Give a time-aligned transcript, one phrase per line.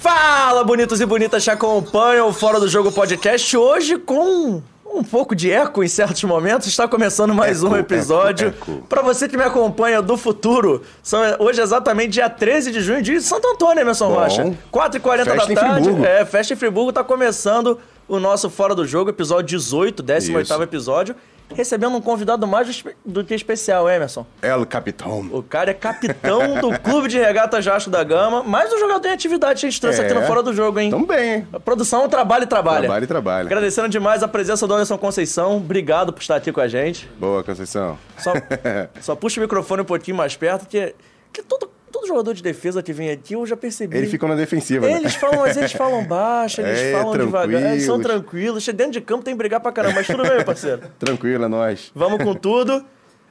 [0.00, 3.54] Fala, bonitos e bonitas que acompanham o Fora do Jogo Podcast.
[3.54, 6.66] Hoje com um pouco de eco em certos momentos.
[6.68, 8.54] Está começando mais Eco, um episódio.
[8.88, 13.02] Para você que me acompanha do futuro, são, hoje é exatamente dia 13 de junho,
[13.02, 14.14] de Santo Antônio, Emerson Bom.
[14.14, 14.56] Rocha.
[14.72, 15.90] 4h40 da tarde.
[16.02, 16.94] É, festa em Friburgo.
[16.94, 17.78] Tá começando
[18.08, 20.62] o nosso Fora do Jogo, episódio 18, 18 Isso.
[20.62, 21.14] episódio.
[21.54, 24.24] Recebendo um convidado mais do que especial, Emerson.
[24.40, 25.28] El Capitão.
[25.32, 29.12] O cara é capitão do Clube de Regatas Jasco da Gama, mais um jogador em
[29.12, 30.04] atividade que a gente trouxe É.
[30.04, 30.90] aqui no Fora do Jogo, hein?
[30.90, 31.48] Tamo bem, hein?
[31.52, 32.80] A produção trabalha e trabalha.
[32.82, 33.46] Trabalha e trabalha.
[33.46, 35.56] Agradecendo demais a presença do Anderson Conceição.
[35.56, 37.10] Obrigado por estar aqui com a gente.
[37.18, 37.98] Boa, Conceição.
[38.18, 38.32] Só,
[39.00, 40.94] só puxa o microfone um pouquinho mais perto, que,
[41.32, 43.96] que todo, todo jogador de defesa que vem aqui, eu já percebi.
[43.96, 44.92] Ele ficou na defensiva, né?
[44.96, 48.66] Eles falam, mas eles falam baixo, eles É, falam devagar, eles são tranquilos.
[48.66, 50.82] Dentro de campo tem que brigar pra caramba, mas tudo bem, meu parceiro.
[50.98, 51.90] Tranquilo, é nóis.
[51.94, 52.84] Vamos com tudo.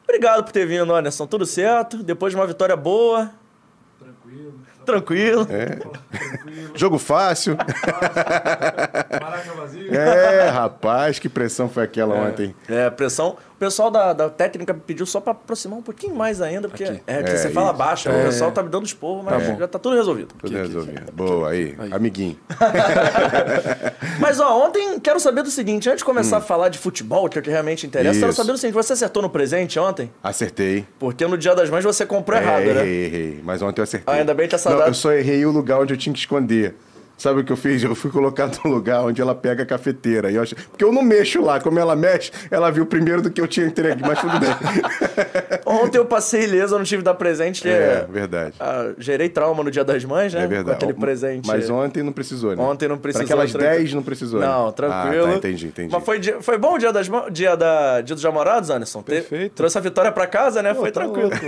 [0.03, 1.27] Obrigado por ter vindo, Anderson.
[1.27, 2.01] Tudo certo?
[2.03, 3.31] Depois de uma vitória boa.
[3.99, 4.53] Tranquilo.
[4.85, 5.47] Tranquilo.
[5.51, 5.65] É.
[5.75, 6.71] Tranquilo.
[6.73, 7.55] Jogo fácil.
[9.21, 9.93] Maraca vazio.
[9.93, 12.55] É, rapaz, que pressão foi aquela ontem.
[12.67, 13.37] É, pressão.
[13.59, 16.85] O pessoal da, da técnica me pediu só pra aproximar um pouquinho mais ainda, porque,
[16.85, 17.01] Aqui.
[17.05, 17.77] é, É, você fala isso.
[17.77, 20.33] baixo, o pessoal tá me dando esporro, mas Tá já tá tudo resolvido.
[20.39, 21.11] Tudo resolvido.
[21.11, 21.75] Boa, aí.
[21.91, 22.37] Amiguinho.
[24.19, 27.37] Mas ó, ontem quero saber do seguinte, antes de começar a falar de futebol, que
[27.37, 28.29] é o que realmente interessa, quero Hum.
[28.29, 28.37] Isso.
[28.37, 30.09] saber do seguinte, você acertou no presente ontem?
[30.23, 30.85] Acertei.
[30.97, 32.81] Porque no Dia das Mães você comprou errado, é, né?
[32.81, 33.41] errei, errei.
[33.43, 34.13] Mas ontem eu acertei.
[34.13, 36.13] Ah, ainda bem que essa Não, data- eu só errei o lugar onde eu tinha
[36.13, 36.75] que esconder.
[37.19, 37.83] Sabe o que eu fiz?
[37.83, 40.31] Eu fui colocar no lugar onde ela pega a cafeteira.
[40.31, 40.57] E eu achei...
[40.71, 41.59] Porque eu não mexo lá.
[41.59, 44.01] Como ela mexe, ela viu primeiro do que eu tinha entregue.
[44.01, 44.49] Mas tudo bem.
[45.65, 48.55] Ontem eu passei ileso, eu não tive que dar presente, que é, verdade.
[48.59, 50.43] ah, gerei trauma no Dia das Mães, né?
[50.43, 50.79] É verdade.
[50.79, 51.47] Com aquele presente.
[51.47, 52.63] Mas ontem não precisou, né?
[52.63, 53.25] Ontem não precisou.
[53.25, 53.75] Aquelas tranquilo.
[53.77, 54.47] 10 não precisou, né?
[54.47, 55.25] Não, tranquilo.
[55.25, 55.91] Ah, tá, entendi, entendi.
[55.93, 59.01] Mas foi, dia- foi bom o dia, das, dia, da, dia dos namorados, Anderson?
[59.01, 59.53] Te- Perfeito.
[59.55, 60.73] Trouxe a vitória pra casa, né?
[60.73, 61.29] Pô, foi tá tranquilo.
[61.29, 61.45] louco.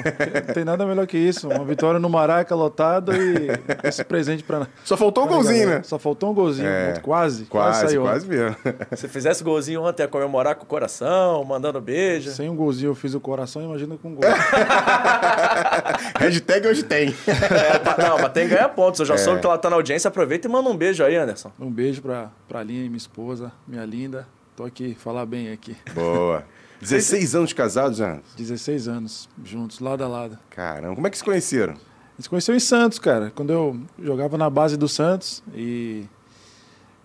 [0.47, 1.47] Não tem nada melhor que isso.
[1.47, 3.47] Uma vitória no Maraca lotado e
[3.87, 4.67] esse presente pra.
[4.83, 5.77] Só faltou o pra golzinho, galera.
[5.79, 5.83] né?
[5.83, 6.67] Só faltou um golzinho.
[6.67, 6.99] É.
[7.01, 7.45] Quase.
[7.45, 8.01] Quase, saiu.
[8.03, 8.55] quase mesmo.
[8.95, 12.31] Se fizesse golzinho ontem, ia comemorar com o coração, mandando beijo.
[12.31, 14.23] Sem um golzinho eu fiz o coração, imagina com um gol.
[16.19, 17.13] Hashtag hoje tem.
[17.27, 18.99] É, pa- não, mas tem que ganhar pontos.
[18.99, 19.17] Eu já É.
[19.17, 20.07] soube que ela tá na audiência.
[20.07, 21.51] Aproveita e manda um beijo aí, Anderson.
[21.59, 24.27] Um beijo pra, pra Aline, minha esposa, minha linda.
[24.55, 25.75] Tô aqui, falar bem aqui.
[25.93, 26.43] Boa.
[26.81, 28.17] 16 anos de casados, já?
[28.35, 30.37] 16 anos, juntos, lado a lado.
[30.49, 31.75] Caramba, como é que se conheceram?
[32.21, 33.31] Gente se conheceu em Santos, cara.
[33.33, 36.03] Quando eu jogava na base do Santos e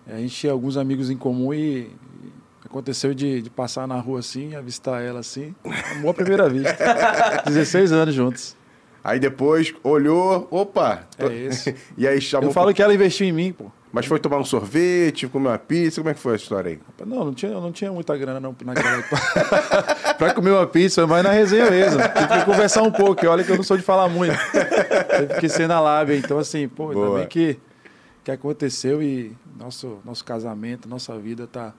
[0.05, 1.89] a gente tinha alguns amigos em comum e
[2.63, 5.55] aconteceu de, de passar na rua assim, avistar ela assim.
[5.95, 6.77] Amor à primeira vista.
[7.47, 8.55] 16 anos juntos.
[9.03, 11.07] Aí depois olhou, opa.
[11.17, 11.75] É esse.
[11.97, 12.49] e aí chamou.
[12.49, 13.71] Eu falo que ela investiu em mim, pô.
[13.91, 16.79] Mas foi tomar um sorvete, comer uma pizza, como é que foi a história aí?
[17.05, 19.15] Não, não tinha, não tinha muita grana não naquela época.
[20.17, 21.99] pra comer uma pizza, mas na resenha mesmo.
[22.01, 24.37] Tive que conversar um pouco, olha que eu não sou de falar muito.
[25.09, 26.17] Teve que ser na lábia.
[26.17, 27.19] Então, assim, pô, ainda Boa.
[27.19, 27.57] bem que,
[28.23, 31.73] que aconteceu e nosso, nosso casamento, nossa vida tá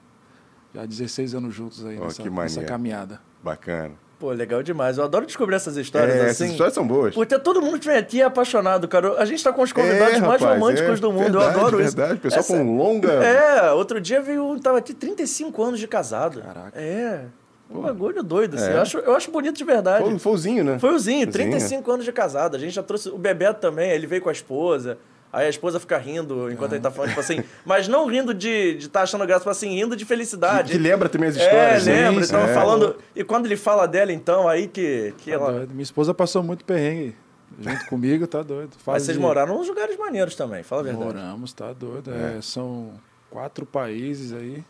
[0.75, 3.21] já há 16 anos juntos aí Ó, nessa, que nessa caminhada.
[3.43, 3.95] Bacana.
[4.19, 4.99] Pô, legal demais.
[4.99, 6.31] Eu adoro descobrir essas histórias é, assim.
[6.31, 7.15] essas histórias são boas.
[7.15, 9.13] Porque todo mundo que vem aqui é apaixonado, cara.
[9.21, 11.23] A gente tá com os convidados É, mais rapaz, românticos é, do mundo.
[11.39, 11.97] verdade, eu adoro isso.
[11.97, 12.21] verdade.
[12.21, 13.13] Pessoal Essa- com longa.
[13.13, 14.45] É, outro dia veio.
[14.45, 16.41] um- Tava aqui 35 anos de casado.
[16.43, 16.73] Caraca.
[16.81, 17.27] É.
[17.71, 18.71] Um bagulho doido, assim.
[18.71, 18.75] É.
[18.75, 20.03] Eu, acho, eu acho bonito de verdade.
[20.03, 20.79] Foi, foi o Zinho, né?
[20.81, 21.31] Foi o Zinho, Zinho.
[21.33, 22.57] 35 anos de casado.
[22.57, 23.11] A gente já trouxe.
[23.11, 24.99] O Bebeto também, ele veio com a esposa.
[25.33, 27.43] Aí a esposa fica rindo enquanto ele tá falando, tipo assim.
[27.65, 30.73] Mas não rindo de estar de tá achando graça, tipo assim, rindo de felicidade.
[30.73, 31.87] Que, que lembra também as É, histórias.
[31.87, 32.09] né?
[32.09, 32.55] lembra, então sim.
[32.55, 32.97] falando.
[33.15, 35.53] E quando ele fala dela, então, aí que, que Tá ela.
[35.53, 35.71] doido.
[35.73, 37.15] Minha esposa passou muito perrengue
[37.61, 38.71] junto comigo, tá doido.
[38.87, 41.05] Mas vocês de- moraram nos lugares maneiros também, fala a verdade.
[41.05, 42.11] Moramos, tá doido.
[42.13, 42.93] É, são
[43.31, 44.65] quatro países aí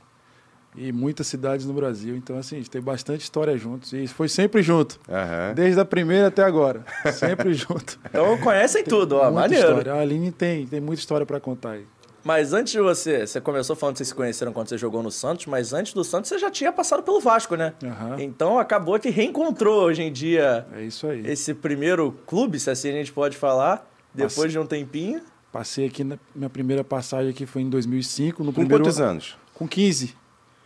[0.77, 2.15] e muitas cidades no Brasil.
[2.17, 3.93] Então, assim, a gente tem bastante história juntos.
[3.93, 4.99] E foi sempre junto.
[5.09, 5.53] Aham.
[5.55, 6.85] Desde a primeira até agora.
[7.13, 7.99] Sempre junto.
[8.09, 9.69] Então conhecem tudo, ó, muita maneiro.
[9.69, 9.93] história.
[9.95, 11.87] A Aline tem, tem muita história pra contar aí.
[12.25, 15.11] Mas antes de você, você começou falando que vocês se conheceram quando você jogou no
[15.11, 17.73] Santos, mas antes do Santos você já tinha passado pelo Vasco, né?
[17.83, 18.17] Aham.
[18.19, 21.23] Então acabou que reencontrou hoje em dia É isso aí.
[21.27, 24.49] esse primeiro clube, se assim a gente pode falar, depois Nossa.
[24.49, 25.23] de um tempinho.
[25.51, 28.43] Passei aqui, na minha primeira passagem aqui foi em 2005.
[28.45, 29.37] No Com primeiro quantos anos?
[29.55, 30.15] Com 15.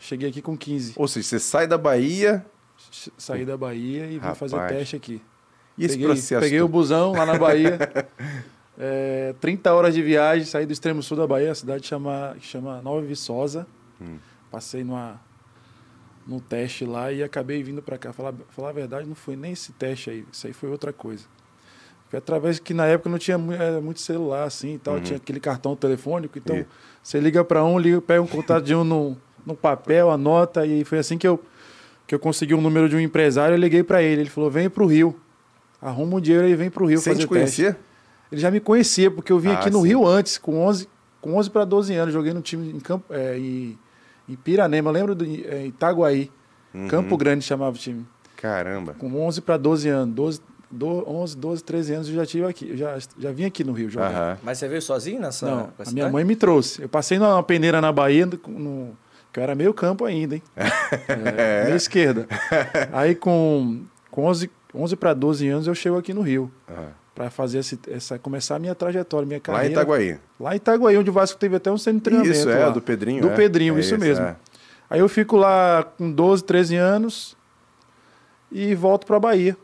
[0.02, 0.94] Cheguei aqui com 15.
[0.96, 2.44] Ou seja, você sai da Bahia
[3.16, 4.38] Saí da Bahia e vim Rapaz.
[4.38, 5.22] fazer teste aqui.
[5.78, 6.40] e esse peguei, processo.
[6.40, 7.78] peguei o busão lá na Bahia.
[8.78, 12.82] é, 30 horas de viagem, saí do extremo sul da Bahia, a cidade chama, chama
[12.82, 13.66] Nova Viçosa.
[14.00, 14.16] Hum.
[14.50, 15.20] Passei numa,
[16.26, 18.12] num teste lá e acabei vindo para cá.
[18.12, 21.24] Falar, falar a verdade, não foi nem esse teste aí, isso aí foi outra coisa.
[22.10, 25.40] Foi através que na época não tinha eh, muito celular assim e tal, tinha aquele
[25.40, 26.66] cartão telefônico, então E-
[27.02, 29.16] você liga para um, liga, pega um contato de um no,
[29.46, 31.42] no papel, anota, e foi assim que eu,
[32.06, 34.68] que eu consegui o número de um empresário, eu liguei para ele, ele falou, vem
[34.70, 35.16] para o Rio,
[35.80, 37.62] arruma um dinheiro e vem para o Rio Sem fazer te teste.
[37.62, 37.78] conhecer?
[38.30, 39.88] Ele já me conhecia, porque eu vim Ah, aqui no sim.
[39.88, 40.88] Rio antes, com 11,
[41.20, 43.78] com 11 para 12 anos, joguei no time em, campo, é, em,
[44.28, 46.30] em Piranema, lembro do é, Itaguaí.
[46.74, 46.88] Uhum.
[46.88, 48.06] Campo Grande chamava o time.
[48.36, 48.94] Caramba.
[48.98, 50.14] Com 11 para 12 anos.
[50.14, 50.40] 12,
[50.70, 52.70] do, 11, 12, 13 anos eu já tive aqui.
[52.70, 54.10] Eu já, já vim aqui no Rio jogar.
[54.10, 54.38] Aham.
[54.42, 56.80] Mas você veio sozinho nessa Não, a minha mãe me trouxe.
[56.80, 58.96] Eu passei numa peneira na Bahia, no-
[59.32, 60.42] que eu era meio campo ainda, hein?
[61.08, 62.26] É, meia esquerda.
[62.92, 66.50] Aí com, com 11, 11 para 12 anos eu chego aqui no Rio.
[66.68, 66.88] Aham.
[67.14, 69.68] Para fazer esse, essa, começar a minha trajetória, minha Lá carreira.
[69.68, 70.18] em Itaguaí.
[70.40, 72.34] Lá em Itaguaí, onde o Vasco teve até um centro de treinamento.
[72.36, 72.70] Isso, é, lá.
[72.70, 73.20] do Pedrinho.
[73.20, 73.34] Do é.
[73.34, 74.24] Pedrinho, É isso mesmo.
[74.24, 74.36] é.
[74.88, 77.36] Aí eu fico lá com 12, 13 anos
[78.50, 79.56] e volto para Bahia.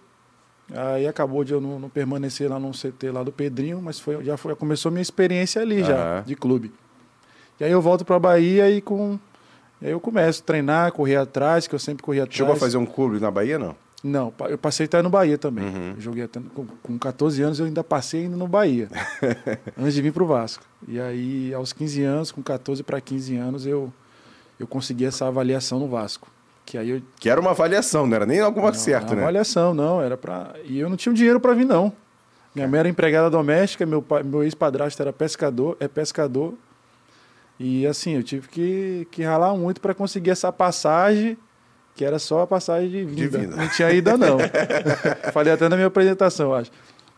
[0.70, 4.22] Aí acabou de eu não, não permanecer lá no CT lá do Pedrinho, mas foi,
[4.22, 6.22] já foi, começou minha experiência ali já, Aham.
[6.26, 6.72] de clube.
[7.58, 9.18] E aí eu volto para Bahia e com
[9.80, 12.36] e aí eu começo a treinar, correr atrás, que eu sempre corri atrás.
[12.36, 13.74] Chegou a fazer um clube na Bahia, não?
[14.02, 15.64] Não, eu passei até no Bahia também.
[15.64, 15.94] Uhum.
[15.98, 18.88] Joguei até no- com, com 14 anos, eu ainda passei ainda no Bahia,
[19.76, 20.62] antes de vir para o Vasco.
[20.86, 23.92] E aí, aos 15 anos, com 14 para 15 anos, eu,
[24.58, 26.28] eu consegui essa avaliação no Vasco.
[26.64, 27.02] Que aí eu.
[27.18, 29.22] Que era uma avaliação, não era nem alguma não, certo, a né?
[29.22, 30.54] avaliação, não, era para.
[30.64, 31.92] E eu não tinha dinheiro para vir, não.
[32.54, 36.54] Minha mãe era empregada doméstica, meu, pai- meu ex-padrasto era pescador, é pescador.
[37.58, 41.36] E assim, eu tive que, que ralar muito para conseguir essa passagem,
[41.94, 43.38] que era só a passagem de vinda.
[43.38, 44.38] Não tinha ida, não.
[45.32, 46.70] Falei até na minha apresentação, acho.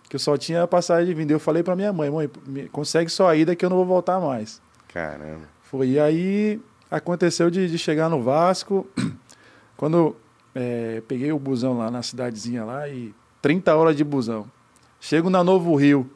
[0.08, 1.32] Que eu só tinha a passagem de vinda.
[1.32, 2.28] Eu falei para minha mãe, mãe,
[2.72, 4.60] consegue só a ida que eu não vou voltar mais.
[4.92, 5.42] Caramba.
[5.62, 5.90] Foi.
[5.90, 6.60] E aí
[6.90, 8.88] aconteceu de, de chegar no Vasco.
[9.76, 10.16] Quando
[10.52, 14.50] é, peguei o busão lá na cidadezinha lá e 30 horas de busão.
[15.00, 16.10] Chego na Novo Rio.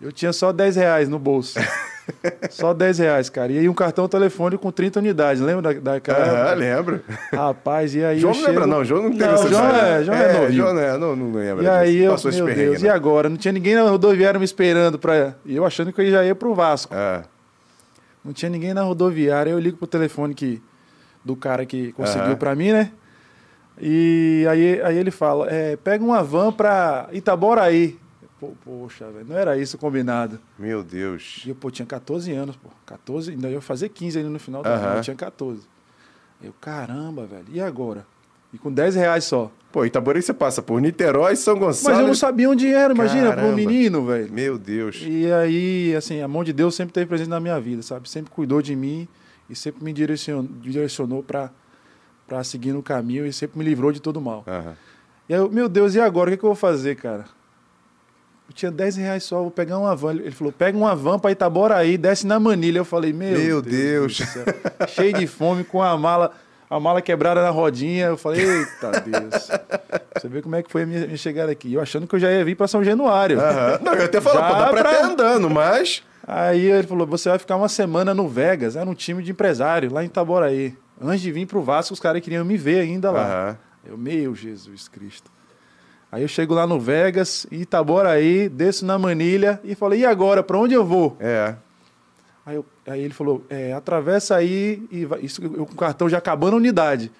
[0.00, 1.58] Eu tinha só 10 reais no bolso.
[2.50, 3.50] só 10 reais, cara.
[3.52, 5.42] E aí um cartão telefônico com 30 unidades.
[5.42, 6.18] Lembra da, daquela?
[6.50, 7.00] Aham, lembro.
[7.32, 8.84] Rapaz, e aí João não lembra, chego- não.
[8.84, 10.52] João não teve Não, essa João é- João é novinho.
[10.52, 11.64] João não, é, não, não lembra.
[11.64, 12.94] E aí eu, Passou meu Deus, e não.
[12.94, 13.28] agora?
[13.28, 16.34] Não tinha ninguém na rodoviária me esperando para E eu achando que eu já ia
[16.34, 16.94] pro Vasco.
[16.94, 17.22] Ah,
[18.24, 19.50] Não tinha ninguém na rodoviária.
[19.50, 20.60] Eu ligo pro telefone que,
[21.24, 22.36] do cara que conseguiu Aham.
[22.36, 22.90] pra mim, né?
[23.80, 27.98] E aí, aí ele fala: é, pega uma van pra Itaboraí.
[28.38, 30.38] Pô, poxa, velho, não era isso combinado.
[30.58, 31.42] meu Deus.
[31.46, 32.68] E eu, pô, tinha 14 anos, pô.
[32.84, 34.96] 14, ainda ia fazer 15 ainda no final do ano.
[34.98, 35.62] Eu tinha 14.
[36.42, 38.06] Eu, caramba, velho, e agora?
[38.52, 39.50] E com 10 reais só.
[39.72, 41.94] Pô, Itaboraí você passa por Niterói, São Gonçalo.
[41.94, 44.32] Mas eu não sabia onde era, imagina, para um menino, velho.
[44.32, 45.02] Meu Deus.
[45.06, 48.08] E aí, assim, a mão de Deus sempre esteve presente na minha vida, sabe?
[48.08, 49.08] Sempre cuidou de mim
[49.48, 51.50] e sempre me direcionou, direcionou para
[52.44, 54.44] seguir no caminho e sempre me livrou de todo mal.
[55.28, 56.30] E aí, eu, meu Deus, e agora?
[56.30, 57.24] O que, que eu vou fazer, cara?
[58.48, 60.12] Eu tinha 10 reais só, vou pegar uma van.
[60.12, 62.78] Ele falou, pega uma van para Itaboraí, desce na manilha.
[62.78, 64.18] Eu falei, meu, Meu Deus.
[64.18, 64.44] céu.
[64.88, 66.30] Cheio de fome, com a mala,
[66.70, 68.06] a mala quebrada na rodinha.
[68.06, 69.48] Eu falei, eita Deus.
[70.16, 71.74] Você vê como é que foi a minha, minha chegada aqui.
[71.74, 73.40] Eu achando que eu já ia vir para São Januário.
[73.40, 73.78] Aham.
[73.82, 76.02] Não, eu até falo, Já pô, dá pra pra- até andando, mas.
[76.26, 79.92] Aí ele falou: você vai ficar uma semana no Vegas, era um time de empresário,
[79.92, 80.74] lá em Itaboraí.
[81.00, 83.56] Antes de vir pro Vasco, os caras queriam me ver ainda lá.
[83.84, 85.30] Eu, meu Jesus Cristo.
[86.16, 90.56] Aí eu chego lá no Vegas, Itaboraí, desço na manilha e falei: e agora, pra
[90.56, 91.14] onde eu vou?
[91.20, 91.54] É.
[92.46, 96.08] Aí, eu- aí ele falou: é, atravessa aí, e vai, isso, eu com o cartão
[96.08, 97.12] já acabando a unidade.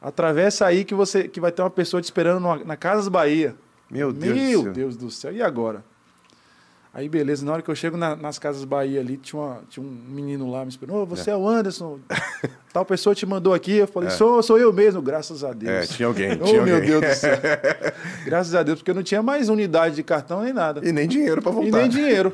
[0.00, 3.56] Atravessa aí que, você, que vai ter uma pessoa te esperando numa- na Casas Bahia.
[3.90, 4.72] Meu Deus do Meu céu.
[4.72, 5.82] Deus do céu, e agora?
[6.92, 9.84] Aí, beleza, na hora que eu chego na- nas Casas Bahia ali, tinha, uma- tinha
[9.84, 10.96] um menino lá me esperando.
[10.96, 12.00] Ô, você é, o Anderson,
[12.72, 13.72] tal pessoa te mandou aqui.
[13.76, 15.88] Eu falei, sou, sou eu mesmo, graças a É, Deus.
[15.90, 16.32] tinha alguém.
[16.40, 16.90] Oh, tinha meu alguém.
[16.90, 17.36] Deus do céu.
[18.24, 20.80] graças a Deus, porque eu não tinha mais unidade de cartão nem nada.
[20.86, 21.68] E nem dinheiro pra voltar.
[21.68, 22.32] E nem dinheiro.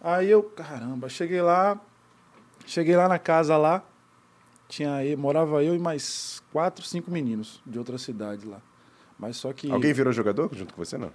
[0.00, 1.78] Aí eu, caramba, cheguei lá,
[2.66, 3.82] cheguei lá na casa lá,
[4.68, 8.58] tinha aí, morava eu e mais quatro, cinco meninos de outra cidade lá.
[9.18, 9.70] Mas só que.
[9.70, 11.10] Alguém virou jogador junto com você, não?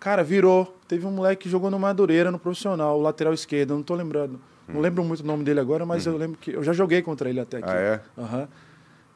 [0.00, 0.74] Cara, virou.
[0.88, 4.40] Teve um moleque que jogou no Madureira, no profissional, o lateral esquerdo, não tô lembrando.
[4.66, 7.28] Não lembro muito o nome dele agora, mas eu lembro que eu já joguei contra
[7.28, 7.68] ele até aqui.
[7.68, 8.00] Ah, é?
[8.16, 8.48] Aham.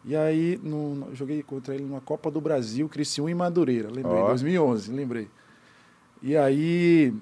[0.05, 4.29] E aí, no, joguei contra ele numa Copa do Brasil, Criciúma em Madureira, lembrei, Ó.
[4.29, 5.29] 2011, lembrei.
[6.23, 7.15] E aí,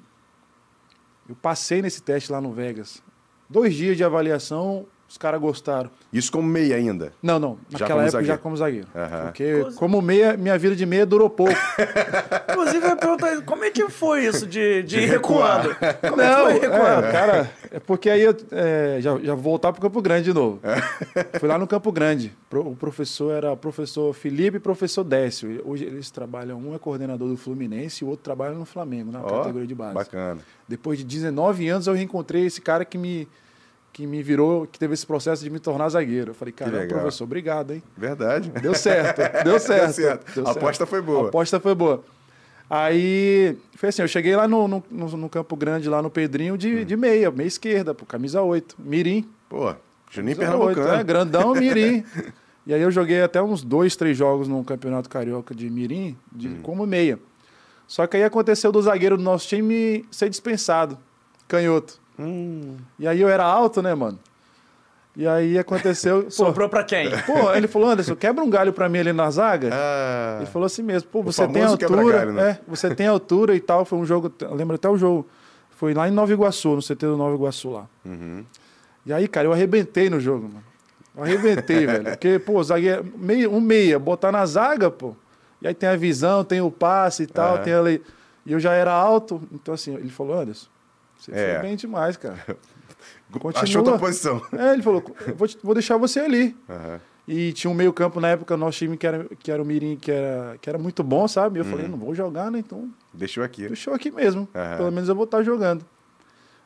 [1.29, 3.03] eu passei nesse teste lá no Vegas.
[3.49, 5.91] Dois dias de avaliação, os caras gostaram.
[6.11, 7.13] Isso como meia ainda.
[7.23, 8.27] Não, não, naquela época zagueiro.
[8.27, 8.87] já como zagueiro.
[8.97, 9.25] Aham.
[9.25, 11.53] Porque como meia, minha vida de meia durou pouco.
[12.51, 15.69] Inclusive, eu ia perguntar, como é que foi isso de, de, De recuando?
[16.01, 17.07] Como Não, é que foi recuando?
[17.07, 20.33] é, cara, é porque aí eu é, já, já vou voltar para Campo Grande de
[20.33, 20.61] novo.
[21.39, 22.33] Fui lá no Campo Grande.
[22.51, 25.61] O professor era o professor Felipe e o professor Décio.
[25.67, 29.21] Hoje eles trabalham, um é coordenador do Fluminense e o outro trabalha no Flamengo, na
[29.23, 29.93] Ó, categoria de base.
[29.93, 30.41] Bacana.
[30.67, 33.29] Depois de 19 anos eu reencontrei esse cara que me,
[33.93, 36.31] que me virou, que teve esse processo de me tornar zagueiro.
[36.31, 37.83] Eu falei, cara, professor, obrigado, hein?
[37.97, 38.51] Verdade.
[38.63, 39.93] Deu certo, deu certo.
[39.93, 40.35] certo.
[40.35, 41.25] deu A aposta foi boa.
[41.27, 42.03] A aposta foi boa.
[42.71, 46.87] Aí, foi assim, eu cheguei lá no, no, no- Campo Grande, lá no Pedrinho, de,
[46.87, 49.29] de meia, meia esquerda, pô, camisa 8, mirim.
[49.47, 49.75] Pô,
[50.11, 51.01] Juninho Camisa 8, Pernambucano.
[51.01, 52.03] É, grandão, mirim.
[52.67, 56.49] e aí eu joguei até uns dois, três jogos no Campeonato Carioca de mirim, de,
[56.63, 57.19] como meia.
[57.87, 60.97] Só que aí aconteceu do zagueiro do nosso time ser dispensado,
[61.47, 62.01] canhoto.
[62.19, 64.19] Hum, E aí eu era alto, né, mano?
[65.17, 66.23] E aí aconteceu...
[66.25, 67.11] pô, Sobrou pra quem?
[67.27, 69.69] Pô, ele falou, Anderson, quebra um galho pra mim ali na zaga.
[69.73, 72.51] ah, Ele falou assim mesmo, pô, você tem altura, né?
[72.51, 73.85] é, você tem altura e tal.
[73.85, 75.27] Foi um jogo, eu lembro até o jogo,
[75.71, 77.87] foi lá em Nova Iguaçu, no CT do Nova Iguaçu lá.
[78.05, 78.45] uhum.
[79.05, 80.65] E aí, cara, eu arrebentei no jogo, mano.
[81.17, 82.05] Eu arrebentei, velho.
[82.05, 85.15] Porque, pô, zagueiro, meia, um meia, botar na zaga, pô.
[85.61, 87.63] E aí tem a visão, tem o passe e tal, Aham.
[87.65, 88.03] tem ali.
[88.47, 90.67] E eu já era alto, então assim, ele falou, Anderson,
[91.25, 91.55] você É.
[91.55, 92.39] foi bem demais, cara.
[93.33, 93.63] Continua.
[93.63, 94.43] Achou tua posição.
[94.53, 96.57] É, ele falou, "Eu vou, te- vou deixar você ali.
[96.69, 97.01] Aham.
[97.27, 99.97] E tinha um meio campo na época, nosso time que era, que era o Mirim,
[99.97, 101.59] que era, que era muito bom, sabe?
[101.59, 101.71] E eu Uhum.
[101.71, 102.59] falei, não vou jogar, né?
[102.59, 103.67] Então, Deixou aqui.
[103.69, 104.49] deixou aqui mesmo.
[104.55, 104.77] Aham.
[104.77, 105.85] Pelo menos eu vou estar jogando.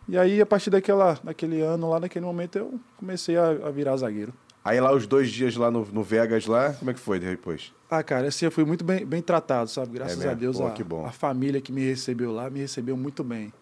[0.08, 3.96] E aí, a partir daquela, daquele ano lá, naquele momento, eu comecei a, a virar
[3.98, 4.32] zagueiro.
[4.64, 7.72] Aí lá os dois dias lá no, no Vegas lá, como é que foi depois?
[7.90, 9.92] Ah, cara, assim, eu fui muito bem, bem tratado, sabe?
[9.92, 11.04] Graças É a Deus, Pô, a, que bom.
[11.06, 13.52] a família que me recebeu lá me recebeu muito bem.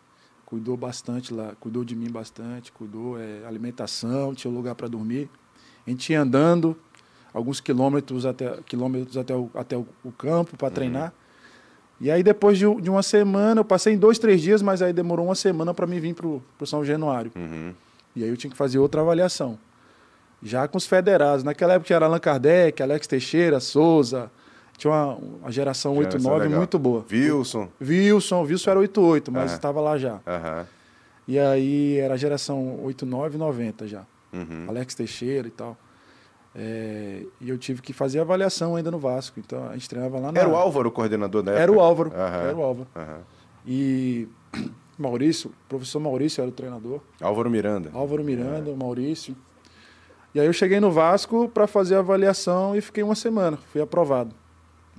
[0.55, 5.29] Cuidou bastante lá, cuidou de mim bastante, cuidou é, alimentação, tinha lugar para dormir.
[5.85, 6.77] A gente ia andando
[7.33, 10.57] alguns quilômetros até, quilômetros até, o, até o, o campo Uhum.
[10.57, 11.13] para treinar.
[12.01, 14.93] E aí, depois de, de uma semana, eu passei em dois, três dias, mas aí
[14.93, 17.33] demorou uma semana para mim vir para o São Januário.
[17.35, 17.75] Uhum.
[18.15, 19.59] E aí eu tinha que fazer outra avaliação.
[20.41, 21.43] Já com os federados.
[21.43, 24.31] Naquela época tinha Allan Kardec, Alex Teixeira, Souza.
[24.77, 26.59] Tinha uma, uma geração Geração 8-9 legal.
[26.59, 27.05] muito boa.
[27.11, 27.69] Wilson.
[27.81, 30.21] Wilson, Wilson era 8-8, mas estava lá já.
[30.27, 30.67] Aham.
[31.27, 34.05] E aí era a geração 8-9 e 90 já.
[34.33, 34.67] Uhum.
[34.69, 35.77] Alex Teixeira e tal.
[36.57, 39.41] É, e eu tive que fazer avaliação ainda no Vasco.
[39.41, 40.39] Então a gente treinava lá na.
[40.39, 41.63] Era o Álvaro o coordenador da época?
[41.63, 42.13] Era o Álvaro.
[42.15, 42.43] Aham.
[42.49, 42.89] Era o Álvaro.
[42.95, 43.21] Aham.
[43.67, 44.29] E
[44.99, 47.01] Maurício, o professor Maurício era o treinador.
[47.21, 47.91] Álvaro Miranda.
[47.93, 49.35] Álvaro Miranda, o Maurício.
[50.35, 53.81] E aí eu cheguei no Vasco para fazer a avaliação e fiquei uma semana, fui
[53.81, 54.35] aprovado.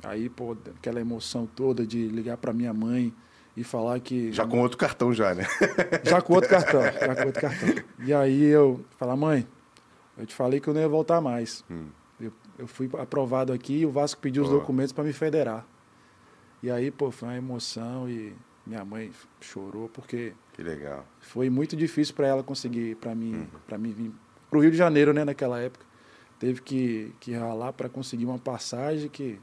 [0.05, 3.13] Aí, pô, aquela emoção toda de ligar para minha mãe
[3.57, 5.45] e falar que Já com outro cartão já, né?
[6.03, 7.69] já com outro cartão, já com outro cartão.
[8.05, 9.47] E aí eu falar, mãe,
[10.17, 11.63] eu te falei que eu não ia voltar mais.
[11.69, 11.87] Hum.
[12.19, 15.65] Eu, eu fui aprovado aqui e o Vasco pediu os documentos para me federar.
[16.63, 18.33] E aí, pô, foi uma emoção e
[18.65, 21.05] minha mãe chorou porque Que legal.
[21.19, 23.47] foi muito difícil para ela conseguir para mim Uhum.
[23.67, 24.11] para mim vir
[24.49, 25.85] pro Rio de Janeiro né naquela época
[26.39, 29.39] teve que que ralar para conseguir uma passagem que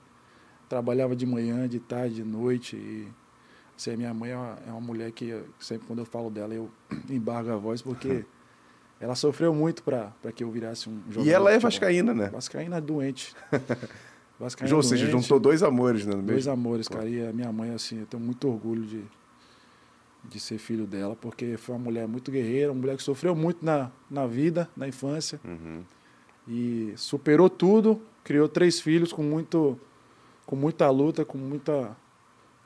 [0.76, 3.06] trabalhava de manhã de tarde de noite e
[3.76, 6.30] assim, a minha mãe é uma, é uma mulher que eu- sempre quando eu falo
[6.30, 6.70] dela eu
[7.10, 8.24] embargo a voz porque
[8.98, 12.30] ela sofreu muito para que eu virasse um jogador E ela é vascaína, né?
[12.30, 13.34] vascaína doente
[14.40, 15.20] vascaína Ou seja, doente.
[15.22, 16.14] juntou dois amores, né?
[16.14, 16.94] Dois mesmo- amores, Pô.
[16.96, 17.06] cara.
[17.06, 19.04] E a minha mãe, assim, eu tenho muito orgulho de,
[20.24, 23.62] de ser filho dela, porque foi uma mulher muito guerreira, uma mulher que sofreu muito
[23.62, 25.82] na, na vida, na infância, Uhum.
[26.48, 29.78] e superou tudo, criou três filhos com, muito,
[30.52, 31.96] com muita luta, com muita,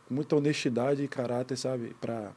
[0.09, 1.95] com muita honestidade e caráter, sabe?
[2.01, 2.33] Pra,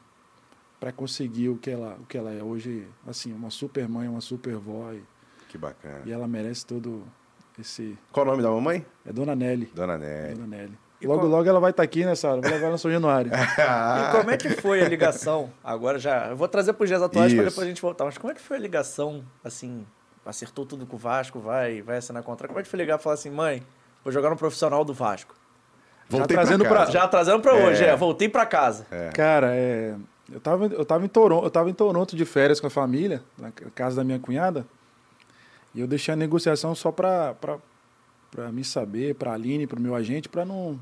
[0.80, 4.22] pra conseguir o que, ela, o que ela é hoje, assim, uma super mãe, uma
[4.22, 5.02] super vó, e,
[5.48, 6.04] Que bacana.
[6.06, 7.02] e ela merece todo
[7.58, 7.98] esse...
[8.12, 8.86] Qual o nome da mamãe?
[9.04, 9.72] É Dona Nelly.
[9.74, 10.34] Dona Né.
[10.36, 10.78] Dona Nelly.
[11.02, 12.42] E Logo, qual- logo ela vai estar aqui nessa hora.
[12.42, 13.32] Vou levar no São Januário.
[13.34, 15.50] E como é que foi a ligação?
[15.64, 16.28] Agora já.
[16.28, 18.06] Eu vou trazer para os dias atuais para depois a gente voltar.
[18.06, 19.26] Mas como é que foi a ligação?
[19.44, 19.84] Assim,
[20.24, 22.50] acertou tudo com o Vasco, vai, vai assinar contrato.
[22.50, 23.64] Como é que foi ligar e falar assim, mãe,
[24.04, 25.34] vou jogar no profissional do Vasco?
[26.10, 26.92] Voltei Já trazendo pra casa.
[26.92, 27.90] Já trazendo para hoje, É.
[27.90, 28.88] é, voltei para casa.
[28.90, 29.10] É.
[29.10, 29.96] Cara, é,
[30.32, 33.22] eu, tava, eu, tava em Toronto, eu tava em Toronto de férias com a família,
[33.38, 34.66] na casa da minha cunhada.
[35.74, 37.58] E eu deixei a negociação só pra, pra,
[38.32, 40.80] pra me saber, pra Aline, pro meu agente, pra não,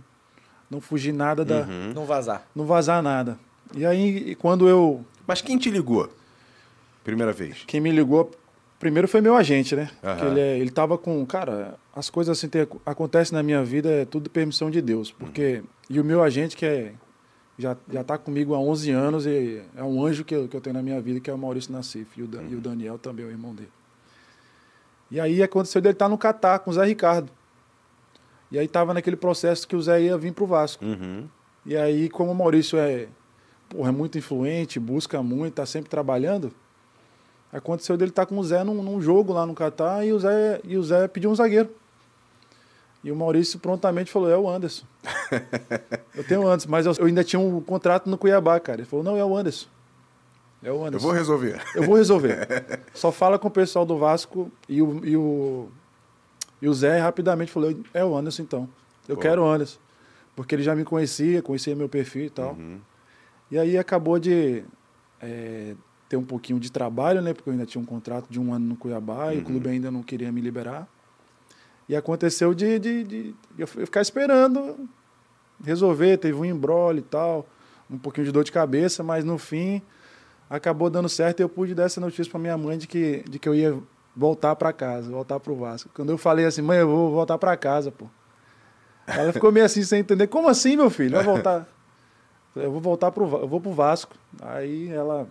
[0.72, 1.58] não fugir nada da.
[1.62, 1.92] Uhum.
[1.94, 2.48] Não vazar.
[2.56, 3.38] não vazar nada.
[3.76, 5.04] E aí, quando eu.
[5.28, 6.10] Mas quem te ligou?
[7.04, 7.64] Primeira vez.
[7.68, 8.32] Quem me ligou
[8.80, 9.90] primeiro foi meu agente, né?
[10.20, 11.26] Que ele, é- ele tava com.
[11.26, 15.12] Cara, as coisas assim que acontecem na minha vida é tudo permissão de Deus.
[15.12, 15.64] Porque.
[15.90, 16.94] E o meu agente, que é.
[17.60, 20.62] Já, já tá comigo há 11 anos e é um anjo que eu, que eu
[20.62, 22.08] tenho na minha vida, que é o Maurício Nassif.
[22.20, 23.72] E o, Dan- e o Daniel também, o irmão dele.
[25.10, 27.32] E aí aconteceu dele estar no Catar com o Zé Ricardo.
[28.52, 30.86] E aí tava naquele processo que o Zé ia vir pro Vasco.
[30.86, 31.28] Uhum.
[31.66, 33.08] E aí, como o Maurício é,
[33.68, 36.54] porra, é muito influente, busca muito, tá sempre trabalhando,
[37.52, 40.60] aconteceu dele estar com o Zé num, num jogo lá no Catar e o Zé,
[40.64, 41.70] e o Zé pediu um zagueiro.
[43.04, 44.86] E o Maurício prontamente falou, é o Anderson.
[46.14, 48.82] eu tenho o Anderson, mas eu, eu ainda tinha um contrato no Cuiabá, cara.
[48.82, 49.68] Ele falou, não, é o Anderson.
[50.64, 51.08] É o Eu Anderson.
[51.08, 51.62] vou resolver.
[51.76, 52.48] Eu vou resolver.
[52.94, 55.70] Só fala com o pessoal do Vasco e o, e o,
[56.62, 58.70] e o Zé rapidamente falou: é o Anderson então.
[59.08, 59.22] Eu Pô.
[59.22, 59.80] quero o Anderson.
[60.36, 62.54] Porque ele já me conhecia, conhecia meu perfil e tal.
[62.54, 62.80] Uhum.
[63.50, 64.64] E aí acabou de
[65.22, 65.76] é,
[66.10, 67.34] ter um pouquinho de trabalho, né?
[67.34, 69.92] Porque eu ainda tinha um contrato de um ano no Cuiabá e o clube ainda
[69.92, 70.88] não queria me liberar.
[71.90, 74.90] E aconteceu de, de, de eu ficar esperando
[75.64, 77.48] resolver, teve um embrolho e tal,
[77.90, 79.82] um pouquinho de dor de cabeça, mas no fim
[80.50, 83.40] acabou dando certo e eu pude dar essa notícia para minha mãe de que, de
[83.40, 83.78] que eu ia
[84.16, 85.90] voltar para casa, voltar pro Vasco.
[85.94, 88.08] Quando eu falei assim, mãe, eu vou voltar para casa, pô.
[89.06, 90.28] Ela ficou meio assim sem entender.
[90.28, 91.12] Como assim, meu filho?
[91.12, 91.68] Vai voltar?
[92.56, 94.16] Eu vou voltar pro, eu vou pro Vasco.
[94.42, 95.28] Aí ela,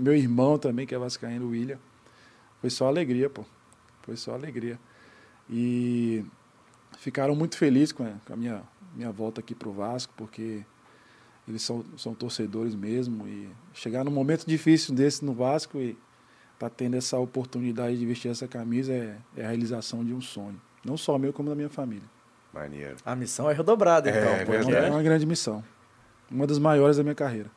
[0.00, 1.78] meu irmão também, que é vascaíno, o William,
[2.60, 3.44] foi só alegria, pô.
[4.02, 4.78] Foi só alegria.
[5.48, 6.24] E
[6.98, 8.62] ficaram muito felizes com a, com a minha,
[8.94, 10.64] minha volta aqui pro Vasco, porque
[11.48, 13.26] eles são, são torcedores mesmo.
[13.26, 15.96] E chegar num momento difícil desse no Vasco e
[16.58, 20.60] tá tendo essa oportunidade de vestir essa camisa é, é a realização de um sonho.
[20.84, 22.08] Não só meu, como da minha família.
[22.52, 22.96] Maneiro.
[23.04, 24.22] A missão é redobrada, então.
[24.74, 24.86] é.
[24.86, 25.64] É uma grande missão.
[26.30, 27.50] Uma das maiores da minha carreira.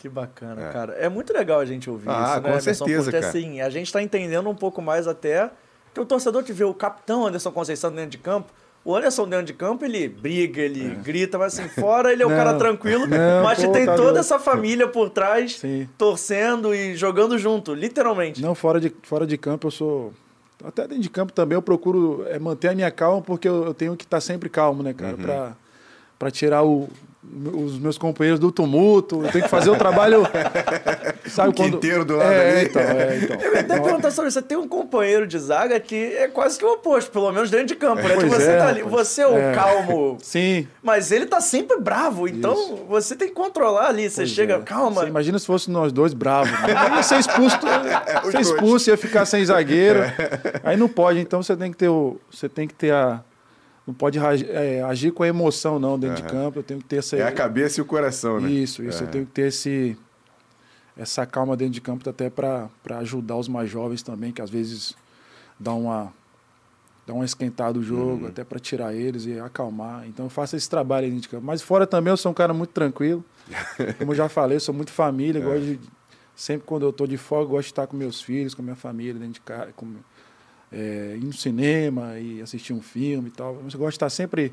[0.00, 0.72] Que bacana, É.
[0.72, 0.92] cara.
[0.94, 2.74] É muito legal a gente ouvir Ah, isso, com né, Emerson?
[2.74, 3.28] certeza, Porque cara.
[3.28, 5.50] assim, a gente tá entendendo um pouco mais até
[5.92, 8.50] que o torcedor que vê o capitão Anderson Conceição dentro de campo,
[8.82, 12.30] o Anderson dentro de campo, ele briga, ele grita, mas assim, fora ele é o
[12.30, 15.86] cara tranquilo, não, mas pô, tem tá toda essa família por trás, Sim.
[15.98, 18.40] torcendo e jogando junto, literalmente.
[18.40, 20.12] Não, fora de, fora de campo eu sou.
[20.64, 23.74] Até dentro de campo também eu procuro é, manter a minha calma, porque eu, eu
[23.74, 25.16] tenho que estar sempre calmo, né, cara?
[25.18, 25.52] Pra,
[26.18, 26.88] pra tirar o-
[27.22, 29.22] os meus companheiros do tumulto.
[29.24, 30.22] Eu tenho que fazer o trabalho.
[31.28, 32.68] Sabe O quinteiro do lado é, ali.
[32.68, 33.36] Então, é, então.
[33.40, 34.40] Eu ia até perguntar sobre isso.
[34.40, 37.66] Você tem um companheiro de zaga que é quase que o oposto, pelo menos dentro
[37.66, 38.14] de campo, né?
[38.14, 39.06] Pois Tipo, você é, tá ali, rapaz.
[39.08, 39.54] você é o É.
[39.54, 40.66] calmo, Sim.
[40.82, 44.08] mas ele tá sempre bravo, então você tem que controlar ali.
[44.10, 44.60] Você Pois chega, é.
[44.60, 45.02] calma.
[45.02, 46.50] Você imagina se fosse nós dois bravos.
[46.50, 46.58] né?
[46.90, 47.56] Eu ia ser expulso,
[48.24, 50.00] Os ser expulso, ia ficar sem zagueiro.
[50.64, 52.16] Aí não pode, então você tem que ter o.
[52.30, 53.20] Você tem que ter a.
[53.90, 56.60] Não pode é, agir com a emoção, não, dentro de campo.
[56.60, 57.16] Eu tenho que ter essa.
[57.16, 58.48] É a cabeça e o coração, né?
[58.48, 59.02] Isso, isso.
[59.02, 59.10] Eu É.
[59.10, 59.96] tenho que ter esse,
[60.96, 62.70] essa calma dentro de campo até para
[63.00, 64.94] ajudar os mais jovens também, que às vezes
[65.58, 66.12] dá uma,
[67.04, 70.06] dá uma esquentada o jogo, até para tirar eles e acalmar.
[70.06, 71.44] Então eu faço esse trabalho aí dentro de campo.
[71.44, 73.24] Mas fora também eu sou um cara muito tranquilo.
[73.98, 75.80] Como eu já falei, eu sou muito família, gosto de,
[76.36, 78.76] sempre quando eu estou de folga, gosto de estar com meus filhos, com a minha
[78.76, 79.86] família, dentro de casa, com,
[80.72, 83.54] é, ir no cinema e assistir um filme e tal.
[83.54, 84.52] Eu gosto de estar sempre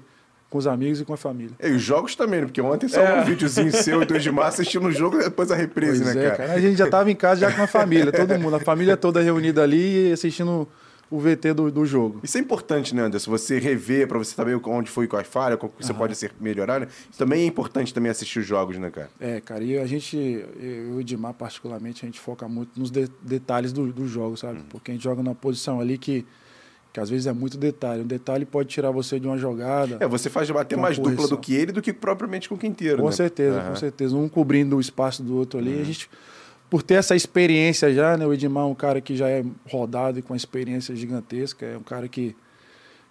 [0.50, 1.52] com os amigos e com a família.
[1.62, 2.46] E os jogos também, né?
[2.46, 5.56] Porque ontem só um videozinho seu e do Edmar assistindo o jogo e depois a
[5.56, 6.38] reprise, Pois né, é, cara?
[6.38, 6.54] cara.
[6.54, 9.22] A gente já estava em casa já com a família, todo mundo, a família toda
[9.22, 10.68] reunida ali e assistindo
[11.10, 12.20] o VT do, do jogo.
[12.24, 13.32] Isso é importante, né, Anderson?
[13.32, 16.82] Você rever pra você saber onde foi com a falha, como você pode ser melhorar,
[16.82, 16.88] né?
[17.10, 19.10] Isso também é importante também assistir os jogos, né, cara?
[19.20, 22.92] É, cara, e a gente, eu e o Edmar particularmente, a gente foca muito nos
[22.92, 24.60] de- detalhes do, do jogo, sabe?
[24.70, 26.26] Porque a gente joga numa posição ali que,
[26.92, 28.02] que às vezes é muito detalhe.
[28.02, 29.98] Um detalhe pode tirar você de uma jogada.
[30.02, 31.38] É, você faz bater mais dupla correção.
[31.38, 33.12] do que ele do que propriamente com o Quinteiro, Com né?
[33.12, 33.70] certeza, Aham.
[33.70, 34.16] com certeza.
[34.16, 35.80] Um cobrindo o espaço do outro ali.
[35.80, 36.10] A gente,
[36.70, 38.26] por ter essa experiência já, né?
[38.26, 41.66] O Edmar é um cara que já é rodado e com uma experiência gigantesca.
[41.66, 42.36] É um cara que,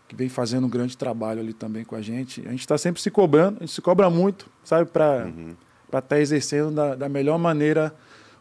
[0.06, 2.42] que vem fazendo um grande trabalho ali também com a gente.
[2.46, 4.90] A gente está sempre se cobrando, a gente se cobra muito, sabe?
[4.90, 5.30] Para
[5.92, 7.94] estar exercendo da, da melhor maneira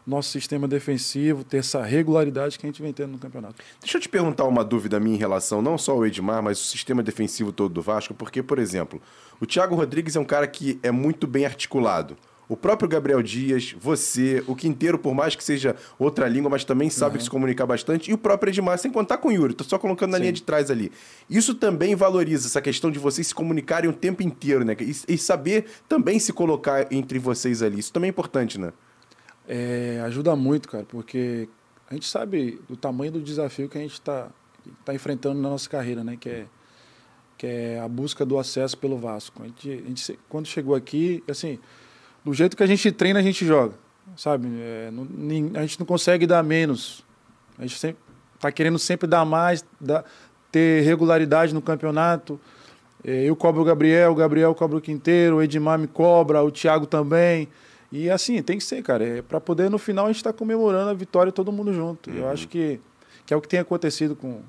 [0.06, 3.56] o nosso sistema defensivo, ter essa regularidade que a gente vem tendo no campeonato.
[3.80, 6.64] Deixa eu te perguntar uma dúvida minha em relação não só ao Edmar, mas o
[6.64, 9.02] sistema defensivo todo do Vasco, porque, por exemplo,
[9.40, 12.16] o Thiago Rodrigues é um cara que é muito bem articulado.
[12.48, 16.88] O próprio Gabriel Dias, você, o Quinteiro, por mais que seja outra língua, mas também
[16.88, 19.78] sabe se comunicar bastante, e o próprio Edmar, sem contar com o Yuri, tô só
[19.78, 20.92] colocando na linha de trás ali.
[21.28, 24.76] Isso também valoriza essa questão de vocês se comunicarem o tempo inteiro, né?
[24.80, 27.80] E, e saber também se colocar entre vocês ali.
[27.80, 28.72] Isso também é importante, né?
[29.48, 31.48] É, ajuda muito, cara, porque
[31.90, 34.28] a gente sabe do tamanho do desafio que a gente está
[34.84, 36.16] tá enfrentando na nossa carreira, né?
[36.18, 36.46] Que é,
[37.36, 39.42] que é a busca do acesso pelo Vasco.
[39.42, 41.58] A gente, a gente quando chegou aqui, assim,
[42.26, 43.74] do jeito que a gente treina, a gente joga,
[44.16, 44.48] sabe?
[44.60, 45.06] É, não-
[45.54, 47.04] a gente não consegue dar menos.
[47.58, 47.98] A gente sempre
[48.40, 50.04] tá querendo sempre dar mais, dar,
[50.50, 52.38] ter regularidade no campeonato.
[53.04, 56.50] É, Eu cobro o Gabriel, o Gabriel cobra o Quinteiro, o Edmar me cobra, o
[56.50, 57.48] Thiago também.
[57.92, 59.04] E assim, tem que ser, cara.
[59.04, 62.10] É, para poder no final a gente estar comemorando a vitória todo mundo junto.
[62.10, 62.80] Eu acho que,
[63.24, 64.40] que é o que tem acontecido com,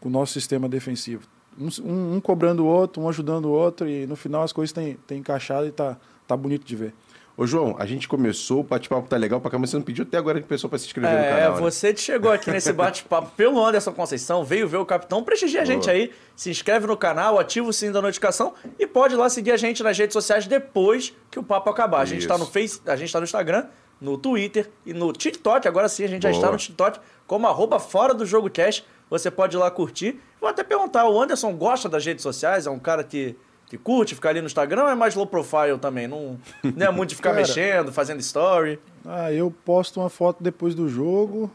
[0.00, 1.22] com o nosso sistema defensivo.
[1.58, 4.72] Um, um- um cobrando o outro, um ajudando o outro, e no final as coisas
[4.72, 5.96] têm, têm encaixado e tá,
[6.26, 6.94] tá bonito de ver.
[7.36, 10.04] Ô, João, a gente começou, o bate-papo tá legal pra cá, mas você não pediu
[10.04, 11.54] até agora que o pessoal pra se inscrever no É, canal.
[11.56, 11.60] né?
[11.60, 15.64] você que chegou aqui nesse bate-papo pelo Anderson Conceição, veio ver o capitão, prestigia a
[15.64, 19.28] gente aí, se inscreve no canal, ativa o sininho da notificação e pode ir lá
[19.28, 22.02] seguir a gente nas redes sociais depois que o papo acabar.
[22.02, 22.28] A gente Isso.
[22.28, 23.66] tá no Face, a gente tá no Instagram,
[24.00, 25.66] no Twitter e no TikTok.
[25.66, 26.38] Agora sim, a gente já Boa.
[26.40, 28.86] está no TikTok como arroba fora do jogo cast.
[29.10, 30.20] Você pode ir lá curtir.
[30.40, 32.66] Vou até perguntar, o Anderson gosta das redes sociais?
[32.68, 33.36] É um cara que,
[33.74, 36.06] que curte ficar ali no Instagram é mais low profile também?
[36.06, 38.78] Não, não é muito de ficar Cara, mexendo, fazendo story.
[39.04, 41.50] Ah, eu posto uma foto depois do jogo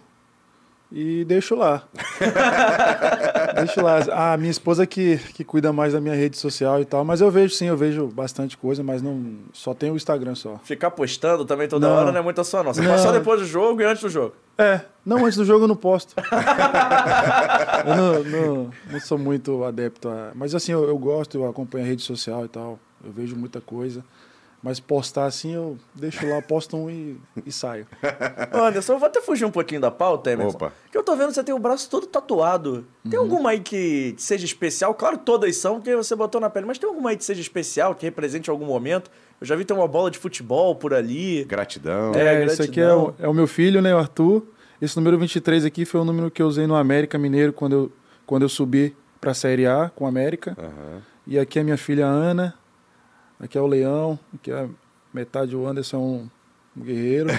[0.91, 1.83] e deixo lá.
[3.55, 4.33] deixo lá.
[4.33, 7.29] A minha esposa que, que cuida mais da minha rede social e tal, mas eu
[7.29, 10.57] vejo sim, eu vejo bastante coisa, mas não só tem o Instagram só.
[10.63, 11.95] Ficar postando também toda Não.
[11.95, 12.73] hora não é muito a sua, não.
[12.73, 12.97] Você Não.
[12.97, 14.33] só depois do jogo e antes do jogo.
[14.57, 16.15] É, não, antes do jogo eu não posto.
[17.85, 20.31] eu não, não, não sou muito adepto a.
[20.35, 23.61] Mas assim, eu, eu gosto, eu acompanho a rede social e tal, eu vejo muita
[23.61, 24.03] coisa.
[24.61, 27.87] Mas postar assim, eu deixo lá, posto um e, e saio.
[28.51, 30.57] Anderson, eu vou até fugir um pouquinho da pauta, Emerson.
[30.57, 30.73] Opa.
[30.91, 32.85] Que eu tô vendo que você tem o braço todo tatuado.
[33.09, 33.25] Tem Uhum.
[33.25, 34.93] alguma aí que seja especial?
[34.93, 37.95] Claro, todas são, porque você botou na pele, mas tem alguma aí que seja especial,
[37.95, 39.09] que represente algum momento?
[39.39, 41.45] Eu já vi ter uma bola de futebol por ali.
[41.45, 42.13] Gratidão.
[42.13, 43.15] É, É, esse aqui é gratidão.
[43.17, 44.45] o, é o meu filho, né, o Arthur.
[44.81, 47.91] Esse número 23 aqui foi o número que eu usei no América Mineiro quando eu,
[48.25, 50.53] quando eu subi pra Série A com o América.
[50.59, 51.01] Aham.
[51.25, 52.53] E aqui é minha filha Ana.
[53.39, 54.19] Aqui é o Leão.
[54.33, 54.67] Aqui é
[55.13, 56.29] metade o Anderson é um,
[56.77, 57.29] um guerreiro.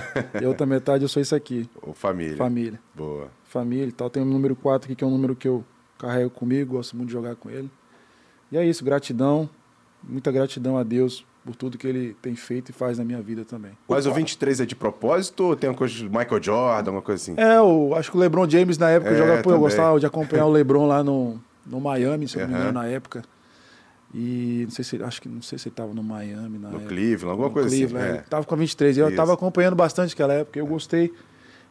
[0.41, 1.69] e a outra metade eu sou isso aqui.
[1.83, 2.37] Ô, família.
[2.37, 2.81] Família.
[2.95, 3.29] Boa.
[3.45, 4.09] Família e tal.
[4.09, 5.65] Tem o número 4 aqui, que é um número que eu
[5.99, 7.71] carrego comigo, gosto muito de jogar com ele.
[8.51, 9.49] E é isso, gratidão.
[10.03, 13.45] Muita gratidão a Deus por tudo que ele tem feito e faz na minha vida
[13.45, 13.73] também.
[13.89, 17.23] Mas o 23 é de propósito ou tem uma coisa de Michael Jordan, alguma coisa
[17.23, 17.35] assim?
[17.39, 20.07] É, eu acho que o LeBron James na época É, jogava, pô, eu gostava de
[20.07, 23.23] acompanhar o LeBron lá no, no Miami, se eu não me engano, na época.
[24.13, 26.77] E não sei se acho que não sei se ele tava no Miami na No
[26.77, 26.89] época.
[26.89, 28.17] Cleveland, alguma coisa Cleveland, assim.
[28.17, 28.21] é.
[28.21, 28.23] É.
[28.23, 28.99] Tava com a 23.
[28.99, 29.17] Eu Isso.
[29.17, 31.13] tava acompanhando bastante aquela época, eu gostei.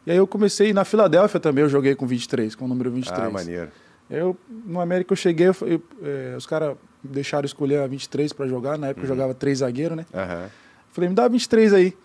[0.06, 3.26] E aí eu comecei na Filadélfia também, eu joguei com 23, com o número 23.
[3.26, 3.70] Ah, maneiro.
[4.08, 8.46] Eu, no América eu cheguei, eu, eu, é, os caras deixaram escolher a 23 para
[8.48, 8.90] jogar, na Uhum.
[8.92, 10.06] época eu jogava três zagueiro, né?
[10.14, 10.46] Aham.
[10.92, 11.96] Falei, me dá a 23 aí.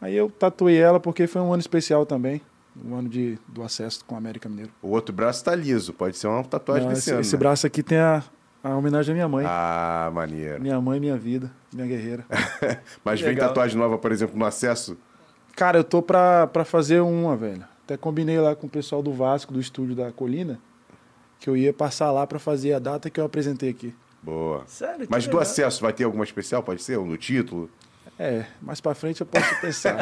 [0.00, 2.40] Aí eu tatuei ela porque foi um ano especial também,
[2.82, 4.70] um ano de, do acesso com o América Mineiro.
[4.80, 7.20] O outro braço tá liso, pode ser uma tatuagem Não, desse esse, ano.
[7.20, 7.38] esse né?
[7.38, 8.22] braço aqui tem a,
[8.62, 9.44] a homenagem à minha mãe.
[9.48, 10.60] Ah, maneiro.
[10.60, 12.24] Minha mãe, minha vida, minha guerreira.
[13.04, 13.48] Mas vem Legal.
[13.48, 14.96] tatuagem nova, por exemplo, no acesso?
[15.56, 17.64] Cara, eu tô pra, pra fazer uma, velho.
[17.84, 20.58] Até combinei lá com o pessoal do Vasco, do estúdio da Colina,
[21.38, 23.94] que eu ia passar lá pra fazer a data que eu apresentei aqui.
[24.22, 24.62] Boa.
[24.66, 25.06] Sério?
[25.10, 25.42] Mas do legal.
[25.42, 26.62] acesso vai ter alguma especial?
[26.62, 26.98] Pode ser?
[26.98, 27.70] Ou no título?
[28.22, 29.96] É, mais pra frente eu posso pensar.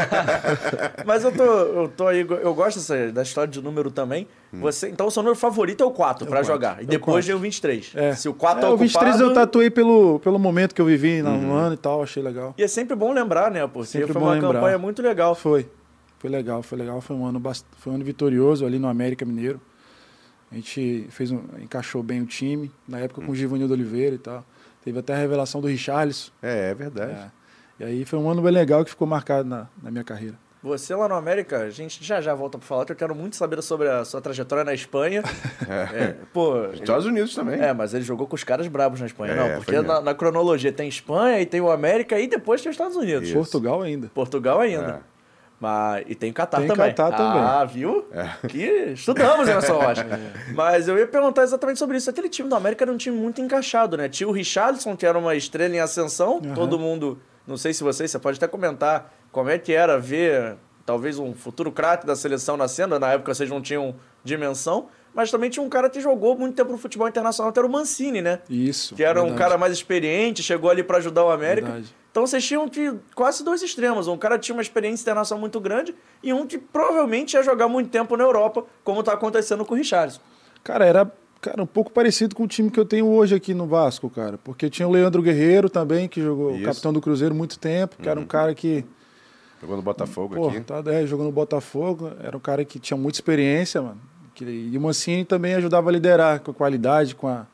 [1.07, 4.27] Mas eu tô, eu tô aí, eu gosto dessa, da história de número também.
[4.55, 6.53] Você, então o seu número favorito é o 4 pra quatro.
[6.53, 6.79] jogar.
[6.79, 7.93] E É o depois vem o 23.
[7.95, 8.15] É.
[8.17, 10.85] Se o 4 é, é, o 23 ocupado, eu tatuei pelo, pelo momento que eu
[10.85, 12.55] vivi no no ano e tal, achei legal.
[12.59, 13.65] E é sempre bom lembrar, né?
[13.69, 14.55] Porque Sempre foi uma lembrar.
[14.55, 15.37] campanha muito legal.
[15.37, 15.69] Foi.
[16.19, 17.01] Foi legal, foi legal.
[17.01, 17.65] Foi um ano, bast...
[17.77, 19.61] foi um ano vitorioso ali no América Mineiro.
[20.51, 21.41] A gente fez um...
[21.61, 24.45] encaixou bem o time, na época com o Givanildo Oliveira e tal.
[24.85, 26.33] Teve até a revelação do Richarlison.
[26.43, 27.13] É, é verdade.
[27.13, 27.38] É.
[27.79, 30.35] E aí foi um ano bem legal que ficou marcado na, na minha carreira.
[30.61, 33.37] Você lá no América, a gente já já volta pra falar, que eu quero muito
[33.37, 35.23] saber sobre a sua trajetória na Espanha.
[35.69, 37.61] É, pô, Estados Unidos também.
[37.61, 39.57] É, mas ele jogou com os caras brabos na Espanha, É, não.
[39.57, 42.97] Porque na, na cronologia tem Espanha e tem o América e depois tem os Estados
[42.97, 43.29] Unidos.
[43.29, 43.35] Isso.
[43.35, 44.09] Portugal ainda.
[44.09, 45.03] Portugal ainda.
[45.15, 45.19] É.
[45.61, 46.95] Mas, e tem Catar Tem também.
[46.95, 47.43] Catar também.
[47.43, 48.07] Ah, viu?
[48.13, 48.47] É.
[48.47, 50.07] Que estudamos, Emerson Rocha.
[50.55, 52.09] Mas eu ia perguntar exatamente sobre isso.
[52.09, 54.09] Aquele time do América era um time muito encaixado, né?
[54.09, 56.41] Tinha o Richarlison, que era uma estrela em ascensão.
[56.45, 56.55] Aham.
[56.55, 60.57] Todo mundo, não sei se vocês, você pode até comentar como é que era ver
[60.85, 62.99] talvez um futuro craque da seleção nascendo.
[62.99, 64.89] Na época vocês não tinham dimensão.
[65.15, 67.71] Mas também tinha um cara que jogou muito tempo no futebol internacional, que era o
[67.71, 68.41] Mancini, né?
[68.49, 68.95] Isso.
[68.95, 69.43] Que era um verdade.
[69.43, 71.69] cara mais experiente, chegou ali pra ajudar o América.
[71.69, 71.95] Verdade.
[72.11, 74.07] Então vocês tinham que, quase dois extremos.
[74.07, 77.91] Um cara tinha uma experiência internacional muito grande e um que provavelmente ia jogar muito
[77.91, 80.21] tempo na Europa, como tá acontecendo com o Richarlison.
[80.63, 83.67] Cara, era cara, um pouco parecido com o time que eu tenho hoje aqui no
[83.67, 84.39] Vasco, cara.
[84.39, 86.65] Porque tinha o Leandro Guerreiro também, que jogou Isso.
[86.65, 88.85] capitão do Cruzeiro muito tempo, que era um cara que
[89.61, 90.61] Jogou no Botafogo Pô, aqui.
[90.61, 94.01] tá, é, jogou no Botafogo, era um cara que tinha muita experiência, mano.
[94.35, 97.45] Que, e o Mancini também ajudava a liderar com a qualidade, com a,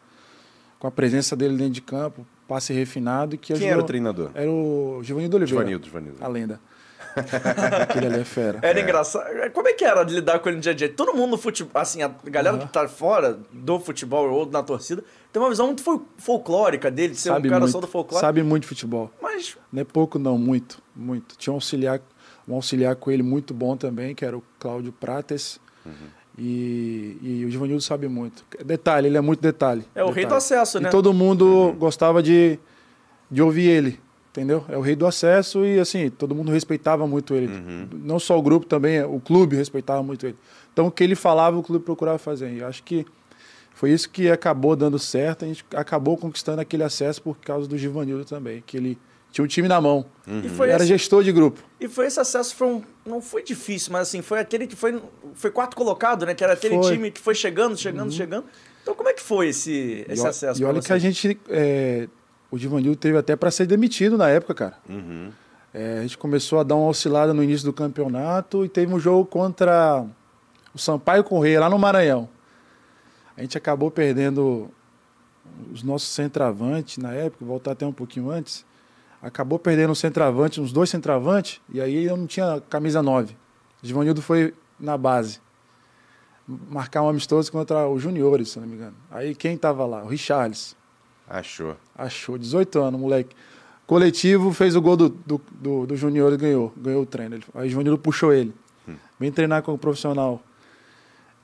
[0.78, 3.34] com a presença dele dentro de campo, passe refinado.
[3.34, 4.30] e Que Quem ajudou, era o treinador?
[4.34, 5.62] Era o Givanildo Oliveira.
[5.62, 6.18] Givanildo, Givanildo.
[6.22, 6.60] A lenda.
[7.82, 8.58] Aquele ali é fera.
[8.62, 9.24] Era engraçado.
[9.52, 10.88] Como é que era de lidar com ele no dia a dia?
[10.88, 12.66] Todo mundo no futebol, assim, a galera Aham.
[12.66, 17.14] que tá fora do futebol ou na torcida, tem uma visão muito fol- folclórica dele,
[17.14, 18.20] de ser um cara muito, só do folclore.
[18.20, 19.10] sabe muito de futebol.
[19.22, 21.36] Mas Não é pouco, não, muito, muito.
[21.36, 22.00] Tinha um auxiliar,
[22.48, 25.60] um auxiliar com ele muito bom também, que era o Cláudio Prates.
[25.86, 25.92] Uhum.
[26.36, 28.44] E, e o Givanildo sabe muito.
[28.64, 29.84] Detalhe, ele é muito detalhe.
[29.94, 30.28] é o rei detalhe.
[30.28, 30.88] do acesso, né?
[30.88, 32.58] E todo mundo gostava de,
[33.30, 34.00] de ouvir ele,
[34.34, 34.64] entendeu?
[34.68, 37.48] É o rei do acesso e, assim, todo mundo respeitava muito ele.
[38.02, 40.36] Não só o grupo, também o clube respeitava muito ele.
[40.72, 42.50] Então, o que ele falava, o clube procurava fazer.
[42.50, 43.06] E eu acho que
[43.72, 45.44] foi isso que acabou dando certo.
[45.44, 48.98] A gente acabou conquistando aquele acesso por causa do Givanildo também, que ele
[49.30, 50.04] tinha um time na mão.
[50.44, 51.60] E foi Ele era esse- gestor de grupo.
[51.80, 55.00] E foi esse acesso, foi um, não foi difícil, mas assim, foi aquele que foi,
[55.34, 56.34] foi quarto colocado, né?
[56.34, 56.84] Que era aquele Foi.
[56.86, 56.92] Uhum.
[56.92, 58.46] time que foi chegando, chegando, chegando.
[58.82, 61.38] Então como é que foi esse, esse e, acesso E olha que a gente.
[61.48, 62.08] é,
[62.54, 64.78] o Divanildo teve até para ser demitido na época, cara.
[64.88, 65.32] Uhum.
[65.72, 69.00] É, a gente começou a dar uma oscilada no início do campeonato e teve um
[69.00, 70.06] jogo contra
[70.72, 72.28] o Sampaio Correia, lá no Maranhão.
[73.36, 74.70] A gente acabou perdendo
[75.72, 78.64] os nossos centravantes na época, voltar até um pouquinho antes.
[79.20, 83.36] Acabou perdendo o centravante, uns dois centravantes, e aí eu não tinha camisa 9.
[83.82, 85.40] Givanildo foi na base.
[86.46, 88.94] Marcar um amistoso contra os juniores, se não me engano.
[89.10, 90.04] Aí quem tava lá?
[90.04, 90.76] O Richarlis.
[91.28, 91.76] Achou.
[91.96, 93.34] Achou, 18 anos, moleque.
[93.86, 96.72] Coletivo fez o gol do, do, do, do Júnior e ganhou.
[96.76, 97.38] Ganhou o treino.
[97.54, 98.52] Aí o Júnior puxou ele.
[99.18, 100.42] Vem treinar como profissional.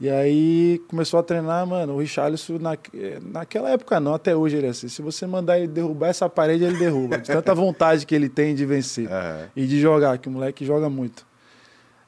[0.01, 1.95] E aí começou a treinar, mano.
[1.95, 2.77] O Richarlison, na,
[3.23, 4.88] naquela época não, até hoje ele é assim.
[4.88, 7.19] Se você mandar ele derrubar essa parede, ele derruba.
[7.19, 9.49] De tanta vontade que ele tem de vencer Aham.
[9.55, 11.27] e de jogar, que o moleque joga muito.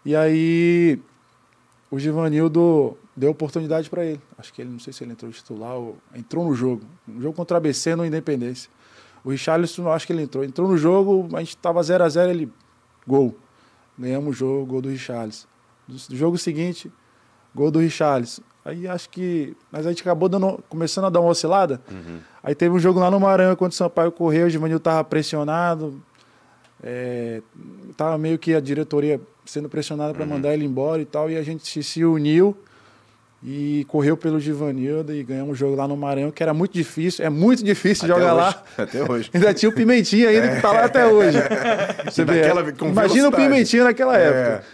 [0.05, 0.99] E aí
[1.91, 4.21] o Givanildo deu oportunidade para ele.
[4.39, 6.83] Acho que ele, não sei se ele entrou titular ou entrou no jogo.
[7.09, 8.71] Um jogo contra o ABC no Independência.
[9.25, 10.45] O Richarlison, acho que ele entrou.
[10.45, 12.53] Entrou no jogo, a gente tava 0 a 0 ele
[13.07, 13.37] gol.
[13.99, 15.47] Ganhamos o jogo, gol do Richarlison.
[15.87, 16.91] Do jogo seguinte,
[17.55, 18.43] gol do Richarlison.
[18.65, 19.57] Aí acho que.
[19.71, 21.81] Mas a gente acabou dando, começando a dar uma oscilada.
[22.43, 26.01] Aí teve um jogo lá no Maranhão, quando o Sampaio correu, o Givanildo tava pressionado.
[26.83, 27.43] É,
[27.97, 31.43] tava meio que a diretoria sendo pressionada para mandar ele embora e tal, e a
[31.43, 32.57] gente se uniu
[33.45, 37.25] e correu pelo Givanildo e ganhamos um jogo lá no Maranhão, que era muito difícil,
[37.25, 38.43] é muito difícil Até jogar hoje.
[38.45, 38.63] lá.
[38.85, 39.31] Até hoje.
[39.35, 41.39] Ainda tinha o Pimentinha ainda, que tá lá até hoje.
[42.07, 43.33] Você vê, naquela- com imagina o.
[43.33, 44.29] Pimentinha naquela É.
[44.29, 44.65] época.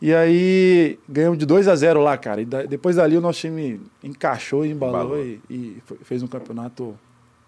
[0.00, 2.40] E aí ganhamos de 2 a 0 lá, cara.
[2.40, 5.18] E da- depois dali o nosso time encaixou, embalou Embalou.
[5.18, 6.94] e, e fez um campeonato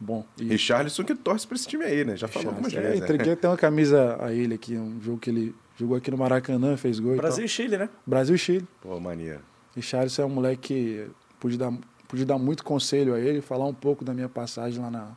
[0.00, 0.24] bom.
[0.38, 2.16] E Richarlison que torce pra esse time aí, né?
[2.16, 3.00] Já falou algumas é, vezes.
[3.00, 3.04] né?
[3.06, 6.76] entreguei até uma camisa a ele aqui, um jogo que ele jogou aqui no Maracanã,
[6.76, 7.88] fez gol Brasil e e Chile, né?
[8.06, 8.66] Brasil e Chile.
[8.80, 9.40] Pô, maneiro.
[9.78, 11.72] Richarlison é um moleque que pude dar,
[12.06, 15.08] pude dar muito conselho a ele, falar um pouco da minha passagem lá na,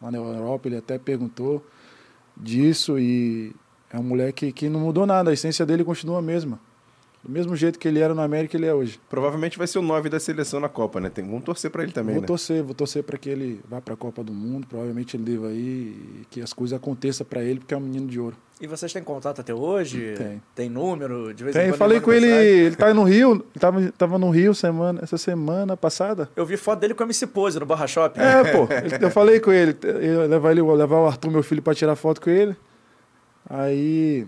[0.00, 0.68] lá na Europa.
[0.68, 1.64] Ele até perguntou
[2.36, 3.54] disso e
[3.90, 6.58] é um moleque que não mudou nada, a essência dele continua a mesma.
[7.28, 8.98] Do mesmo jeito que ele era no América, ele é hoje.
[9.06, 11.10] Provavelmente vai ser o 9 da seleção na Copa, né?
[11.10, 12.26] Tem, vamos torcer pra ele também, vou né?
[12.26, 15.48] torcer, vou torcer para que ele vá para a Copa do Mundo, provavelmente ele deva
[15.50, 18.34] ir e que as coisas aconteçam para ele, porque é um menino de ouro.
[18.58, 20.14] E vocês têm contato até hoje?
[20.16, 20.42] Tem.
[20.54, 21.34] Tem número?
[21.34, 24.18] De vez em Tem, quando falei com ele, ele tá no Rio, ele tava, tava
[24.18, 26.30] no Rio semana, essa semana passada.
[26.34, 28.20] Eu vi foto dele com a MC Pose no Barra Shopping.
[28.20, 31.60] É, pô, ele- eu falei com ele, eu levar ele, levar o Arthur, meu filho,
[31.60, 32.56] pra tirar foto com ele.
[33.50, 34.26] Aí.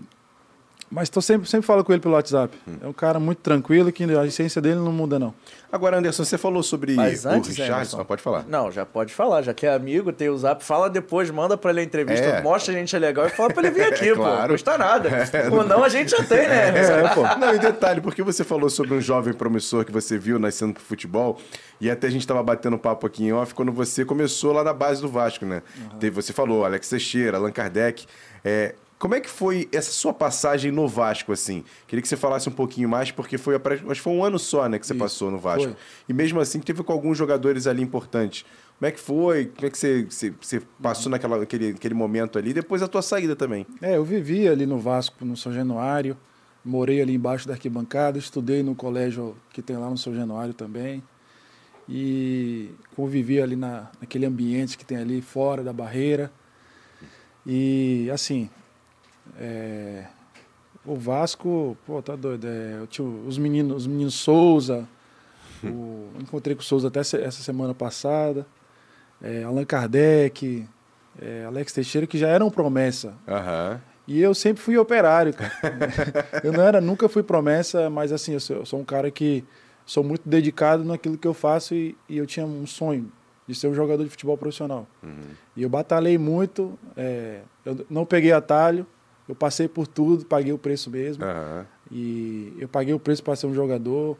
[0.91, 2.53] Mas tô sempre, sempre falo com ele pelo WhatsApp.
[2.67, 2.75] Hum.
[2.81, 5.33] É um cara muito tranquilo, que a essência dele não muda, não.
[5.71, 7.95] Agora, Anderson, você falou sobre Mas o antes, Richarlison.
[7.95, 8.43] Emerson, Pode falar.
[8.45, 11.71] Não, já pode falar, já que é amigo, tem o zap, fala depois, manda pra
[11.71, 12.41] ele a entrevista, É.
[12.41, 14.21] mostra a gente é legal e fala pra ele vir aqui, É, pô.
[14.21, 14.41] claro.
[14.41, 15.09] Não custa nada.
[15.49, 16.71] Ou não, a gente já tem, né?
[16.77, 17.21] É, pô.
[17.39, 20.83] Não, e detalhe, porque você falou sobre um jovem promissor que você viu nascendo pro
[20.83, 21.39] futebol,
[21.79, 24.73] e até a gente tava batendo papo aqui em off quando você começou lá na
[24.73, 25.61] base do Vasco, né?
[26.01, 28.05] Teve- Você falou Alex Teixeira, Allan Kardec.
[28.43, 31.63] É, como é que foi essa sua passagem no Vasco, assim?
[31.87, 34.69] Queria que você falasse um pouquinho mais, porque foi, acho que foi um ano só,
[34.69, 35.63] né, que você Isso, passou no Vasco.
[35.69, 35.75] foi.
[36.07, 38.45] E mesmo assim, teve com alguns jogadores ali importantes.
[38.77, 39.45] Como é que foi?
[39.47, 42.53] Como é que você, você, você passou naquela, naquele, naquele momento ali?
[42.53, 43.65] Depois a tua saída também.
[43.81, 46.15] É, eu vivi ali no Vasco, no São Januário,
[46.63, 51.01] morei ali embaixo da arquibancada, estudei no colégio que tem lá no São Januário também.
[51.89, 56.31] E convivi ali na, naquele ambiente que tem ali fora da barreira.
[57.43, 58.47] E assim,
[59.41, 60.05] é,
[60.85, 62.47] o Vasco, pô, tá doido.
[62.47, 62.79] É,
[63.27, 64.87] os meninos, os meninos Souza,
[65.63, 68.45] o- encontrei com o Souza até essa semana passada,
[69.21, 70.65] é, Allan Kardec,
[71.21, 73.13] é, Alex Teixeira, que já eram promessa.
[73.27, 73.81] Aham.
[74.07, 75.51] E eu sempre fui operário, cara.
[76.43, 79.43] eu não era, nunca fui promessa, mas assim, eu sou, eu sou um cara que
[79.85, 83.11] sou muito dedicado naquilo que eu faço e, e eu tinha um sonho
[83.47, 84.87] de ser um jogador de futebol profissional.
[85.55, 88.85] E eu batalhei muito, é, eu não peguei atalho,
[89.27, 91.23] eu passei por tudo, paguei o preço mesmo.
[91.23, 91.65] Aham.
[91.91, 94.17] E eu paguei o preço para ser um jogador.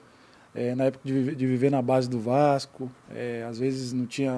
[0.53, 4.05] é, na época de viver, de viver na base do Vasco, é, às vezes não
[4.05, 4.33] tinha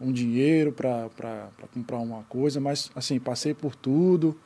[0.00, 1.08] um dinheiro para
[1.72, 4.38] comprar uma coisa, mas assim, passei por tudo,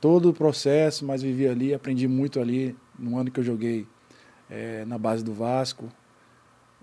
[0.00, 3.86] todo o processo, mas vivi ali, aprendi muito ali no ano que eu joguei
[4.48, 5.88] é, na base do Vasco.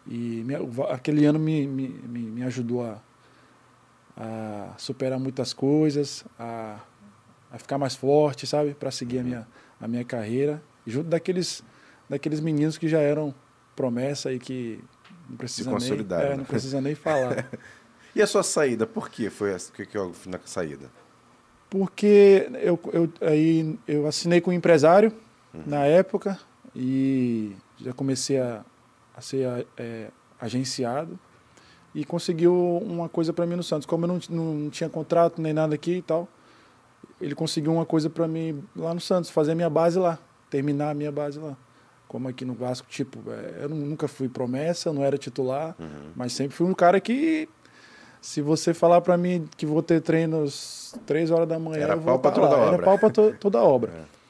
[0.07, 0.43] E
[0.89, 2.99] aquele ano me, me, me, me ajudou a,
[4.17, 6.79] a superar muitas coisas, a,
[7.51, 8.73] a ficar mais forte, sabe?
[8.73, 9.47] Para seguir a minha,
[9.79, 10.61] a minha carreira.
[10.85, 11.63] Junto daqueles,
[12.09, 13.33] daqueles meninos que já eram
[13.75, 14.83] promessa e que
[15.29, 16.35] não precisa, nem, é, né?
[16.37, 17.47] não precisa nem falar.
[18.13, 19.71] E a sua saída, por que foi essa?
[19.71, 20.91] Que que houve na saída?
[21.69, 25.13] Porque eu, eu, aí eu assinei com um empresário
[25.65, 26.37] na época
[26.75, 28.65] e já comecei a,
[29.15, 30.09] a ser é,
[30.39, 31.17] agenciado.
[31.95, 32.53] e conseguiu
[32.85, 33.85] uma coisa para mim no Santos.
[33.85, 36.27] Como eu não, não tinha contrato nem nada aqui e tal,
[37.21, 40.17] ele conseguiu uma coisa para mim lá no Santos, fazer a minha base lá,
[40.49, 41.55] terminar a minha base lá.
[42.07, 46.11] Como aqui no Vasco, tipo, é, eu nunca fui promessa, não era titular, Uhum.
[46.15, 47.47] mas sempre fui um cara que
[48.21, 51.99] se você falar para mim que vou ter treinos três horas da manhã, Era eu
[52.01, 52.73] vou pau tá toda obra.
[52.75, 53.91] Era pau pra to- toda a obra.
[54.17, 54.21] É.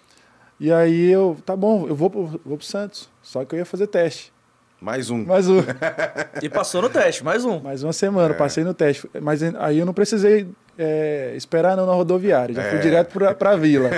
[0.63, 3.09] E aí eu, tá bom, eu vou pro, vou pro Santos.
[3.23, 4.31] Só que eu ia fazer teste.
[4.79, 5.25] Mais um.
[5.25, 5.57] Mais, um,
[6.39, 7.59] E passou no teste, mais um.
[7.59, 7.93] mais uma É.
[7.93, 9.09] semana, passei no teste.
[9.19, 12.81] Mas aí eu não precisei é, esperar não na rodoviária, já fui É.
[12.81, 13.89] direto pra, pra vila.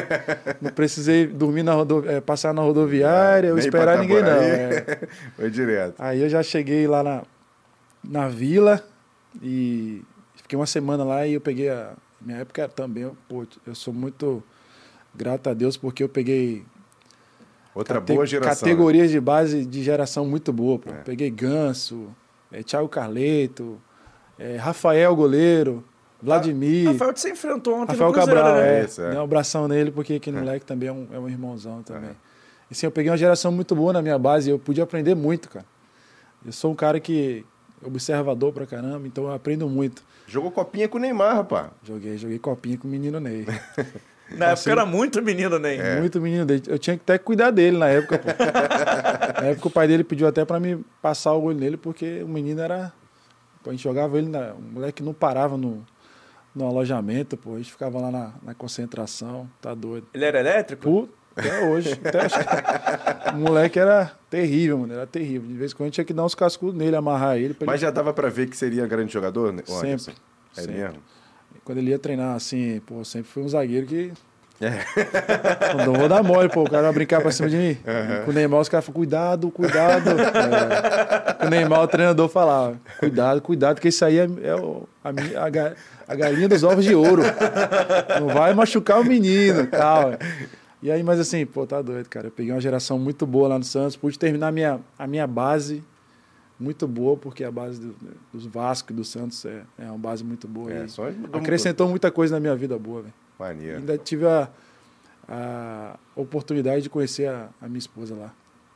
[0.62, 4.31] Não precisei dormir na rodo, é, passar na rodoviária, ou esperar ninguém não.
[4.41, 4.99] É.
[5.38, 5.95] Foi direto.
[5.99, 7.23] Aí eu já cheguei lá na,
[8.03, 8.83] na vila
[9.41, 10.01] e
[10.36, 11.93] fiquei uma semana lá e eu peguei a.
[12.21, 14.41] Minha época também, pô, eu sou muito
[15.13, 16.63] grato a Deus porque eu peguei
[17.75, 18.49] Outra cate- boa geração.
[18.65, 18.71] né?
[18.73, 20.79] categorias de base de geração muito boa.
[20.79, 20.89] Pô.
[21.03, 22.07] Peguei Ganso,
[22.51, 23.77] é, Thiago Carleto,
[24.39, 25.83] é, Rafael Goleiro,
[26.23, 26.88] Vladimir.
[26.88, 28.79] Rafael que você enfrentou ontem Rafael no Cruzeiro, Cabral, né?
[28.79, 28.86] é.
[28.86, 29.19] Isso, é.
[29.19, 32.12] Um abração nele, porque aquele moleque também é um, é um irmãozão também.
[32.12, 35.15] E assim, eu peguei uma geração muito boa na minha base e eu pude aprender
[35.15, 35.65] muito, cara.
[36.45, 37.45] Eu sou um cara que
[37.86, 40.01] observador pra caramba, então eu aprendo muito.
[40.25, 41.67] Jogou copinha com o Neymar, rapaz.
[41.83, 43.45] Joguei, joguei copinha com o menino Ney.
[44.31, 45.79] Na época era muito menino, nem.
[45.79, 45.99] É.
[45.99, 46.63] Muito menino dele.
[46.67, 48.29] Eu tinha que até cuidar dele na época, pô.
[49.41, 52.27] na época o pai dele pediu até pra me passar o olho nele, porque o
[52.27, 52.91] menino era.
[53.65, 54.53] A gente jogava ele, na...
[54.53, 55.86] o moleque não parava no,
[56.55, 57.55] no alojamento, pô.
[57.55, 60.07] A gente ficava lá na, na concentração, tá doido.
[60.13, 60.83] Ele era elétrico?
[60.83, 61.93] Pô, até hoje.
[61.93, 62.35] Até hoje.
[63.33, 64.93] o moleque era terrível, mano.
[64.93, 65.47] Era terrível.
[65.47, 67.53] De vez em quando tinha que dar uns cascudos nele, amarrar ele.
[67.53, 67.89] Pra Mas ele...
[67.89, 69.63] já dava pra ver que seria grande jogador, né?
[69.65, 70.11] Sempre, Anderson?
[70.55, 70.75] É sempre.
[70.75, 70.97] mesmo?
[71.63, 74.11] Quando ele ia treinar, assim, pô, sempre foi um zagueiro que.
[74.65, 75.86] É.
[75.86, 76.62] Não vou dar mole, pô.
[76.63, 77.78] O cara vai brincar pra cima de mim.
[78.26, 80.10] Com o Neymar, os caras falam, cuidado, cuidado.
[81.30, 81.34] É.
[81.34, 85.10] Com o Neymar, o treinador falava, cuidado, cuidado, que isso aí é, é o- a,
[85.10, 85.73] a
[86.06, 87.23] a galinha dos ovos de ouro.
[88.19, 90.12] Não vai machucar o menino tal.
[90.82, 92.28] E aí, mas assim, pô, tá doido, cara.
[92.28, 95.26] Eu peguei uma geração muito boa lá no Santos, pude terminar a minha, a minha
[95.26, 95.82] base
[96.60, 97.95] muito boa, porque a base do,
[98.34, 100.71] dos Vasco e do Santos é, é uma base muito boa.
[100.71, 103.13] É, e acrescentou muita coisa na minha vida boa, velho.
[103.39, 103.78] Maneiro.
[103.78, 104.48] Ainda tive a,
[105.28, 108.32] a oportunidade de conhecer a, a minha esposa lá.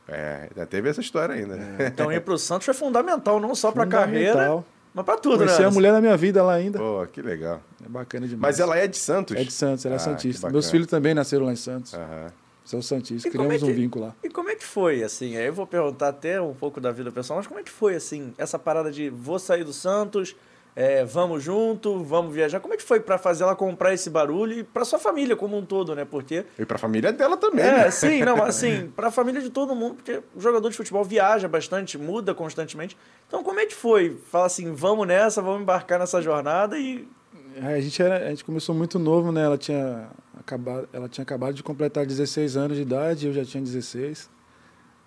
[0.08, 1.56] É, ainda teve essa história ainda.
[1.56, 1.86] né?
[1.92, 4.64] Então ir pro Santos foi fundamental, não só pra carreira, Fundamental.
[4.94, 5.66] mas pra tudo, Conheci né?
[5.66, 6.78] a mulher da minha vida lá ainda.
[6.78, 7.60] Pô, que legal.
[7.84, 8.40] É bacana demais.
[8.56, 9.36] Mas ela é de Santos?
[9.36, 10.46] é de Santos, ela é Ah, Santista.
[10.46, 11.92] que Meus filhos também nasceram lá em Santos.
[11.94, 12.32] Aham.
[12.64, 13.24] São Santistas.
[13.24, 14.14] E Criamos é um que- vínculo lá.
[14.22, 15.36] E como é que foi, assim?
[15.38, 17.94] Aí eu vou perguntar até um pouco da vida pessoal, mas como é que foi,
[17.94, 20.36] assim, essa parada de vou sair do Santos,
[20.74, 22.60] é, vamos junto, vamos viajar?
[22.60, 25.56] Como é que foi pra fazer ela comprar esse barulho e pra sua família como
[25.56, 26.04] um todo, né?
[26.04, 27.64] Porque E pra família dela também.
[27.64, 27.90] É, né?
[27.90, 31.98] sim, não, assim, pra família de todo mundo, porque o jogador de futebol viaja bastante,
[31.98, 32.96] muda constantemente.
[33.26, 34.16] Então, como é que foi?
[34.30, 37.08] Fala assim, vamos nessa, vamos embarcar nessa jornada e.
[37.56, 39.42] É, a, gente era, a gente começou muito novo, né?
[39.42, 43.62] Ela tinha, acabado, ela tinha acabado de completar 16 anos de idade, eu já tinha
[43.62, 44.30] 16.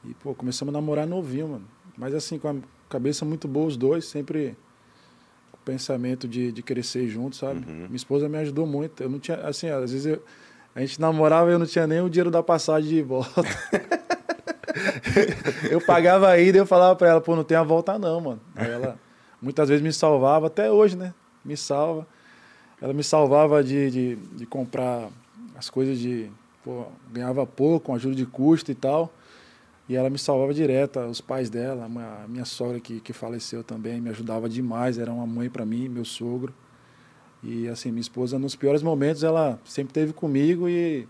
[0.03, 1.67] E, pô, começamos a namorar novinho, mano.
[1.97, 2.55] Mas assim, com a
[2.89, 4.57] cabeça muito boa os dois, sempre
[5.65, 7.65] pensamento de, de crescer juntos, sabe?
[7.65, 9.01] Minha esposa me ajudou muito.
[9.03, 10.21] Eu não tinha, assim, às vezes eu-
[10.75, 13.41] a gente namorava e eu não tinha nem o dinheiro da passagem de volta.
[15.69, 18.21] eu pagava a ida e eu falava pra ela, pô, não tem a volta não,
[18.21, 18.41] mano.
[18.55, 18.97] Aí ela
[19.41, 21.13] muitas vezes me salvava, até hoje, né?
[21.43, 22.07] Me salva.
[22.81, 25.09] Ela me salvava de, de, de comprar
[25.57, 26.29] as coisas de.
[26.63, 29.11] Pô, ganhava pouco, com ajuda de custo e tal.
[29.91, 31.01] E ela me salvava direto.
[31.01, 34.97] Os pais dela, a minha, sogra que, que faleceu também, me ajudava demais.
[34.97, 36.53] Era uma mãe para mim, meu sogro.
[37.43, 41.05] E assim, minha esposa, nos piores momentos, ela sempre esteve comigo e,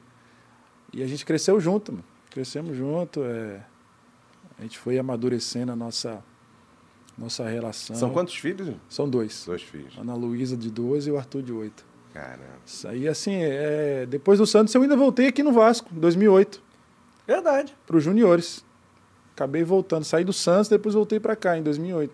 [0.91, 2.04] e a gente cresceu junto, mano.
[2.32, 3.22] Crescemos junto.
[3.24, 3.63] É,
[4.58, 6.24] a gente foi amadurecendo a nossa,
[7.15, 7.96] nossa relação.
[7.96, 8.74] São quantos filhos?
[8.89, 9.44] São dois.
[9.46, 9.96] Dois filhos.
[9.96, 11.86] Ana Luísa de 12 e o Arthur de 8.
[12.15, 12.58] Caramba.
[12.65, 16.63] Isso aí, assim, é, depois do Santos eu ainda voltei aqui no Vasco, em 2008,
[17.28, 17.76] Verdade.
[17.86, 18.65] para os juniores.
[19.36, 22.13] Acabei voltando, saí do Santos, depois voltei para cá em 2008.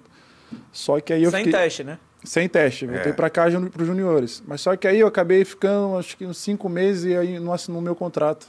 [0.72, 1.60] Só que aí eu Sem fiquei...
[1.60, 2.00] teste, né?
[2.24, 3.16] Sem teste, voltei É.
[3.16, 4.42] para cá para os juniores.
[4.48, 7.54] Mas só que aí eu acabei ficando, acho que uns cinco meses e aí não
[7.54, 8.48] assinou meu contrato.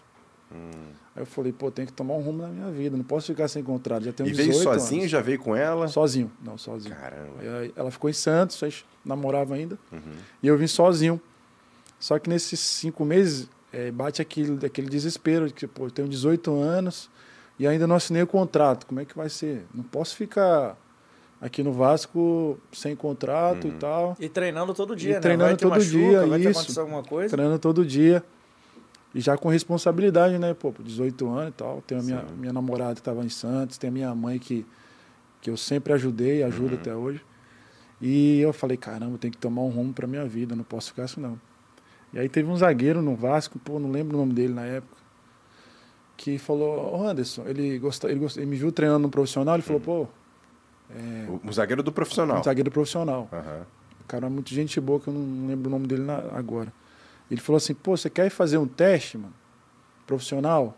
[0.53, 0.71] Hum.
[1.15, 3.49] Aí eu falei, pô, tem que tomar um rumo na minha vida, não posso ficar
[3.49, 5.11] sem contrato, já tenho E 18 veio sozinho, anos.
[5.11, 5.89] já veio com ela?
[5.89, 6.95] Sozinho, não, sozinho.
[6.95, 7.33] Caramba.
[7.61, 8.73] Aí ela ficou em Santos, aí
[9.05, 9.77] namorava ainda.
[9.93, 10.01] Uhum.
[10.43, 11.21] E eu vim sozinho.
[11.99, 16.09] Só que nesses cinco meses, eh, bate aquele, aquele desespero de que, pô, eu tenho
[16.09, 17.11] 18 anos
[17.59, 18.87] e ainda não assinei o contrato.
[18.87, 19.67] Como é que vai ser?
[19.75, 20.77] Não posso ficar
[21.41, 24.17] aqui no Vasco sem contrato e tal.
[24.19, 25.21] E treinando todo dia, né?
[25.21, 26.81] treinando todo machuca, dia, vai isso.
[26.81, 27.31] alguma coisa.
[27.35, 28.23] Treinando todo dia.
[29.15, 30.53] E já com responsabilidade, né?
[30.55, 31.83] Pô, 18 anos e tal.
[31.87, 32.35] Tenho a minha, Sim.
[32.37, 34.67] minha namorada que estava em Santos, tem a minha mãe que,
[35.41, 36.81] que eu sempre ajudei e ajudo Uhum.
[36.81, 37.21] até hoje.
[38.01, 40.89] E eu falei, caramba, eu tenho que tomar um rumo pra minha vida, não posso
[40.91, 41.41] ficar assim não.
[42.13, 44.97] E aí teve um zagueiro no Vasco, pô, não lembro o nome dele na época,
[46.19, 49.81] que falou, ô Anderson, ele, gostou, ele, ele me viu treinando no profissional, ele falou,
[49.81, 50.07] pô,
[50.91, 52.41] é, O, o zagueiro do profissional.
[52.41, 53.29] um zagueiro profissional.
[53.33, 53.63] Aham.
[54.01, 56.73] O cara é muito gente boa, que eu não lembro o nome dele na- agora.
[57.31, 59.33] Ele falou assim, pô, você quer fazer um teste, mano,
[60.07, 60.77] profissional?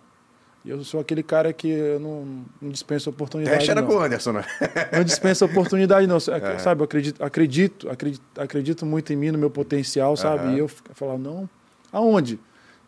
[0.63, 3.89] E eu sou aquele cara que eu não, não dispenso oportunidade, Teste era não.
[3.89, 4.45] com o Anderson, né?
[4.93, 6.17] Não dispensa oportunidade, não.
[6.17, 6.59] É.
[6.59, 10.45] Sabe, eu acredito, acredito, acredito, acredito muito em mim, no meu potencial, sabe?
[10.49, 10.55] Aham.
[10.57, 11.49] E eu falava, não,
[11.91, 12.39] aonde?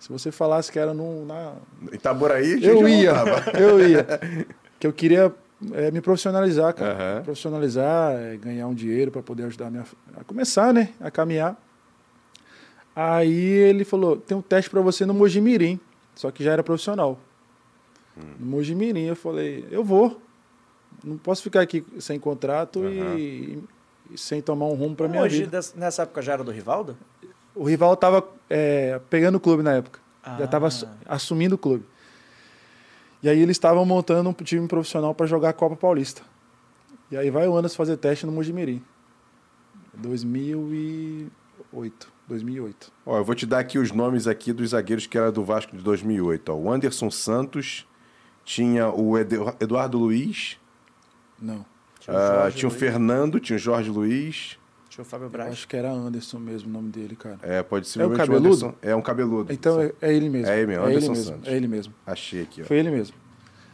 [0.03, 1.55] Se você falasse que era no, na...
[1.93, 3.13] Itaboraí, a gente Eu ia,
[3.57, 4.05] eu ia.
[4.81, 5.33] Que eu queria
[5.75, 6.93] é, me profissionalizar, cara.
[6.93, 7.23] Aham.
[7.23, 9.85] Profissionalizar, é, ganhar um dinheiro para poder ajudar a, minha,
[10.17, 10.89] a começar, né?
[11.01, 11.57] A caminhar.
[12.97, 15.79] Aí ele falou, tem um teste para você no Mojimirim,
[16.17, 17.17] só que já era profissional.
[18.41, 20.21] No Mojimirim, eu falei, eu vou.
[21.05, 23.63] Não posso ficar aqui sem contrato e,
[24.11, 25.61] e sem tomar um rumo para minha Hoje, vida.
[25.77, 26.97] nessa época já era do Rivaldo?
[27.55, 28.27] O rival estava
[29.11, 30.01] pegando o clube na época.
[30.25, 30.45] Já Ah.
[30.45, 30.69] estava
[31.07, 31.85] assumindo o clube.
[33.23, 36.23] E aí eles estavam montando um time profissional para jogar a Copa Paulista.
[37.11, 38.83] E aí vai o Anderson fazer teste no Mojimirim.
[39.95, 42.11] 2008.
[42.29, 42.93] 2008.
[43.05, 45.77] Ó, eu vou te dar aqui os nomes aqui dos zagueiros que era do Vasco
[45.77, 46.51] de 2008.
[46.53, 46.57] Ó.
[46.57, 47.87] O Anderson Santos,
[48.45, 50.59] tinha o Edu- Eduardo Luiz,
[51.41, 51.65] Não.
[52.01, 54.57] Tinha o ah, Jorge tinha o Fernando, tinha o Jorge Luiz.
[54.93, 55.53] Tinha o Fábio Eu Braz.
[55.53, 57.38] acho que era Anderson mesmo o nome dele, cara.
[57.43, 58.47] É, pode ser É o cabeludo?
[58.47, 59.51] Anderson- É um cabeludo.
[59.53, 60.49] Então é, é ele mesmo.
[60.53, 61.24] É ele mesmo, É ele Anderson mesmo.
[61.32, 61.49] Santos.
[61.49, 61.95] É ele mesmo.
[62.07, 62.64] Achei aqui, ó.
[62.66, 63.16] Foi ele mesmo.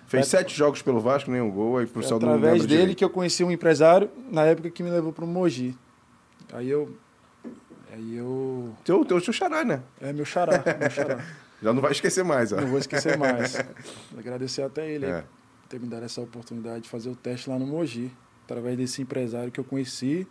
[0.07, 2.99] Fez sete jogos pelo Vasco, nenhum gol, aí pro não através dele direito.
[2.99, 5.77] que eu conheci um empresário na época que me levou para o Mogi.
[6.53, 6.97] Aí eu.
[7.93, 8.73] Aí eu.
[8.85, 9.83] Teu, teu, teu xará, né?
[10.01, 11.25] É meu xará, meu xará.
[11.61, 12.61] Já não vai esquecer mais, ó.
[12.61, 13.57] Não vou esquecer mais.
[14.17, 15.21] Agradecer até ele aí É.
[15.23, 18.11] por ter me dado essa oportunidade de fazer o teste lá no Mogi,
[18.45, 20.27] através desse empresário que eu conheci.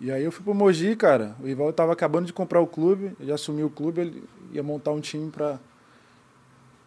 [0.00, 1.36] E aí eu fui pro Mogi, cara.
[1.42, 4.92] O Ival tava acabando de comprar o clube, ele assumiu o clube, ele ia montar
[4.92, 5.60] um time pra,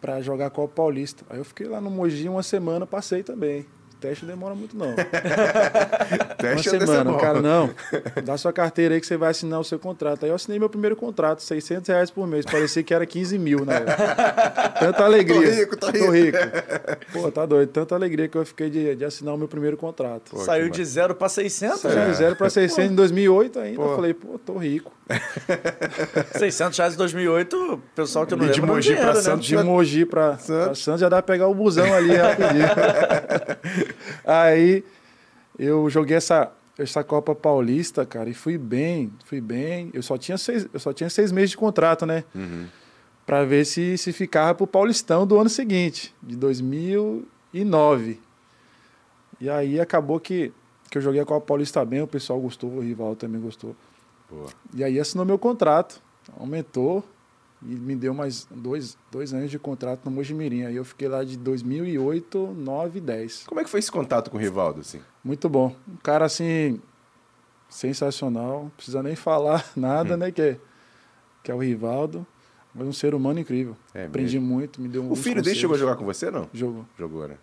[0.02, 1.24] pra jogar Copa Paulista.
[1.30, 3.68] Aí eu fiquei lá no Mogi uma semana, passei também.
[4.04, 4.94] O teste não demora muito, não.
[6.38, 7.70] Teste uma é semana, o cara, não,
[8.26, 10.26] dá sua carteira aí que você vai assinar o seu contrato.
[10.26, 12.46] Aí eu assinei meu primeiro contrato, 600 reais por mês.
[12.46, 14.74] Parecia que era 15 mil na época.
[14.80, 15.42] Tanta alegria.
[15.42, 16.38] Tô rico, tô rico.
[17.14, 17.70] Pô, tá doido.
[17.70, 20.32] Tanta alegria que eu fiquei de, de assinar o meu primeiro contrato.
[20.32, 21.80] Pô, Saiu de zero para 600?
[21.80, 22.10] Saiu né?
[22.10, 23.76] de zero para 600 em 2008 ainda.
[23.78, 23.84] Pô.
[23.90, 24.92] Eu falei, pô, tô rico.
[26.38, 29.22] 600 reais em 2008, o pessoal que não E de Mogi pra né?
[29.22, 30.46] Santos, De Mogi pra Santos.
[30.66, 32.66] pra Santos já dá pra pegar o busão ali rapidinho.
[34.26, 34.84] Aí
[35.58, 39.92] eu joguei essa, essa Copa Paulista, cara, e fui bem, fui bem.
[39.94, 42.24] Eu só tinha seis, eu só tinha seis meses de contrato, né?
[42.34, 42.68] Uhum.
[43.26, 48.20] Pra ver se, se ficava pro Paulistão do ano seguinte, de 2009.
[49.40, 50.52] E aí acabou que,
[50.90, 53.76] que eu joguei a Copa Paulista bem, o pessoal gostou, o rival também gostou.
[54.28, 54.46] Pô.
[54.74, 56.02] E aí assinou meu contrato,
[56.38, 57.04] aumentou
[57.68, 60.64] e me deu mais dois, dois anos de contrato no Mojimirim.
[60.66, 63.44] Aí eu fiquei lá de 2008, 9 e 10.
[63.48, 65.00] Como é que foi esse contato com o Rivaldo, assim?
[65.24, 65.76] Muito bom.
[65.88, 66.80] Um cara assim,
[67.70, 70.32] sensacional, não precisa nem falar nada, né?
[70.32, 70.58] Que é,
[71.44, 72.26] que é o Rivaldo,
[72.74, 73.76] mas um ser humano incrível.
[73.94, 75.60] É Aprendi muito, me deu O alguns filho dele conselhos.
[75.60, 76.50] chegou a jogar com você, não?
[76.54, 77.36] Jogou, Jogou, né?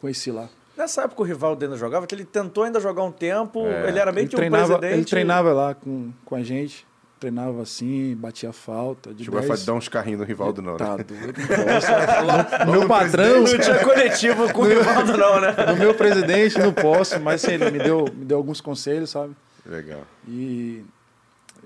[0.00, 0.48] conheci lá.
[0.76, 3.88] Nessa época o Rivaldo ainda jogava, que ele tentou ainda jogar um tempo, É.
[3.88, 4.92] ele era meio Ele que um treinava, presidente.
[4.98, 6.86] ele treinava lá com, com a gente,
[7.24, 9.14] treinava assim, batia falta.
[9.14, 9.60] De Chegou a 10.
[9.60, 11.04] fa- dar uns carrinhos no Rivaldo, não, Tá né?
[11.04, 12.66] doido, não posso.
[12.66, 15.54] No meu patrão, Não tinha coletivo com o Rivaldo não, né?
[15.72, 19.34] no meu presidente não posso, mas assim, ele me deu, me deu alguns conselhos, sabe?
[19.64, 20.02] Legal.
[20.28, 20.84] E,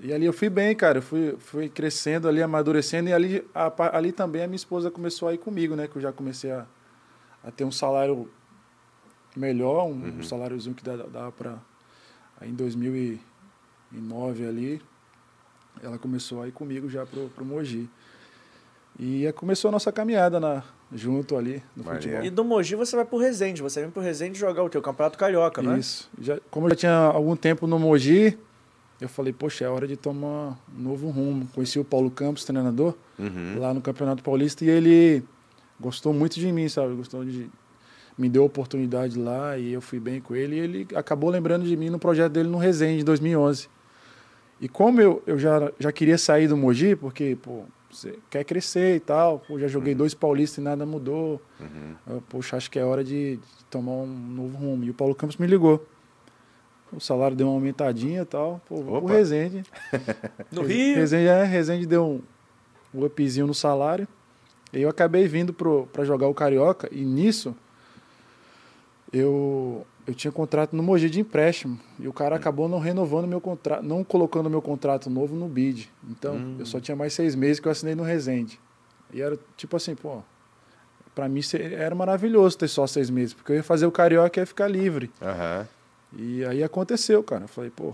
[0.01, 0.99] e ali eu fui bem, cara.
[0.99, 3.09] Eu fui, fui crescendo ali, amadurecendo.
[3.09, 5.87] E ali, a ali também a minha esposa começou a ir comigo, né?
[5.89, 6.65] Que eu já comecei a,
[7.43, 8.29] a ter um salário
[9.35, 11.61] melhor, um, um saláriozinho que dava.
[12.39, 14.81] Aí em 2009 ali,
[15.83, 17.89] ela começou a ir comigo já pro, pro Mogi.
[18.97, 20.61] E aí começou a nossa caminhada na,
[20.93, 22.03] junto ali no Maneiro.
[22.03, 22.25] futebol.
[22.25, 25.17] E do Mogi você vai pro Resende, você vem pro Resende jogar o teu Campeonato
[25.17, 25.79] Carioca, né?
[25.79, 26.09] Isso.
[26.19, 28.37] Já, como eu já tinha algum tempo no Mogi,
[28.99, 31.47] eu falei, poxa, é hora de tomar um novo rumo.
[31.55, 33.55] Conheci o Paulo Campos, treinador, Uhum.
[33.59, 35.23] lá no Campeonato Paulista, e ele
[35.79, 36.93] gostou muito de mim, sabe?
[36.95, 37.49] Gostou de.
[38.17, 40.57] Me deu a oportunidade lá e eu fui bem com ele.
[40.57, 43.69] E ele acabou lembrando de mim no projeto dele no Resende, em 2011.
[44.61, 48.97] E como eu, eu já, já queria sair do Mogi, porque, pô, você quer crescer
[48.97, 51.41] e tal, pô, já joguei dois paulistas e nada mudou.
[51.59, 51.95] Uhum.
[52.07, 54.83] Eu, Poxa, acho que é hora de, de tomar um novo rumo.
[54.83, 55.85] E o Paulo Campos me ligou.
[56.91, 58.61] O salário deu uma aumentadinha e tal.
[58.67, 59.13] Pô, vou pro Opa.
[59.13, 59.63] Resende.
[60.51, 62.21] No Rio, Resende, é, Resende deu um,
[62.99, 64.07] um upzinho no salário.
[64.73, 66.89] E eu acabei vindo pro, pra jogar o Carioca.
[66.91, 67.55] E nisso,
[69.11, 73.39] eu, eu tinha contrato no Mogi de empréstimo e o cara acabou não renovando meu
[73.39, 75.87] contrato, não colocando meu contrato novo no bid.
[76.09, 78.59] Então, eu só tinha mais seis meses que eu assinei no Resende.
[79.13, 80.23] E era tipo assim, pô,
[81.13, 81.41] pra mim
[81.77, 84.67] era maravilhoso ter só seis meses, porque eu ia fazer o Carioca e ia ficar
[84.67, 85.11] livre.
[85.21, 85.67] Aham.
[86.17, 87.43] E aí aconteceu, cara.
[87.43, 87.93] Eu falei, pô,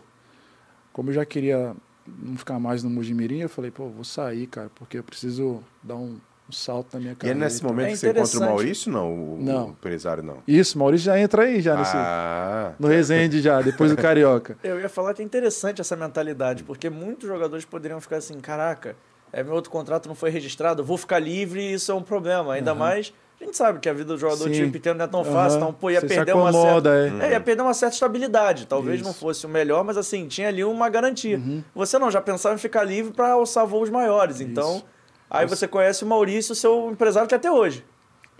[0.93, 1.75] como eu já queria
[2.07, 5.97] não ficar mais no Mojimirim, eu falei, pô, vou sair, cara, porque eu preciso dar
[5.97, 6.17] um,
[6.47, 7.39] um salto na minha E é carreira.
[7.39, 8.41] nesse momento É que você encontra o.
[8.41, 9.11] Maurício, não?
[9.13, 9.65] O, Não.
[9.67, 10.37] o empresário, não.
[10.47, 14.57] Isso, Maurício já entra aí, já nesse, Ah, no Resende já, depois do Carioca.
[14.63, 18.95] Eu ia falar que é interessante essa mentalidade, porque muitos jogadores poderiam ficar assim, caraca,
[19.33, 22.01] é, meu outro contrato não foi registrado, eu vou ficar livre e isso é um
[22.03, 22.53] problema.
[22.53, 24.51] Ainda mais, a gente sabe que a vida do jogador Sim.
[24.51, 25.31] de time pequeno não é tão Aham.
[25.33, 26.67] fácil, então, pô, ia Você perder uma certa...
[26.67, 27.27] acomoda, é.
[27.27, 28.65] É, ia perder uma certa estabilidade.
[28.67, 29.03] Talvez Isso.
[29.09, 31.37] não fosse o melhor, mas assim, tinha ali uma garantia.
[31.37, 31.61] Uhum.
[31.73, 34.39] Você não, já pensava em ficar livre para alçar voos maiores.
[34.39, 34.85] Então, Isso.
[35.29, 37.83] Aí você conhece o Maurício, seu empresário que até hoje.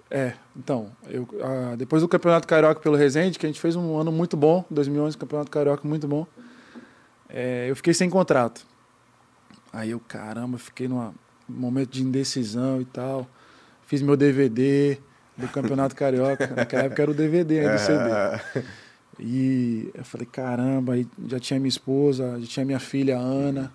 [0.10, 3.98] É, então, eu, ah, depois do Campeonato Carioca pelo Resende, que a gente fez um
[3.98, 6.28] ano muito bom, 2011, Campeonato Carioca muito bom,
[7.28, 8.66] é, eu fiquei sem contrato.
[9.74, 11.14] Aí eu, caramba, fiquei num
[11.50, 13.28] momento de indecisão e tal.
[13.88, 14.98] Fiz meu DVD
[15.36, 18.64] do Campeonato Carioca, naquela época era o DVD ainda, o CD.
[19.20, 23.72] E eu falei, caramba, aí já tinha minha esposa, já tinha minha filha, Ana.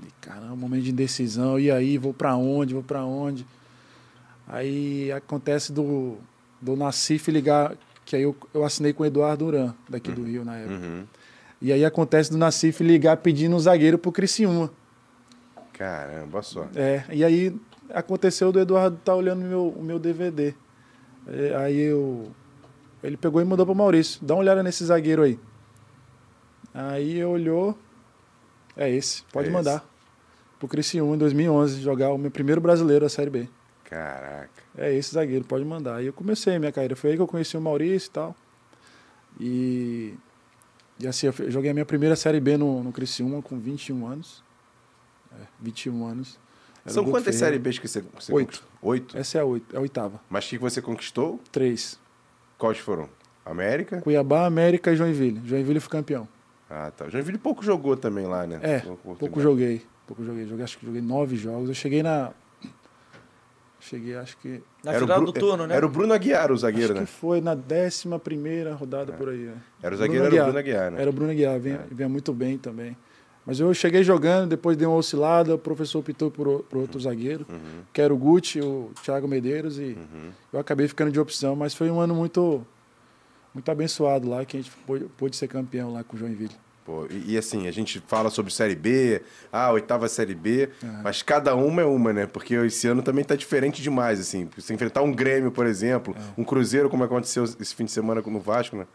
[0.00, 3.46] E, caramba, momento de indecisão, e aí, vou pra onde, vou pra onde?
[4.46, 6.16] Aí acontece do,
[6.60, 7.74] do Nacif ligar,
[8.04, 10.74] que aí eu, eu assinei com o Eduardo Duran, daqui do Rio na época.
[10.74, 11.04] uhum.
[11.60, 14.68] E aí acontece do Nacif ligar pedindo um zagueiro pro Criciúma.
[15.72, 16.66] Caramba, só.
[16.74, 17.56] É, e aí
[17.90, 20.54] aconteceu do Eduardo estar olhando o meu, o meu DVD.
[21.26, 22.30] É, Aí eu.
[23.02, 24.24] Ele pegou e mandou pro Maurício.
[24.24, 25.38] Dá uma olhada nesse zagueiro aí.
[26.72, 27.76] Aí eu olhou.
[28.76, 29.84] É esse, pode É mandar.
[30.58, 33.48] Pro Criciúma em 2011, jogar o meu primeiro brasileiro da Série B.
[33.84, 34.50] Caraca.
[34.76, 35.96] É esse zagueiro, pode mandar.
[35.96, 36.96] Aí eu comecei a minha carreira.
[36.96, 38.36] Foi aí que eu conheci o Maurício e tal.
[39.38, 40.14] E,
[40.98, 44.42] e assim, eu joguei a minha primeira Série B no, no Criciúma com 21 anos.
[45.32, 46.38] É, 21 anos.
[46.84, 48.46] Era São quantas série Bs que você, você Oito.
[48.46, 48.68] conquistou?
[48.82, 49.16] Oito?
[49.16, 50.20] Essa é a, oito, é a oitava.
[50.28, 51.40] Mas que você conquistou?
[51.50, 51.98] Três.
[52.58, 53.08] Quais foram?
[53.44, 54.00] América?
[54.00, 55.40] Cuiabá, América e Joinville.
[55.44, 56.28] Joinville foi campeão.
[56.74, 57.04] Ah, tá.
[57.06, 58.58] O Joinville pouco jogou também lá, né?
[58.62, 59.82] É, Pouco joguei.
[60.06, 60.46] Pouco joguei.
[60.46, 60.64] joguei.
[60.64, 61.68] Acho que joguei nove jogos.
[61.68, 62.30] Eu cheguei na.
[63.80, 64.62] Cheguei, acho que.
[64.84, 65.74] Na Era o final Bru- do turno, né?
[65.74, 67.06] Era o Bruno Aguiar, o zagueiro, acho né?
[67.06, 69.38] que foi na décima primeira rodada por aí.
[69.38, 69.54] né?
[69.82, 70.44] Era o Bruno zagueiro, era o.
[70.44, 71.00] Bruno Aguiar, né?
[71.00, 71.94] Era o Bruno Aguiar, vinha, É.
[71.94, 72.96] vinha muito bem também.
[73.44, 77.44] Mas eu cheguei jogando, depois dei uma oscilada, o professor optou por, por outro zagueiro,
[77.50, 77.82] Uhum.
[77.92, 80.30] que era o Guti, o Thiago Medeiros, e Uhum.
[80.52, 82.64] eu acabei ficando de opção, mas foi um ano muito
[83.54, 86.54] muito abençoado lá, que a gente pôde, pôde ser campeão lá com o Joinville.
[86.84, 89.22] Pô, e, e assim, a gente fala sobre Série B,
[89.52, 91.00] ah, oitava Série B, Aham.
[91.04, 92.26] mas cada uma é uma, né?
[92.26, 94.48] Porque esse ano também tá diferente demais, assim.
[94.56, 96.40] Você enfrentar um Grêmio, por exemplo, É.
[96.40, 98.86] um Cruzeiro, como aconteceu esse fim de semana no Vasco, né?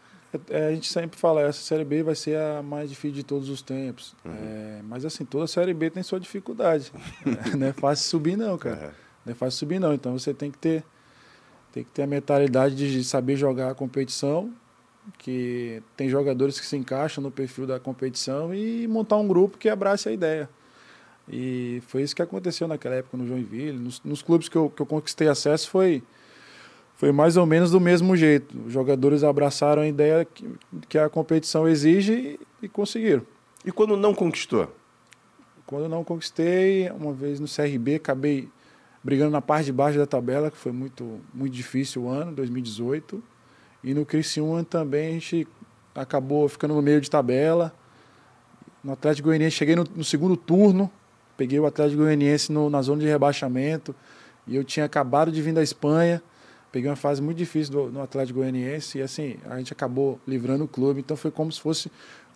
[0.50, 3.48] É, a gente sempre fala, essa Série B vai ser a mais difícil de todos
[3.48, 4.14] os tempos.
[4.22, 4.32] Uhum.
[4.34, 6.92] É, mas assim, toda Série B tem sua dificuldade.
[7.52, 8.92] É, não é fácil subir não, cara.
[9.24, 9.94] Não é fácil subir não.
[9.94, 10.84] Então você tem que ter,
[11.78, 14.52] tem que ter a mentalidade de saber jogar a competição,
[15.16, 19.68] que tem jogadores que se encaixam no perfil da competição e montar um grupo que
[19.68, 20.48] abrace a ideia.
[21.30, 23.78] E foi isso que aconteceu naquela época no Joinville.
[23.78, 26.02] Nos, nos clubes que eu, que eu conquistei acesso foi,
[26.96, 28.56] foi mais ou menos do mesmo jeito.
[28.66, 30.50] Os jogadores abraçaram a ideia que,
[30.88, 32.12] que a competição exige
[32.60, 33.22] e, e conseguiram.
[33.64, 34.74] E quando não conquistou?
[35.64, 38.48] Quando não conquistei, uma vez no CRB, acabei
[39.08, 43.22] brigando na parte de baixo da tabela, que foi muito, muito difícil o ano, 2018.
[43.82, 45.48] E no Criciúma também a gente
[45.94, 47.72] acabou ficando no meio de tabela.
[48.84, 50.90] No Atlético Goianiense, cheguei no, no segundo turno,
[51.38, 53.96] peguei o Atlético Goianiense no, na zona de rebaixamento.
[54.46, 56.22] E eu tinha acabado de vir da Espanha.
[56.70, 58.98] Peguei uma fase muito difícil do, no Atlético Goianiense.
[58.98, 61.00] E assim, a gente acabou livrando o clube.
[61.00, 61.90] Então foi como se fosse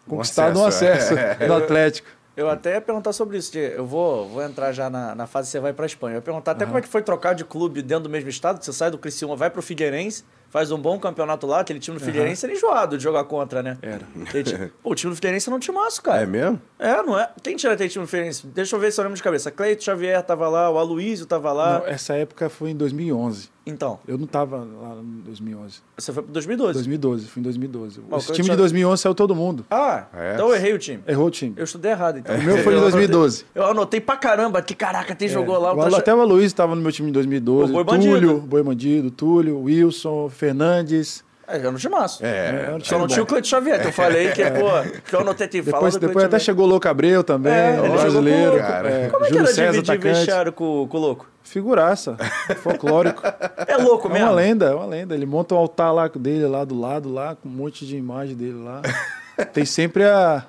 [0.09, 1.47] conquistado um acesso, acesso é.
[1.47, 2.09] no Atlético.
[2.37, 3.57] Eu até ia perguntar sobre isso.
[3.59, 6.14] Eu vou, vou entrar já na, na fase que você vai para Espanha.
[6.14, 6.70] Eu ia perguntar até Aham.
[6.70, 8.59] como é que foi trocar de clube dentro do mesmo estado.
[8.59, 11.61] que Você sai do Criciúma, vai pro Figueirense, faz um bom campeonato lá.
[11.61, 12.05] Aquele time do.
[12.05, 13.76] Figueirense era enjoado de jogar contra, né?
[13.82, 14.03] Era.
[14.84, 16.22] O time do Figueirense não tinha maço, cara.
[16.22, 16.61] É mesmo?
[16.78, 17.28] É, não é?
[17.42, 18.46] Quem tira aquele time do Figueirense?
[18.46, 19.50] Deixa eu ver se eu lembro de cabeça.
[19.50, 21.78] Cleito Xavier tava lá, o Aloysio tava lá.
[21.80, 23.50] Não, essa época foi em 2011.
[23.64, 25.78] Então, Eu não estava lá em 2011.
[25.96, 26.72] você foi pro 2012.
[26.74, 28.00] 2012, fui em 2012.
[28.11, 29.64] Ó, Esse time tinha- de 2011 saiu todo mundo.
[29.70, 30.34] Ah, É?
[30.34, 31.00] então eu errei o time.
[31.07, 31.55] Errou o time.
[31.57, 32.34] Eu estudei errado, então.
[32.34, 33.44] O meu foi em Eu anotei- 2012.
[33.55, 35.70] Eu anotei pra caramba que, caraca, quem jogou lá.
[35.70, 35.72] É.
[35.74, 37.70] O o Até o Aloysio estava no meu time em 2012.
[37.70, 38.40] O Boi Túlio, Bandido.
[38.40, 41.22] Boi Bandido, Túlio, Wilson, Fernandes.
[41.47, 42.24] É, era no timaço.
[42.24, 45.14] É, Era um Só não tinha o Cleiton Xavier, que eu falei que, pô, que
[45.14, 45.62] eu anotei aqui.
[45.62, 46.40] fala Depois, depois até Xavier.
[46.40, 48.43] chegou o Louco Abreu também, É, o brasileiro.
[48.45, 48.90] jogou com o cara.
[48.90, 50.14] é, Como é que Júlio era César, dividir atacante.
[50.16, 51.26] vestiário com, com o louco?
[51.43, 52.16] Figuraça,
[52.62, 53.22] folclórico.
[53.66, 54.26] É louco É mesmo?
[54.28, 55.14] uma lenda, é uma lenda.
[55.14, 58.34] Ele monta um altar lá dele lá do lado, lá, com um monte de imagem
[58.34, 58.80] dele lá.
[59.53, 60.45] Tem sempre a.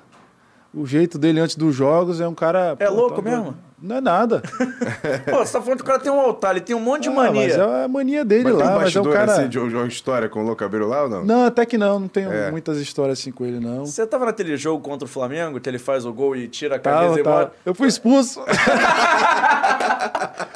[0.74, 2.76] O jeito dele antes dos jogos é um cara.
[2.78, 3.36] É pô, louco tá doido.
[3.36, 3.56] mesmo?
[3.80, 4.40] Não é nada.
[5.30, 7.10] Pô, você tá falando que o cara tem um altar, ele tem um monte de
[7.10, 7.42] Ah, mania.
[7.42, 9.32] Mas é a mania dele Mas tem um lá, mas é um cara.
[9.32, 11.22] assim de uma história com o Louco Cabelo lá ou não?
[11.22, 12.50] Não, até que não, não tenho É.
[12.50, 13.84] muitas histórias assim com ele, não.
[13.84, 16.78] Você tava naquele jogo contra o Flamengo, que ele faz o gol e tira a
[16.78, 17.52] camisa Tava, e tava.
[17.66, 18.40] Eu fui expulso.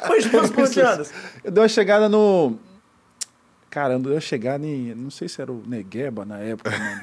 [0.07, 1.11] Foi expulso por anos?
[1.43, 2.55] Eu dei uma chegada no.
[3.69, 4.95] Cara, eu chegada em.
[4.95, 7.01] Não sei se era o Negueba na época, mano.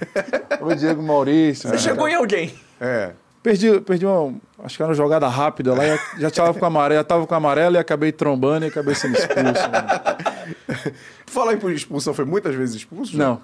[0.72, 1.68] o Diego Maurício.
[1.68, 1.78] Você né?
[1.78, 2.52] chegou em alguém.
[2.80, 3.12] É.
[3.42, 4.34] Perdi, perdi uma.
[4.64, 5.84] Acho que era uma jogada rápida lá.
[5.86, 9.14] Já, já tava com amarelo, já tava com amarelo e acabei trombando e acabei sendo
[9.16, 9.70] expulso.
[9.70, 10.96] mano.
[11.26, 13.16] Falar em expulsão, foi muitas vezes expulso?
[13.16, 13.40] Não.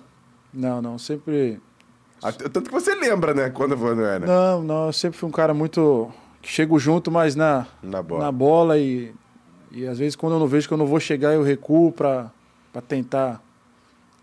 [0.52, 0.98] Não, não.
[0.98, 1.60] Sempre.
[2.22, 3.50] Ah, Tanto que você lembra, né?
[3.50, 4.26] Quando não é, né?
[4.26, 4.86] Não, não.
[4.86, 6.10] Eu sempre fui um cara muito.
[6.40, 8.24] que chego junto, mas na, Na bola.
[8.24, 9.14] na bola e.
[9.70, 12.30] E às vezes quando eu não vejo que eu não vou chegar, eu recuo pra
[12.86, 13.40] tentar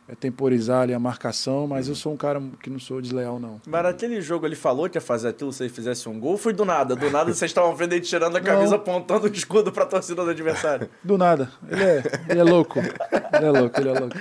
[0.09, 3.61] é, temporizar ali a marcação, mas eu sou um cara que não sou desleal, não.
[3.67, 6.51] Mas naquele jogo ele falou que ia fazer aquilo se ele fizesse um gol, foi
[6.53, 6.95] do nada.
[6.95, 8.77] Do nada vocês estavam vendo ele tirando a camisa, Não.
[8.77, 10.89] apontando o escudo pra torcida do adversário.
[11.03, 11.51] Do nada.
[11.69, 12.79] Ele é, ele é louco.
[12.79, 14.15] Ele é louco, ele é louco.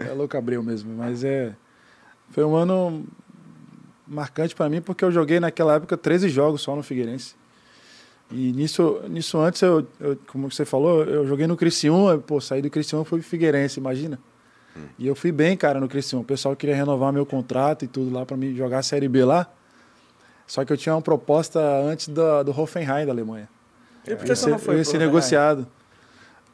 [0.00, 0.94] É louco Abreu mesmo.
[0.96, 1.54] Mas é.
[2.30, 3.04] Foi um ano
[4.06, 7.34] marcante pra mim porque eu joguei naquela época 13 jogos só no Figueirense.
[8.30, 12.62] E nisso, nisso antes, eu, eu- como você falou, eu joguei no Criciúma, pô, saí
[12.62, 14.18] do Criciúma e fui pro Figueirense, imagina.
[14.98, 16.22] E eu fui bem, cara, no Criciúma.
[16.22, 19.24] O pessoal queria renovar meu contrato e tudo lá pra mim jogar a Série B
[19.24, 19.46] lá.
[20.46, 23.48] Só que eu tinha uma proposta antes da, do Hoffenheim da Alemanha.
[24.06, 25.66] E por que você não foi eu ia ser negociado.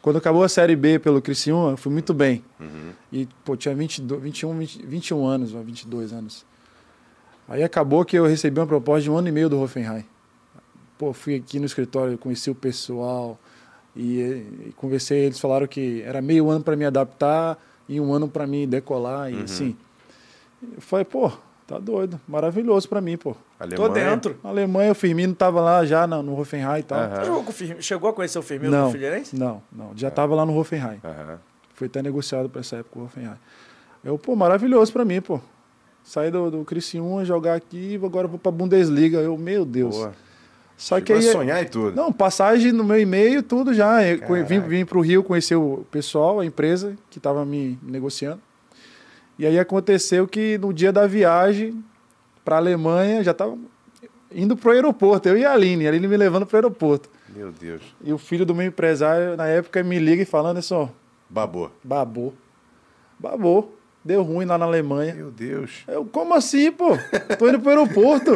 [0.01, 2.45] Quando acabou a Série B pelo Criciúma, eu fui muito bem.
[2.61, 2.93] Uhum.
[3.13, 6.47] E, pô, tinha 22, 21, 20, 21 anos, ou 22 anos.
[7.49, 10.05] Aí acabou que eu recebi uma proposta de um ano e meio do Hoffenheim.
[10.97, 13.39] Pô, fui aqui no escritório, conheci o pessoal
[13.97, 14.21] e,
[14.69, 15.27] e conversei.
[15.27, 17.59] Eles falaram que era meio ano para me adaptar
[17.89, 19.33] e um ano para me decolar.
[19.33, 19.77] E assim,
[20.75, 21.31] eu falei, pô,
[21.67, 23.35] tá doido, maravilhoso para mim, pô.
[23.59, 23.77] Alemanha.
[23.77, 24.39] Tô dentro.
[24.43, 26.99] Na Alemanha, o Firmino tava lá já na- no Hoffenheim e tal.
[26.99, 27.15] Aham.
[27.17, 29.37] Você jogou com o Firmino- Chegou a conhecer o Firmino Não, do Figueirense?
[29.37, 29.91] não, não.
[29.97, 31.01] Já tava lá no Hoffenheim.
[31.05, 31.39] Aham.
[31.75, 33.35] Foi até negociado para essa época o Hoffenheim.
[34.05, 35.41] Eu, pô, maravilhoso para mim, pô.
[36.05, 39.19] Sair do, do Criciúma, jogar aqui, agora eu vou pra Bundesliga.
[39.19, 39.95] Eu, meu Deus.
[39.97, 40.13] Boa.
[40.79, 41.29] Só que Chegou aí.
[41.29, 41.95] a sonhar e tudo.
[41.97, 43.99] Não, passagem no meu e-mail, tudo já.
[44.47, 48.41] Vim, vim pro Rio conhecer o pessoal, a empresa que tava me negociando.
[49.37, 51.85] E aí aconteceu que no dia da viagem
[52.45, 53.59] pra Alemanha, já tava
[54.33, 55.29] indo pro aeroporto.
[55.29, 57.11] Eu e a Aline, a Aline me levando pro aeroporto.
[57.35, 57.83] Meu Deus.
[58.03, 60.89] E o filho do meu empresário, na época, me liga e falando assim,
[61.29, 61.73] Babou.
[61.83, 62.33] babou.
[63.19, 63.78] Babou.
[64.05, 65.15] Deu ruim lá na Alemanha.
[65.15, 65.83] Meu Deus.
[65.87, 66.97] Eu, como assim, pô?
[67.39, 68.33] Tô indo pro aeroporto.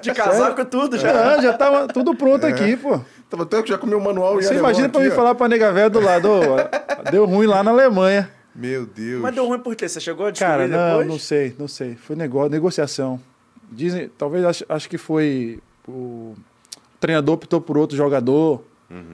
[0.00, 1.12] De casaco e tudo já.
[1.12, 3.00] Já, já tava tudo pronto aqui, pô.
[3.28, 5.16] Tava até que já comeu o manual e Você imagina pra aqui, mim ó.
[5.16, 8.30] falar pra nega velha do lado, ó, deu ruim lá na Alemanha.
[8.54, 9.22] Meu Deus.
[9.22, 9.88] Mas deu ruim por quê?
[9.88, 11.06] Você chegou a descobrir Cara, não, depois?
[11.08, 11.94] não sei, não sei.
[11.96, 13.18] Foi negócio, negociação.
[13.70, 16.34] Dizem, talvez acho, acho que foi o
[17.00, 18.62] treinador optou por outro jogador,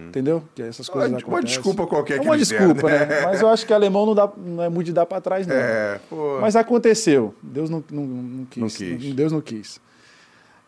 [0.09, 0.43] entendeu?
[0.55, 1.47] Que essas coisas Uma, uma acontecem.
[1.57, 3.21] desculpa qualquer É que uma desculpa, deram, né?
[3.23, 5.55] Mas eu acho que alemão não, dá, não é muito de dar pra trás, não.
[5.55, 6.39] É, pô.
[6.41, 7.35] Mas aconteceu.
[7.43, 8.61] Deus não, não, não quis.
[8.63, 9.15] Não quis.
[9.15, 9.81] Deus não quis.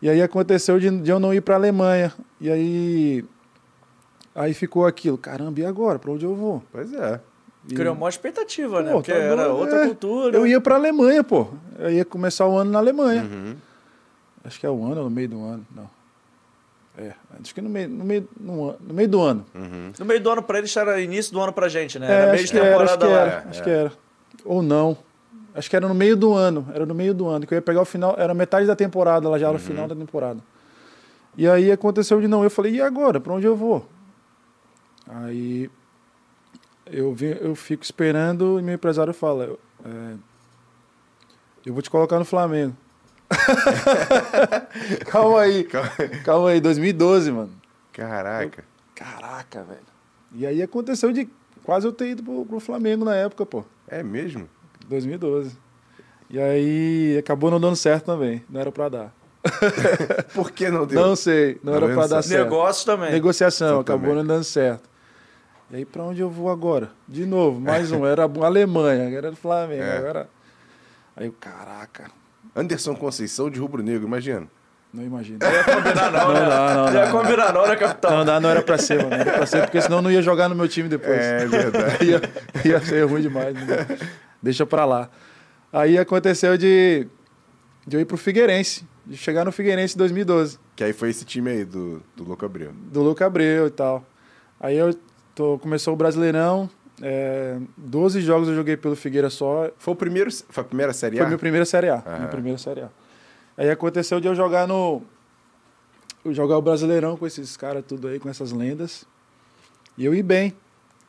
[0.01, 2.11] E aí aconteceu de, de eu não ir para Alemanha.
[2.39, 3.25] E aí
[4.33, 5.17] aí ficou aquilo.
[5.17, 5.99] Caramba, e agora?
[5.99, 6.63] Para onde eu vou?
[6.71, 7.19] Pois é.
[7.69, 8.91] E- Criou uma expectativa, né?
[8.91, 9.85] Pô, Porque tá era outra é.
[9.87, 10.35] cultura.
[10.35, 11.47] Eu ia para Alemanha, pô.
[11.77, 13.21] Eu ia começar o ano na Alemanha.
[13.23, 13.55] Uhum.
[14.43, 15.63] Acho que é o ano ou no meio do ano.
[15.75, 15.87] Não.
[16.97, 19.45] É, acho que no meio, no meio, no, meio do ano.
[19.55, 19.93] Uhum.
[19.97, 22.07] No meio do ano pra eles era início do ano pra gente, né?
[22.07, 23.19] É, Era meio de que era, acho temporada que lá.
[23.19, 23.91] era, acho que era.
[24.43, 24.97] Ou não.
[25.53, 26.67] Acho que era no meio do ano.
[26.73, 27.45] Era no meio do ano.
[27.47, 28.15] Que eu ia pegar o final.
[28.17, 30.39] Era metade da temporada, lá já era o final da temporada.
[31.37, 32.43] E aí aconteceu de não.
[32.43, 33.19] Eu falei, e agora?
[33.19, 33.87] Pra onde eu vou?
[35.07, 35.69] Aí
[36.85, 40.13] eu, vi, eu fico esperando e meu empresário fala: é,
[41.65, 42.75] eu vou te colocar no Flamengo.
[45.07, 45.67] Calma aí.
[46.23, 47.51] Calma aí, 2012, mano.
[47.93, 48.63] Caraca.
[48.95, 49.79] Caraca, velho.
[50.33, 51.27] E aí aconteceu de
[51.63, 53.63] quase eu ter ido pro, pro Flamengo na época, pô.
[53.87, 54.47] É mesmo?
[54.87, 55.57] 2012.
[56.29, 58.43] E aí acabou não dando certo também.
[58.49, 59.13] Não era pra dar.
[60.33, 61.01] Por que não deu?
[61.01, 62.43] Não sei, não, Não era deu pra dar certo.
[62.43, 63.11] Negócio também.
[63.11, 64.89] Negociação, acabou não dando certo.
[65.71, 66.91] E aí pra onde eu vou agora?
[67.07, 68.05] De novo, mais um.
[68.05, 69.83] Era a Alemanha, era do Flamengo.
[69.83, 69.97] É.
[69.97, 70.29] Agora...
[71.15, 72.09] Aí eu, caraca,
[72.55, 74.47] Anderson Conceição de Rubro Negro, imagina.
[74.93, 75.39] não imagino.
[75.41, 76.49] Não ia combinar não, Não né?
[76.49, 78.11] não Não ia combinar não, né, capitão?
[78.11, 79.09] Não, não, não era pra ser, mano.
[79.11, 81.17] Não era pra ser, porque senão eu não ia jogar no meu time depois.
[81.17, 82.05] É verdade.
[82.05, 82.21] ia,
[82.65, 83.53] ia ser ruim demais.
[83.55, 83.87] né?
[84.41, 85.09] Deixa pra lá.
[85.71, 87.07] Aí aconteceu de,
[87.87, 91.23] de eu ir pro Figueirense, de chegar no Figueirense em 2012, Que aí foi esse
[91.23, 92.71] time aí do, do Louco Abreu.
[92.73, 94.05] do Luca Abreu e tal.
[94.59, 94.93] Aí eu
[95.33, 96.69] tô, começou o Brasileirão,
[97.01, 100.29] é, 12 jogos eu joguei pelo Figueira só, Foi o primeiro.
[100.49, 101.27] Foi a primeira série Foi A?
[101.27, 101.95] minha primeira Série A.
[101.95, 102.15] Aham.
[102.17, 102.89] Minha primeira Série A.
[103.57, 105.01] Aí aconteceu de eu jogar no.
[106.23, 109.05] Eu jogar o Brasileirão com esses caras tudo aí, com essas lendas.
[109.97, 110.53] E eu ia bem.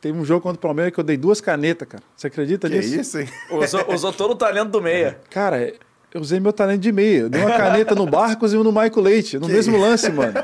[0.01, 2.03] Teve um jogo contra o Palmeiras que eu dei duas canetas, cara.
[2.15, 2.99] Você acredita Que nisso?
[2.99, 3.29] isso, hein?
[3.51, 5.19] Usou, usou todo o talento do meia.
[5.29, 5.73] Cara,
[6.13, 7.21] eu usei meu talento de meia.
[7.21, 10.33] Eu dei uma caneta no Barcos e uma no Michael Leite, no mesmo lance, mano.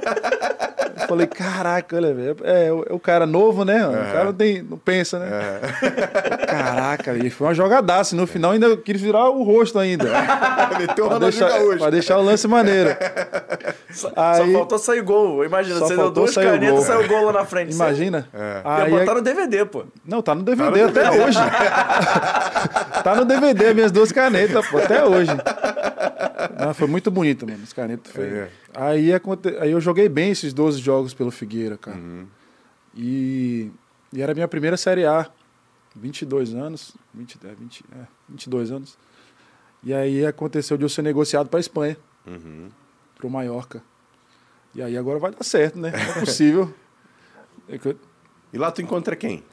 [1.09, 2.37] Eu falei, caraca, olha, velho.
[2.43, 3.85] É, o- é o cara novo, né?
[3.87, 5.27] O cara não, tem, não pensa, né?
[6.47, 8.15] Caraca, e foi uma jogadaça.
[8.15, 10.05] No final ainda eu quis virar o rosto ainda.
[10.79, 11.77] Meteu o Pra Ronaldinho deixar, Gaúcho.
[11.79, 12.95] pra deixar o lance maneiro.
[13.91, 15.43] Só, Aí- só faltou sair gol.
[15.43, 16.79] Imagina, você deu duas canetas gol.
[16.79, 17.73] e saiu gol lá na frente.
[17.73, 18.27] Imagina.
[18.33, 18.61] É.
[18.65, 19.83] Ia Aí, botar no DVD, pô.
[20.05, 21.39] Não, tá no DVD até hoje.
[23.03, 25.31] tá no DVD, minhas duas canetas, pô, até hoje.
[26.57, 28.11] Ah, foi muito bonito, mano, as canetas.
[28.11, 28.25] Foi...
[28.25, 28.47] É.
[28.79, 29.11] Aí.
[29.59, 31.97] Aí eu joguei bem esses 12 jogos pelo Figueira, cara.
[31.97, 32.25] Uhum.
[32.95, 33.71] E...
[34.13, 35.29] e era a minha primeira Série A.
[35.95, 36.95] 22 anos.
[37.13, 38.97] 20, é, 20, é, 22 anos.
[39.83, 42.69] E aí aconteceu de eu ser negociado pra Espanha, Uhum.
[43.17, 43.81] pro Mallorca.
[44.75, 45.91] E aí agora vai dar certo, né?
[46.17, 46.73] É possível.
[47.71, 47.77] É
[48.51, 49.43] E lá tu encontra quem?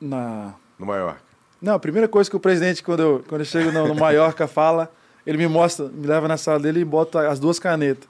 [0.00, 0.52] Na...
[0.76, 1.22] No Maiorca.
[1.62, 4.48] Não, a primeira coisa que o presidente, quando eu, quando eu chego no, no Mallorca,
[4.48, 4.92] fala,
[5.24, 8.08] ele me mostra, me leva na sala dele e bota as duas canetas.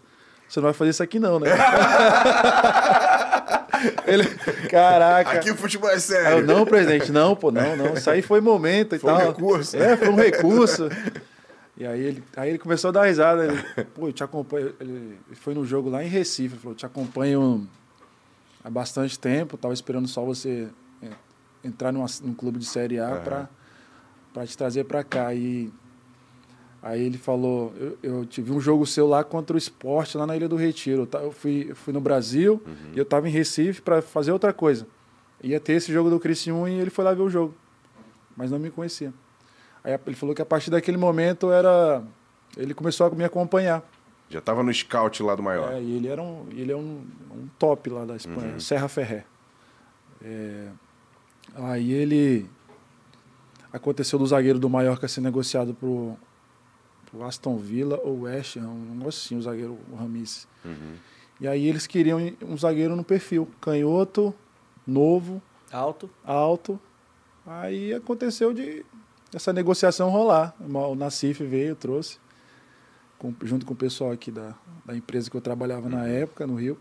[0.51, 1.48] Você não vai fazer isso aqui não, né?
[4.05, 4.24] ele,
[4.68, 5.30] caraca.
[5.38, 6.46] Aqui o futebol é Aí eu, sério.
[6.46, 7.94] não, presidente, não, pô, não, não.
[7.94, 9.26] Isso aí foi momento e Foi um tal.
[9.28, 9.76] recurso.
[9.76, 10.88] É, foi um recurso.
[11.76, 13.44] E aí ele, aí ele começou a dar risada.
[13.46, 13.62] Ele,
[13.94, 14.74] pô, eu te acompanho.
[14.80, 16.55] Ele foi no jogo lá em Recife.
[16.57, 17.68] Ele falou, te acompanho
[18.64, 19.57] há bastante tempo.
[19.57, 20.66] Tava esperando só você
[21.01, 21.09] é,
[21.64, 23.20] entrar numa, num clube de Série A Aham.
[23.20, 23.48] pra,
[24.34, 25.32] pra te trazer pra cá.
[25.32, 25.72] E
[26.82, 30.36] aí ele falou, eu, eu tive um jogo seu lá contra o esporte, lá na
[30.36, 31.02] Ilha do Retiro.
[31.02, 32.62] Eu ta- Eu fui, eu fui no Brasil
[32.94, 34.86] e eu tava em Recife pra fazer outra coisa.
[35.42, 37.54] Ia ter esse jogo do Criciúma e ele foi lá ver o jogo.
[38.36, 39.12] Mas não me conhecia.
[39.82, 42.02] Aí ele falou que a partir daquele momento era.
[42.56, 43.82] Ele começou a me acompanhar.
[44.28, 45.74] Já tava no scout lá do Maiorca.
[45.74, 47.02] É, e ele era um, ele é um,
[47.32, 49.24] um top lá da Espanha, Serra Ferré.
[50.22, 50.68] É,
[51.54, 52.46] aí ele
[53.72, 56.16] aconteceu do zagueiro do Mallorca ser negociado pro,
[57.11, 60.46] pro Aston Villa ou West Ham, um negócio assim, o zagueiro o Ramis.
[60.64, 60.94] Uhum.
[61.40, 64.34] E aí eles queriam um zagueiro no perfil, canhoto,
[64.86, 65.40] novo,
[65.72, 66.11] Alto.
[66.24, 66.78] alto.
[67.46, 68.84] Aí aconteceu de
[69.34, 70.54] essa negociação rolar.
[70.61, 72.18] O Nacif veio, trouxe,
[73.18, 74.54] com- junto com o pessoal aqui da,
[74.84, 76.78] da empresa que eu trabalhava na época, no Rio.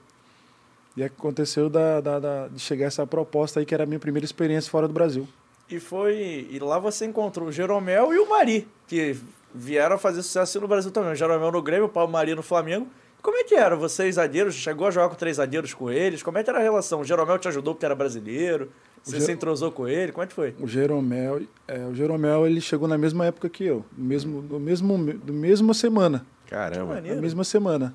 [0.97, 4.25] E aconteceu da, da- da- de chegar essa proposta aí, que era a minha primeira
[4.25, 5.27] experiência fora do Brasil.
[5.69, 6.47] E foi.
[6.51, 9.15] E lá você encontrou o Jeromel e o Mari, que
[9.53, 11.11] vieram a fazer sucesso no Brasil também.
[11.11, 12.87] O Jeromel no Grêmio, o Paulo Mari no Flamengo.
[13.21, 13.75] Como é que era?
[13.75, 16.23] Vocês zagueiros, chegou a jogar com três zagueiros com eles?
[16.23, 17.01] Como é que era a relação?
[17.01, 18.71] O Jeromel te ajudou porque era brasileiro?
[19.03, 20.11] Você Jer- se entrosou com ele?
[20.13, 20.55] Como é que foi?
[20.59, 24.97] O Jeromel, é, o Jeromel ele chegou na mesma época que eu, mesmo, no mesmo,
[25.15, 26.25] do mesma semana.
[26.47, 27.01] Caramba.
[27.01, 27.93] Na mesma semana.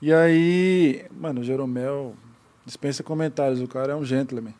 [0.00, 2.14] E aí, mano, o Jeromel
[2.64, 3.60] dispensa comentários.
[3.60, 4.54] O cara é um gentleman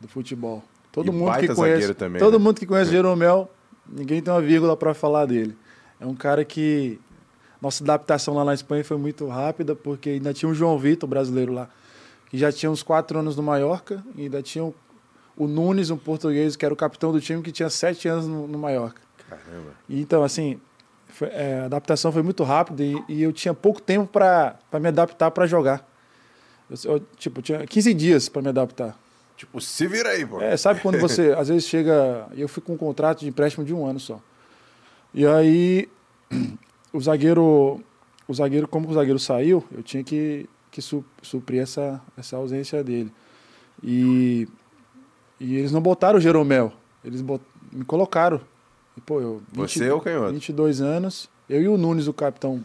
[0.00, 0.62] do futebol.
[0.92, 2.44] Todo E mundo que conhece, também, todo né?
[2.44, 3.50] mundo que conhece o Jeromel,
[3.88, 5.56] ninguém tem uma vírgula para falar dele.
[6.00, 7.00] É um cara que
[7.60, 11.52] nossa adaptação lá na Espanha foi muito rápida, porque ainda tinha o João Vitor, brasileiro
[11.52, 11.68] lá,
[12.30, 14.74] que já tinha uns quatro anos no Mallorca, e ainda tinha o,
[15.36, 18.46] o Nunes, um português, que era o capitão do time, que tinha sete anos no,
[18.46, 19.00] no Mallorca.
[19.28, 19.72] Caramba.
[19.88, 20.60] E, então, assim,
[21.08, 24.88] foi- é, a adaptação foi muito rápida e, e eu tinha pouco tempo para me
[24.88, 25.86] adaptar para jogar.
[26.70, 28.96] Eu, eu, tipo, tinha 15 dias para me adaptar.
[29.36, 30.40] Tipo, se vira aí, pô.
[30.40, 32.26] É, sabe quando você, às vezes, chega.
[32.36, 34.20] Eu fui com um contrato de empréstimo de um ano só.
[35.14, 35.88] E aí,
[36.92, 37.80] o zagueiro.
[38.26, 42.84] O zagueiro, como o zagueiro saiu, eu tinha que, que su- suprir essa, essa ausência
[42.84, 43.10] dele.
[43.82, 44.46] E,
[45.40, 46.70] e eles não botaram o Jeromel.
[47.02, 47.42] Eles bot,
[47.72, 48.38] me colocaram.
[48.96, 50.32] E, pô, eu, Você é o canhoto.
[50.34, 51.30] 22 anos.
[51.48, 52.62] Eu e o Nunes, o capitão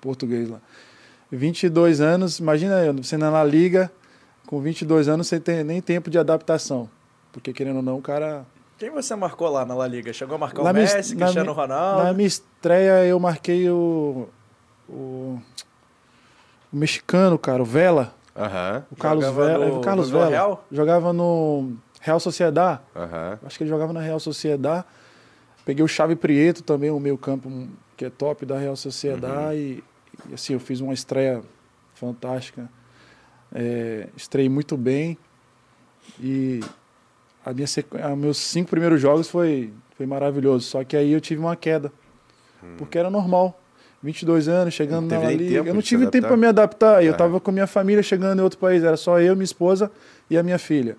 [0.00, 0.60] português lá.
[1.32, 3.90] 22 anos, imagina você na Liga,
[4.46, 6.88] com 22 anos, sem ter nem tempo de adaptação.
[7.32, 8.46] Porque, querendo ou não, o cara.
[8.80, 10.10] Quem você marcou lá na La Liga?
[10.10, 12.02] Chegou a marcar Na o Messi, na Cristiano Ronaldo?
[12.04, 14.26] Na minha estreia, eu marquei o.
[14.88, 15.38] O,
[16.72, 18.14] o mexicano, cara, o Vela.
[18.34, 18.86] Aham.
[18.90, 19.66] O Carlos Jogava Vela.
[19.68, 20.30] no- o Carlos no Vela.
[20.30, 20.64] Real?
[20.72, 22.80] Jogava no Real Sociedad.
[22.96, 23.38] Aham.
[23.44, 24.82] Acho que ele jogava na Real Sociedad.
[25.62, 27.68] Peguei o Chave Prieto também, o meio campo
[27.98, 29.54] que é top da Real Sociedad.
[29.54, 29.84] E,
[30.30, 31.42] e, assim, eu fiz uma estreia
[31.92, 32.66] fantástica.
[33.54, 35.18] É, estreiei muito bem.
[36.18, 36.60] E
[37.44, 37.96] a minha sequ...
[38.02, 40.66] a meus cinco primeiros jogos foi, foi maravilhoso.
[40.66, 41.92] Só que aí eu tive uma queda.
[42.76, 43.56] porque era normal.
[44.02, 45.58] 22 anos, chegando na Liga.
[45.58, 47.02] Eu não tive tempo para me adaptar.
[47.02, 47.16] E Eu É.
[47.16, 48.82] tava com minha família chegando em outro país.
[48.82, 49.90] Era só eu, minha esposa
[50.30, 50.96] e a minha filha.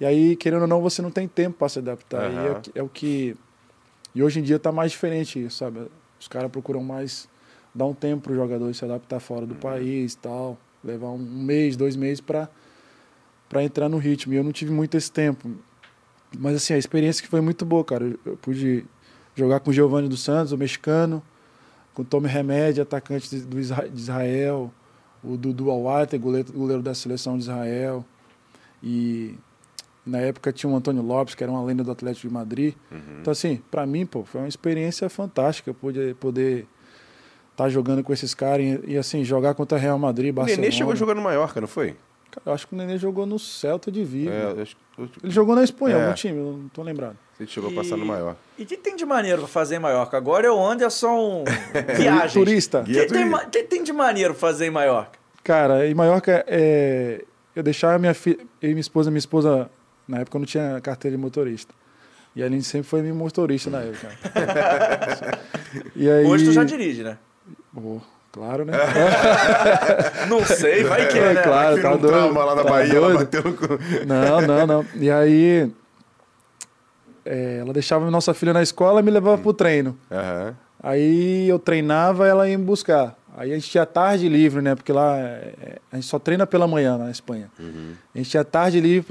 [0.00, 2.30] E aí, querendo ou não, você não tem tempo para se adaptar.
[2.30, 3.36] E é, o é o que.
[4.14, 5.80] E hoje em dia tá mais diferente isso, sabe?
[6.20, 7.28] Os caras procuram mais
[7.74, 9.46] dar um tempo pro jogador se adaptar fora Uhum.
[9.48, 10.56] do país e tal.
[10.84, 12.48] Levar um, mês, dois meses para
[13.48, 14.32] para entrar no ritmo.
[14.32, 15.50] E eu não tive muito esse tempo.
[16.38, 18.04] Mas assim, a experiência que foi muito boa, cara.
[18.04, 18.84] Eu, eu pude
[19.34, 21.22] jogar com o Giovanni dos Santos, o mexicano,
[21.92, 24.72] com o Tommy Remédio, atacante de, do Isra- de Israel,
[25.22, 28.04] o Dudu Awate, goleiro, goleiro da seleção de Israel.
[28.82, 29.34] E
[30.04, 32.74] na época tinha o Antônio Lopes, que era uma lenda do Atlético de Madrid.
[32.92, 32.98] Uhum.
[33.20, 36.66] Então, assim, pra mim, pô, foi uma experiência fantástica poder poder
[37.52, 40.60] estar jogando com esses caras e, e, assim, jogar contra Real Madrid, O Barcelona.
[40.62, 41.96] Nenê chegou jogar no Mallorca, não foi?
[42.34, 44.30] Cara, eu acho que o Nenê jogou no Celta de Vigo.
[44.30, 46.02] É, eu acho, eu, Ele jogou na Espanha, É.
[46.02, 47.16] algum time, eu não tô lembrado.
[47.38, 48.38] ele chegou a passar no Mallorca.
[48.58, 50.16] E o que tem de maneiro pra fazer em Maiorca?
[50.16, 51.44] Agora é o Anderson
[51.96, 52.32] Viagens.
[52.32, 52.80] Turista.
[52.80, 55.18] O que, tem, ma- que tem de maneiro fazer em Maiorca?
[55.44, 57.24] Cara, em Maiorca, é,
[57.54, 59.70] eu deixava minha filha, eu e minha esposa, minha esposa,
[60.08, 61.72] na época eu não tinha carteira de motorista.
[62.34, 64.08] E a Aline sempre foi minha motorista na época.
[65.94, 67.16] e aí, Hoje tu já dirige, né?
[67.72, 68.00] Pô,
[68.34, 68.72] claro, né?
[70.28, 71.42] Não sei, vai que, É, né?
[71.42, 71.80] claro.
[71.80, 73.18] Tá um doido, trauma lá na tá Bahia, ela doido.
[73.20, 74.06] bateu no...
[74.06, 74.86] Não, não, não.
[74.96, 75.70] E aí,
[77.24, 79.96] é, ela deixava nossa filha na escola e me levava pro treino.
[80.10, 80.54] Aham.
[80.82, 83.16] Aí eu treinava, ela ia me buscar.
[83.36, 84.74] Aí a gente tinha tarde livre, né?
[84.74, 87.50] Porque lá é, a gente só treina pela manhã na Espanha.
[88.14, 89.06] A gente tinha tarde livre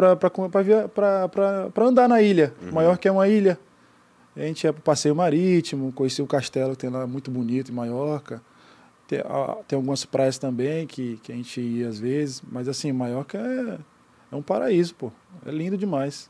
[1.74, 2.54] pra andar na ilha.
[2.72, 3.58] Maiorca é uma ilha.
[4.36, 7.76] A gente ia pro passeio marítimo, conhecia o castelo que tem lá, muito bonito em
[7.76, 8.42] Maiorca.
[9.08, 12.42] Tem, a- tem algumas praias também que, que a gente ia às vezes.
[12.52, 13.78] Mas assim, Maiorca é,
[14.32, 15.12] é um paraíso, pô.
[15.46, 16.30] É lindo demais.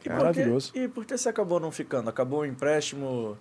[0.00, 0.72] E que- Maravilhoso.
[0.74, 2.08] E por que você acabou não ficando?
[2.10, 3.36] Acabou o empréstimo?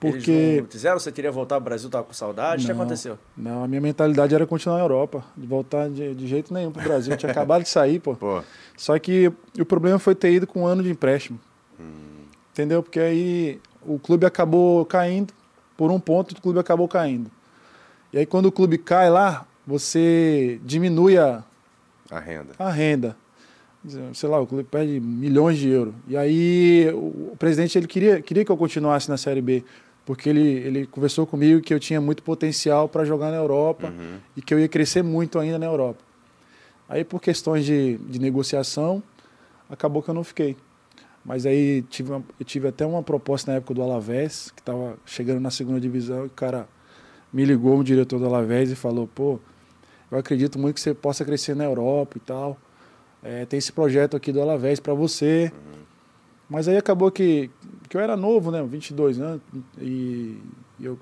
[0.00, 0.92] Porque- Eles não?
[0.98, 2.62] Você queria voltar ao Brasil, tava com saudade?
[2.62, 2.80] O que Não.
[2.80, 3.18] aconteceu?
[3.36, 5.24] Não, a minha mentalidade era continuar na Europa.
[5.36, 7.12] De voltar de, de jeito nenhum pro Brasil.
[7.12, 8.14] Eu tinha acabado de sair, pô.
[8.14, 8.40] Pô,
[8.76, 11.40] Só que o problema foi ter ido com um ano de empréstimo.
[12.52, 12.80] Entendeu?
[12.82, 15.32] Porque aí o clube acabou caindo.
[15.76, 17.28] Por um ponto, o clube acabou caindo.
[18.12, 21.44] E aí, quando o clube cai lá, você diminui a,
[22.10, 22.52] a renda.
[22.58, 23.16] a renda.
[24.12, 25.94] Sei lá, o clube perde milhões de euros.
[26.08, 29.62] E aí, o, presidente ele queria, queria que eu continuasse na Série B.
[30.04, 34.16] Porque ele, ele conversou comigo que eu tinha muito potencial para jogar na Europa Uhum.
[34.36, 36.00] e que eu ia crescer muito ainda na Europa.
[36.88, 39.02] Aí, por questões de, de negociação,
[39.68, 40.56] acabou que eu não fiquei.
[41.24, 44.96] Mas aí tive uma- eu tive até uma proposta na época do Alavés, que estava
[45.04, 46.66] chegando na segunda divisão, e o cara
[47.32, 49.38] me ligou, o diretor do Alavés, e falou: pô,
[50.10, 52.58] eu acredito muito que você possa crescer na Europa e tal.
[53.22, 55.52] É, tem esse projeto aqui do Alavés para você.
[56.48, 57.50] Mas aí acabou que,
[57.88, 58.62] que eu era novo, né?
[58.62, 59.42] 22 anos,
[59.78, 60.38] e,
[60.80, 60.98] e eu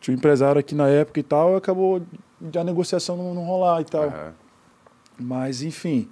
[0.00, 2.00] tinha um empresário aqui na época e tal, e acabou
[2.58, 4.04] a negociação não, não rolar e tal.
[4.04, 4.32] Aham.
[5.18, 6.08] Mas, enfim,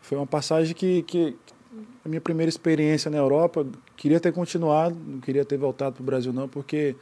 [0.00, 1.36] foi uma passagem que, que
[2.04, 3.64] a minha primeira experiência na Europa,
[3.96, 6.96] queria ter continuado, não queria ter voltado para o Brasil não, porque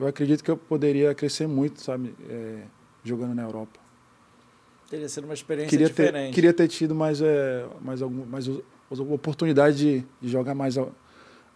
[0.00, 2.62] eu acredito que eu poderia crescer muito, sabe, é,
[3.04, 3.78] jogando na Europa.
[4.88, 6.34] Teria sido uma experiência Queria ter, diferente.
[6.34, 8.48] queria ter tido mais, é, mais, algum, mais
[8.90, 10.74] oportunidade de, de jogar mais,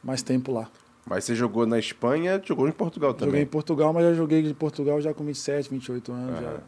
[0.03, 0.71] mais tempo lá.
[1.07, 3.43] Mas você jogou na Espanha, jogou em Portugal Joguei também.
[3.43, 6.43] em Portugal, mas já joguei em Portugal já com 27, 28 anos, Aham.
[6.43, 6.61] já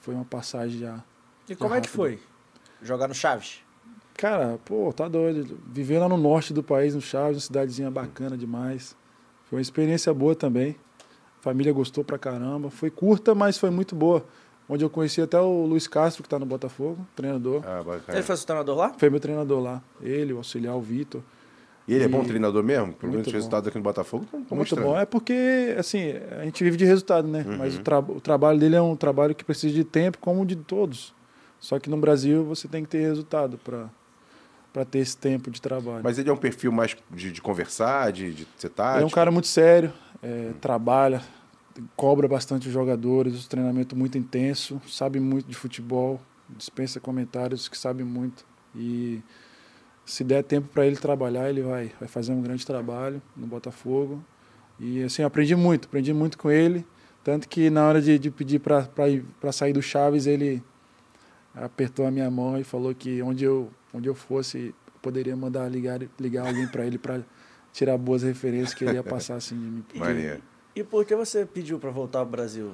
[0.00, 1.02] foi uma passagem já...
[1.48, 2.20] E como é que foi?
[2.82, 3.60] Jogar no Chaves?
[4.14, 5.58] Cara, pô, tá doido.
[5.66, 8.94] Viver lá no norte do país, no Chaves, uma cidadezinha bacana demais.
[9.46, 10.76] Foi uma experiência boa também.
[11.42, 12.70] Família gostou pra caramba.
[12.70, 14.24] Foi curta, mas foi muito boa.
[14.68, 17.62] Onde eu conheci até o Luiz Castro, que tá no Botafogo, treinador.
[17.66, 18.16] Ah, bacana.
[18.16, 18.94] Ele foi seu treinador lá?
[18.96, 19.82] Foi meu treinador lá.
[20.00, 21.20] Ele, o auxiliar, o Vitor.
[21.86, 22.92] E ele é bom E- treinador mesmo?
[22.92, 23.36] Pelo menos Muito os bom.
[23.38, 24.84] resultados aqui no Botafogo estão Muito mostrando.
[24.84, 24.96] bom.
[24.98, 27.44] É porque, assim, a gente vive de resultado, né?
[27.58, 30.46] Mas o, tra o trabalho dele é um trabalho que precisa de tempo, como o
[30.46, 31.12] de todos.
[31.58, 33.90] Só que no Brasil você tem que ter resultado para
[34.72, 36.00] para ter esse tempo de trabalho.
[36.02, 38.96] Mas ele é um perfil mais de, de conversar, de, de ser tático?
[39.00, 39.92] Ele é um cara muito sério,
[40.22, 41.22] é, trabalha,
[41.96, 47.76] cobra bastante os jogadores, o treinamento muito intenso, sabe muito de futebol, dispensa comentários que
[47.76, 48.44] sabe muito.
[48.74, 49.20] E
[50.04, 54.22] se der tempo para ele trabalhar, ele vai, vai fazer um grande trabalho no Botafogo.
[54.78, 56.86] E assim, aprendi muito, aprendi muito com ele.
[57.24, 60.62] Tanto que na hora de, de pedir para sair do Chaves, ele
[61.54, 66.00] apertou a minha mão e falou que onde eu, onde eu fosse, poderia mandar ligar,
[66.18, 66.98] ligar alguém para ele
[67.72, 69.84] tirar boas referências que ele ia passar assim de mim.
[70.74, 72.72] E por que você pediu pra voltar ao Brasil?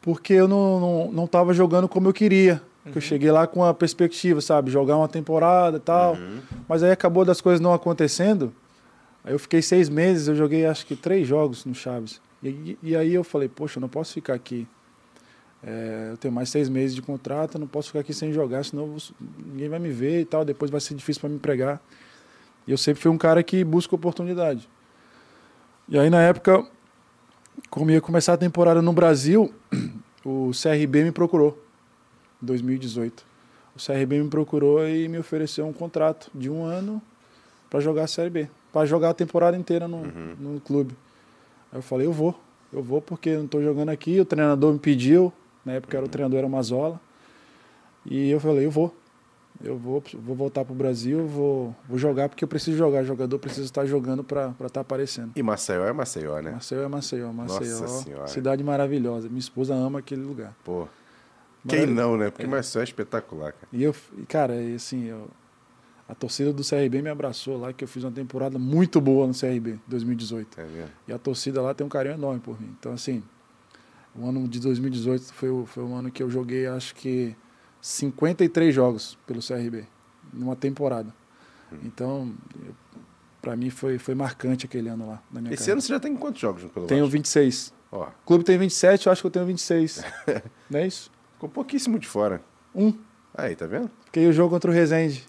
[0.00, 2.62] Porque eu não, não, não tava jogando como eu queria.
[2.82, 4.70] Porque Eu cheguei lá com a perspectiva, sabe?
[4.70, 6.14] Jogar uma temporada e tal.
[6.14, 6.40] Uhum.
[6.68, 8.52] Mas aí acabou das coisas não acontecendo.
[9.24, 12.20] Aí eu fiquei seis meses, eu joguei acho que três jogos no Chaves.
[12.42, 14.68] E, e aí eu falei, poxa, eu não posso ficar aqui.
[15.62, 18.62] É, eu tenho mais seis meses de contrato, eu não posso ficar aqui sem jogar,
[18.66, 18.98] senão vou,
[19.46, 20.44] ninguém vai me ver e tal.
[20.44, 21.80] Depois vai ser difícil para me empregar.
[22.66, 24.68] E eu sempre fui um cara que busca oportunidade.
[25.88, 26.64] E aí, na época,
[27.70, 29.52] como ia começar a temporada no Brasil,
[30.24, 31.62] o CRB me procurou,
[32.42, 33.24] em 2018.
[33.76, 37.02] O CRB me procurou e me ofereceu um contrato de um ano
[37.68, 40.36] para jogar a Série B, para jogar a temporada inteira no, uhum.
[40.38, 40.94] no clube.
[41.72, 42.38] Aí eu falei, eu vou,
[42.72, 45.32] eu vou porque não estou jogando aqui, o treinador me pediu,
[45.64, 47.00] na época era o treinador era Mazola,
[48.06, 48.94] e eu falei, eu vou,
[49.62, 53.06] eu vou, vou voltar para o Brasil, vou, vou jogar porque eu preciso jogar, o
[53.06, 55.32] jogador precisa estar jogando para estar tá aparecendo.
[55.36, 56.52] E Maceió é Maceió, né?
[56.52, 58.26] Maceió é Maceió, Maceió, Nossa senhora.
[58.26, 60.56] cidade maravilhosa, minha esposa ama aquele lugar.
[60.64, 60.88] Pô,
[61.68, 62.30] quem não, né?
[62.30, 62.48] Porque é.
[62.48, 63.68] Maceió é espetacular, cara.
[63.72, 63.94] E eu,
[64.28, 65.30] cara, assim, eu,
[66.08, 69.32] a torcida do CRB me abraçou lá, que eu fiz uma temporada muito boa no
[69.32, 70.60] CRB, 2018.
[70.60, 70.90] É mesmo?
[71.08, 72.74] E a torcida lá tem um carinho enorme por mim.
[72.78, 73.22] Então, assim,
[74.14, 77.34] o ano de 2018 foi, o, foi um ano que eu joguei, acho que,
[77.84, 79.84] 53 jogos pelo CRB,
[80.32, 81.14] numa temporada.
[81.70, 81.76] Hum.
[81.84, 82.34] Então,
[83.42, 85.22] para mim foi, foi marcante aquele ano lá.
[85.30, 87.74] Na minha Esse ano você já tem quantos jogos pelo Tenho 26.
[87.92, 88.04] Ó.
[88.04, 90.02] O clube tem 27, eu acho que eu tenho 26.
[90.70, 91.10] Não é isso?
[91.34, 92.40] Ficou pouquíssimo de fora.
[92.74, 92.94] Um.
[93.34, 93.90] Aí, tá vendo?
[94.06, 95.26] Fiquei o jogo contra o Resende.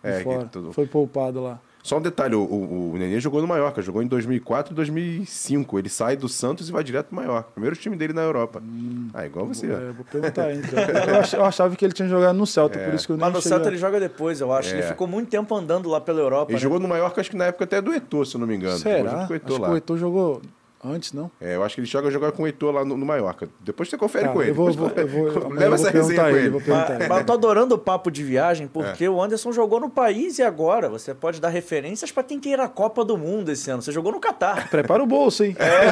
[0.00, 0.22] É,
[0.52, 0.72] tudo...
[0.72, 1.60] Foi poupado lá.
[1.88, 5.78] Só um detalhe, o, o, o Nenê jogou no Mallorca, jogou em 2004 e 2005.
[5.78, 7.48] Ele sai do Santos e vai direto pro Mallorca.
[7.50, 8.62] Primeiro time dele na Europa.
[8.62, 9.68] Hum, ah, igual você.
[9.68, 10.78] Vou, é, vou perguntar então.
[11.40, 12.84] eu, achava que ele tinha jogado no Celta, é.
[12.84, 14.74] por isso que eu Mas no Celta ele joga depois, eu acho.
[14.74, 14.78] É.
[14.80, 16.52] Ele ficou muito tempo andando lá pela Europa.
[16.52, 16.62] Ele né?
[16.62, 18.76] jogou no Mallorca, acho que na época até do Eto'o, se eu não me engano.
[18.76, 19.20] Será?
[19.20, 20.42] Acho que o Eto'o jogou
[20.82, 21.28] Antes, não?
[21.40, 23.48] É, eu acho que ele joga jogar com o Heitor lá no, no Mallorca.
[23.60, 24.52] Depois você confere ah, com ele.
[24.52, 26.56] Eu vou, vou, eu vou, leva essa resenha com ele.
[26.56, 26.62] ele.
[26.68, 29.10] Mas, mas eu tô adorando o papo de viagem, porque é.
[29.10, 32.68] o Anderson jogou no país e agora você pode dar referências para quem queira a
[32.68, 33.82] Copa do Mundo esse ano.
[33.82, 34.70] Você jogou no Catar.
[34.70, 35.56] Prepara o bolso, hein?
[35.58, 35.88] É.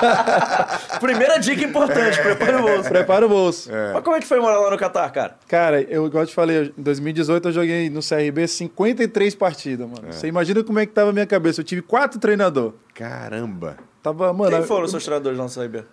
[0.98, 2.88] Primeira dica importante, prepara o bolso.
[2.88, 3.70] Prepara o bolso.
[3.70, 3.92] É.
[3.92, 5.36] Mas como é que foi morar lá no Catar, cara?
[5.46, 10.08] Cara, eu, igual eu te falei, em 2018 eu joguei no CRB 53 partidas, mano.
[10.08, 10.12] É.
[10.12, 11.60] Você imagina como é que tava a minha cabeça.
[11.60, 12.74] Eu tive quatro treinadores.
[12.94, 13.89] Caramba!
[14.02, 15.84] Tava, mano, Quem foram os seus treinadores lá no CRB?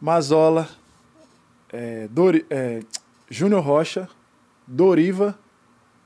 [0.00, 0.68] Mazola,
[1.72, 2.80] é, Dori, é,
[3.30, 4.08] Júnior Rocha,
[4.66, 5.38] Doriva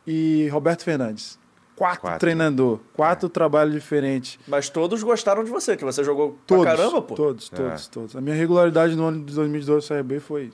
[0.06, 1.38] e Roberto Fernandes.
[1.74, 2.18] Quatro, quatro.
[2.18, 3.30] treinador, quatro é.
[3.30, 4.38] trabalhos diferentes.
[4.48, 7.14] Mas todos gostaram de você, que você jogou todos, pra caramba, pô.
[7.14, 7.90] Todos, todos, é.
[7.90, 8.16] todos.
[8.16, 10.52] A minha regularidade no ano de 2012 no CRB foi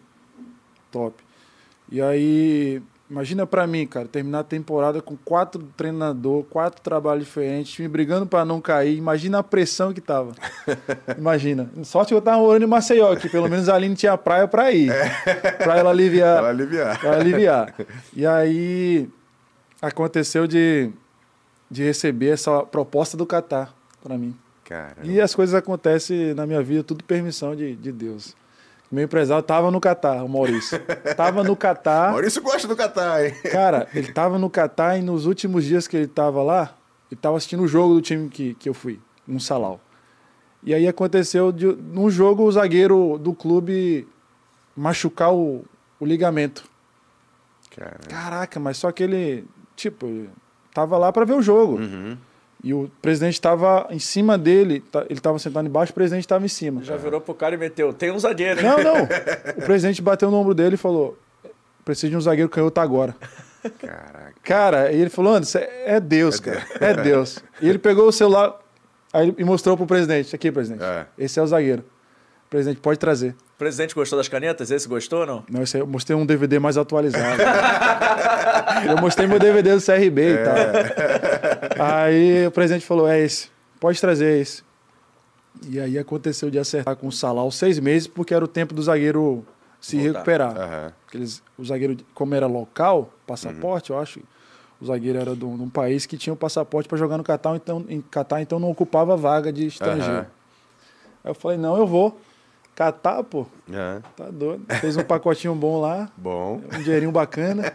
[0.91, 1.23] top.
[1.91, 7.79] E aí, Imagina para mim, cara, terminar a temporada com quatro treinador, quatro trabalhos diferentes,
[7.79, 8.97] me brigando para não cair.
[8.97, 10.33] Imagina a pressão que tava.
[11.19, 11.69] Imagina.
[11.83, 14.73] Sorte que eu tava morando em Maceió, que pelo menos a Aline tinha praia para
[14.73, 14.91] ir.
[14.91, 15.09] É.
[15.53, 16.39] Para ela aliviar.
[16.39, 16.99] Pra aliviar.
[16.99, 17.75] Pra aliviar.
[18.15, 19.09] E aí
[19.83, 20.91] aconteceu de,
[21.71, 24.35] de receber essa proposta do Catar para mim.
[24.65, 25.07] Caramba.
[25.07, 28.35] E as coisas acontecem na minha vida, tudo permissão de, de Deus.
[28.95, 30.79] Meu empresário tava no Catar, o Maurício.
[31.17, 32.13] Tava no Catar.
[32.15, 33.35] Maurício gosta do Catar, hein?
[33.51, 36.77] Cara, ele tava no Catar e nos últimos dias que ele tava lá,
[37.11, 39.81] ele tava assistindo o jogo do time que, que eu fui, um salau.
[40.63, 44.07] E aí aconteceu, de, num jogo, o zagueiro do clube
[44.77, 45.65] machucar o,
[45.99, 46.65] o ligamento.
[47.75, 48.07] Caramba.
[48.09, 50.29] Caraca, mas só que ele, tipo,
[50.73, 51.79] tava lá para ver o jogo.
[51.79, 52.17] Uhum.
[52.65, 56.43] E o presidente estava em cima dele, tá, ele estava sentado embaixo, o presidente estava
[56.47, 56.83] em cima.
[56.83, 58.59] Já virou pro cara e meteu, tem um zagueiro.
[58.59, 58.67] Hein?
[58.67, 59.03] Não, não.
[59.59, 61.15] O presidente bateu no ombro dele e falou,
[61.85, 63.15] preciso de um zagueiro canhoto agora.
[63.79, 64.35] Caraca.
[64.43, 66.61] Cara, e ele falou, Anderson, é Deus, é cara.
[66.61, 66.81] Deus.
[66.81, 67.39] É Deus.
[67.61, 68.59] E ele pegou o celular
[69.13, 70.35] aí, e mostrou pro presidente.
[70.35, 70.83] Aqui, presidente.
[70.83, 71.05] É.
[71.19, 71.85] Esse é o zagueiro.
[72.49, 73.35] Presidente, pode trazer.
[73.55, 74.71] O presidente gostou das canetas?
[74.71, 75.45] Esse gostou ou não?
[75.51, 77.43] Não, esse aí eu mostrei um DVD mais atualizado.
[78.89, 80.33] eu mostrei meu DVD do CRB é.
[80.33, 80.55] e tal.
[81.79, 83.49] Aí o presidente falou: é esse,
[83.81, 84.63] pode trazer esse.
[85.69, 88.83] E aí aconteceu de acertar com o Salau seis meses, porque era o tempo do
[88.83, 89.47] zagueiro
[89.81, 90.13] se Voltar.
[90.13, 90.57] recuperar.
[90.57, 90.93] Uhum.
[91.15, 93.99] Eles, o zagueiro, como era local, passaporte, uhum.
[93.99, 94.21] eu acho,
[94.81, 97.55] o zagueiro era de um, país que tinha o um passaporte para jogar no Catar,
[97.55, 100.21] então, em Catar, então não ocupava vaga de estrangeiro.
[100.21, 100.27] Uhum.
[101.25, 102.19] Aí eu falei, não, eu vou.
[102.75, 103.47] Catar, pô.
[103.73, 104.01] É.
[104.17, 104.65] Tá doido.
[104.81, 106.11] Fez um pacotinho bom lá.
[106.17, 106.61] Bom.
[106.73, 107.73] Um dinheirinho bacana.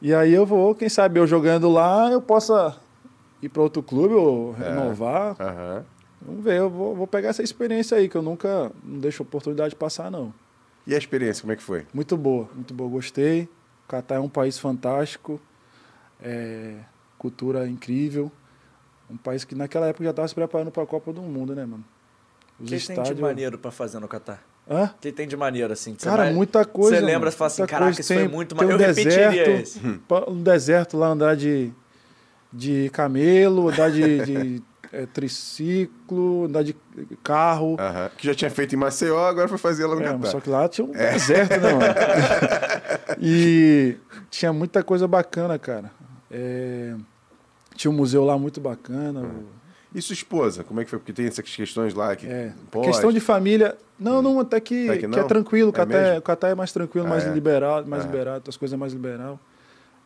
[0.00, 2.76] e aí eu vou, quem sabe, eu jogando lá, eu possa
[3.42, 4.68] ir para outro clube ou é.
[4.68, 5.36] renovar.
[5.40, 5.84] Uhum.
[6.20, 9.24] Vamos ver, eu vou, vou, pegar essa experiência aí, que eu nunca não deixo a
[9.24, 10.34] oportunidade de passar, não.
[10.86, 11.86] E a experiência, como é que foi?
[11.92, 12.90] Muito boa, muito boa.
[12.90, 13.42] Gostei.
[13.84, 15.40] O Catar é um país fantástico.
[16.20, 16.76] É,
[17.18, 18.32] cultura incrível.
[19.10, 21.64] Um país que naquela época já estava se preparando para a Copa do Mundo, né,
[21.64, 21.84] mano?
[22.58, 23.08] O que estádios...
[23.08, 24.42] tem de maneiro para fazer no Catar?
[24.68, 24.84] Hã?
[24.84, 25.94] O que tem de maneiro, assim?
[25.94, 26.32] Cara, vai...
[26.32, 26.96] muita coisa.
[26.96, 28.00] Você lembra, você fala assim, caraca, coisa.
[28.00, 28.78] isso tem, foi muito maneiro.
[28.78, 29.80] Um Eu deserto, repetiria esse.
[30.28, 31.72] Um deserto lá, andar de,
[32.52, 36.74] de camelo, andar de, de é, triciclo, andar de
[37.22, 37.76] carro.
[38.16, 40.26] Que já tinha feito em Maceió, agora foi fazer lá no É, Catar.
[40.28, 41.94] só que lá tinha um deserto, né, mano?
[43.20, 43.96] e
[44.30, 45.90] tinha muita coisa bacana, cara.
[46.30, 46.94] É,
[47.74, 49.20] tinha um museu lá muito bacana.
[49.20, 49.58] o-
[49.94, 50.98] E sua esposa, como é que foi?
[50.98, 52.52] Porque tem essas questões lá que É,
[52.84, 53.76] questão de família.
[53.98, 55.68] Não, não, até que, Até que que é tranquilo.
[55.70, 57.30] O É Catar é, Catar é mais tranquilo, Ah, mais é?
[57.32, 58.06] liberado, mais Ah.
[58.06, 59.40] liberado, as coisas mais liberal.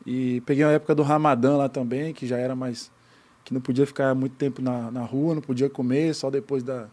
[0.07, 2.91] E peguei a época do Ramadã lá também, que já era mais.
[3.45, 6.89] que não podia ficar muito tempo na, na rua, não podia comer, só depois da,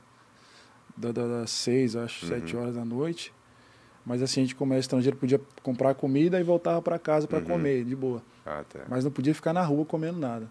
[0.98, 2.30] da- da- das seis, acho, Uhum.
[2.30, 3.32] sete horas da noite.
[4.06, 7.38] Mas assim, a gente, como é estrangeiro, podia comprar comida e voltava para casa para
[7.38, 7.44] Uhum.
[7.46, 8.24] comer, de boa.
[8.46, 8.80] Ah, tá.
[8.90, 10.50] Mas não podia ficar na rua comendo nada.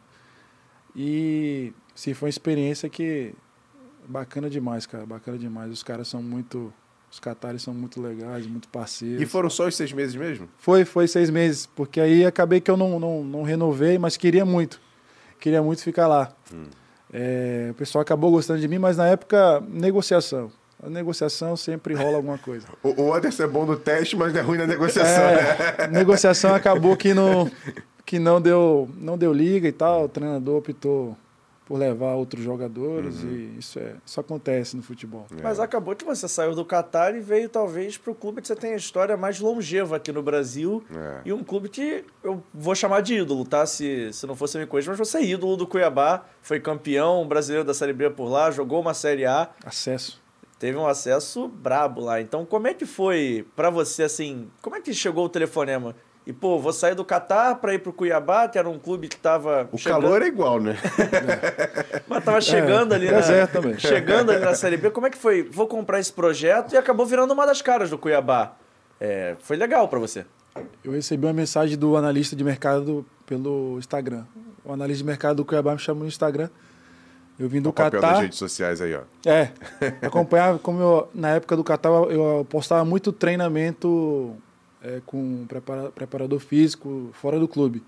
[0.94, 3.34] E sim, foi uma experiência que
[4.06, 5.70] bacana demais, cara, bacana demais.
[5.72, 6.72] Os caras são muito,
[7.10, 9.20] os catares são muito legais, muito parceiros.
[9.22, 10.48] E foram só os seis meses mesmo?
[10.58, 14.44] Foi, foi seis meses, porque aí acabei que eu não, não, não renovei, mas queria
[14.44, 14.80] muito,
[15.40, 16.32] queria muito ficar lá.
[16.52, 16.66] Hum.
[17.12, 20.50] É, o pessoal acabou gostando de mim, mas na época negociação.
[20.80, 22.66] A negociação sempre rola alguma coisa.
[22.82, 25.24] O, o Anderson é bom no teste, mas é ruim na negociação.
[25.24, 25.56] né?
[25.78, 27.50] É, negociação acabou que não,
[28.06, 30.04] que não deu, não deu liga e tal.
[30.04, 31.16] O treinador optou
[31.68, 33.30] por levar outros jogadores Uhum.
[33.30, 35.26] e isso é, isso acontece no futebol.
[35.42, 38.56] Mas acabou que você saiu do Catar e veio talvez para o clube que você
[38.56, 40.82] tem a história mais longeva aqui no Brasil.
[40.90, 41.20] É.
[41.26, 43.66] E um clube que eu vou chamar de ídolo, tá?
[43.66, 47.66] Se, se não fosse me corrigir, mas você é ídolo do Cuiabá, foi campeão brasileiro
[47.66, 50.20] da Série B por lá, jogou uma Série A, Acesso.
[50.58, 52.18] teve um acesso brabo lá.
[52.18, 55.94] Então, como é que foi pra você, assim, como é que chegou o telefonema?
[56.28, 59.16] E, pô, vou sair do Catar pra ir pro Cuiabá, que era um clube que
[59.16, 59.66] tava.
[59.72, 60.76] O chegando- calor é igual, né?
[62.06, 63.16] Mas tava chegando É, ali na.
[63.18, 63.78] deserto também.
[63.78, 64.90] Chegando ali na Série B.
[64.90, 65.42] Como é que foi?
[65.42, 68.52] Vou comprar esse projeto e acabou virando uma das caras do Cuiabá.
[69.00, 70.26] É, foi legal pra você.
[70.84, 74.24] Eu recebi uma mensagem do analista de mercado pelo Instagram.
[74.64, 76.50] O analista de mercado do Cuiabá me chamou no Instagram.
[77.38, 78.20] Eu vim do o papel das Catar.
[78.22, 79.00] redes sociais aí, ó.
[79.24, 79.50] É,
[80.02, 84.36] acompanhava, como eu, na época do Catar, eu postava muito treinamento
[84.82, 87.82] é, com prepara- preparador físico fora do clube.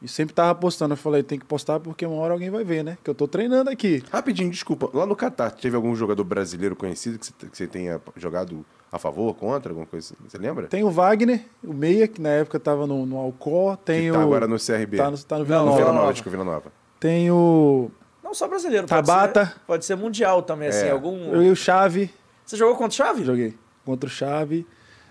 [0.00, 0.92] E sempre tava postando.
[0.92, 2.98] Eu falei, tem que postar porque uma hora alguém vai ver, né?
[3.02, 4.02] Que eu tô treinando aqui.
[4.12, 4.90] Rapidinho, desculpa.
[4.92, 9.70] Lá no Catar, teve algum jogador brasileiro conhecido que você, tenha jogado a favor, contra,
[9.72, 10.28] alguma coisa assim?
[10.28, 10.66] Você lembra?
[10.66, 13.76] Tem o Wagner, o Meia, que na época tava no, no Alcor.
[13.78, 14.14] Tem que o.
[14.14, 14.98] tá agora no CRB.
[14.98, 15.78] Tá no, tá no Vila Não, Nova.
[15.78, 16.12] Vila Nova.
[16.12, 16.72] Desculpa, Vila Nova.
[17.00, 17.90] Tem o.
[18.22, 19.46] Não só brasileiro, pode Tabata.
[19.46, 20.86] ser, pode ser mundial também, assim.
[20.86, 20.90] É.
[20.90, 21.16] Algum...
[21.32, 22.10] Eu e o Chave.
[22.44, 23.24] Você jogou contra o Chave?
[23.24, 23.56] Joguei.
[23.84, 24.66] Contra o Chave.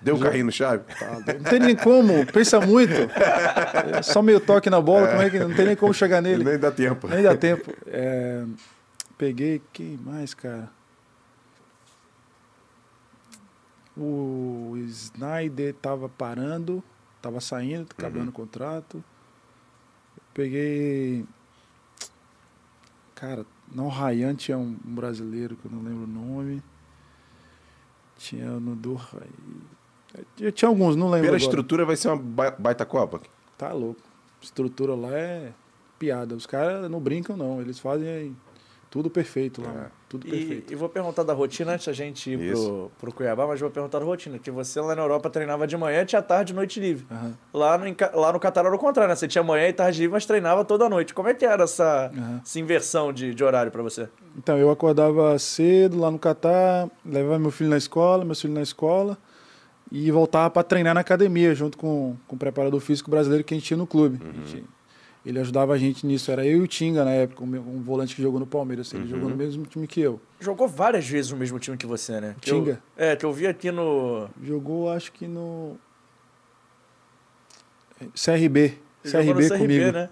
[0.06, 0.84] Deu um carrinho no chave?
[1.00, 2.94] Tá, Não tem nem como, pensa muito.
[2.94, 6.44] É Só meio toque na bola, como é que não tem nem como chegar nele?
[6.44, 7.08] Nem dá tempo.
[7.08, 7.74] Nem dá tempo.
[7.88, 8.46] É,
[9.18, 10.70] peguei, quem mais, cara?
[13.98, 16.84] O Snyder tava parando,
[17.20, 19.04] tava saindo, acabando o contrato.
[20.36, 21.26] Peguei.
[23.16, 23.44] Cara,
[23.74, 26.62] não, Ryan tinha um, um brasileiro que eu não lembro o nome.
[28.18, 28.94] Tinha no do
[30.40, 31.26] Eu tinha alguns, não lembro.
[31.28, 31.44] Pela agora.
[31.50, 33.22] estrutura vai ser uma ba- baita Copa.
[33.58, 34.02] Tá louco.
[34.42, 35.52] Estrutura lá é
[35.98, 36.36] piada.
[36.36, 37.60] Os caras não brincam, não.
[37.62, 38.36] Eles fazem
[38.92, 39.88] tudo perfeito lá.
[39.88, 40.06] É.
[40.08, 40.72] Tudo E, perfeito.
[40.72, 42.92] e vou perguntar da rotina antes da gente ir pro, Isso.
[43.00, 44.38] pro Cuiabá, mas vou perguntar da rotina.
[44.40, 47.06] Que você lá na Europa treinava de manhã, tinha tarde e noite livre.
[47.12, 47.34] Aham.
[47.54, 49.16] Lá no, lá no Catar era o contrário, né?
[49.16, 51.14] Você tinha manhã e tarde livre, mas treinava toda noite.
[51.14, 52.42] Como é que era essa, Aham.
[52.44, 54.08] essa inversão de, de horário pra você?
[54.38, 58.62] Então, eu acordava cedo lá no Catar, levava meu filho na escola, meu filho na
[58.62, 59.18] escola,
[59.92, 63.58] e voltava para treinar na academia, junto com, com o preparador físico brasileiro que a
[63.58, 64.20] gente tinha no clube.
[64.22, 64.64] A gente-
[65.26, 66.30] ele ajudava a gente nisso.
[66.32, 68.94] Era eu e o Tinga na época, um, um volante que jogou no Palmeiras.
[68.94, 70.22] Ele jogou no mesmo time que eu.
[70.40, 72.36] Jogou várias vezes no mesmo time que você, né?
[72.40, 72.80] Que eu- Tinga?
[72.96, 74.28] é, que eu vi aqui no.
[74.44, 75.78] Jogou, acho que no.
[78.14, 78.74] CRB.
[79.04, 79.92] jogou CRB, no comigo.
[79.92, 80.10] né?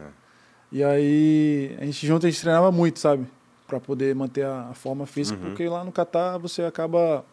[0.71, 3.27] E aí, a gente junto, a gente treinava muito, sabe?
[3.67, 5.49] Pra poder manter a, a forma física, Uhum.
[5.49, 7.23] porque lá no Catar você acaba.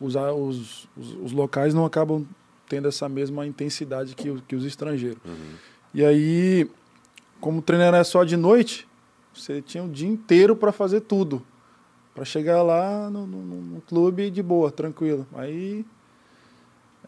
[0.00, 0.88] Os, os,
[1.22, 2.26] os locais não acabam
[2.68, 5.18] tendo essa mesma intensidade que, que os estrangeiros.
[5.24, 5.54] Uhum.
[5.92, 6.68] E aí,
[7.40, 8.86] como o treino era só de noite,
[9.34, 11.42] você tinha o dia inteiro para fazer tudo.
[12.14, 15.26] Para chegar lá no, no- no clube de boa, tranquilo.
[15.34, 15.84] Aí,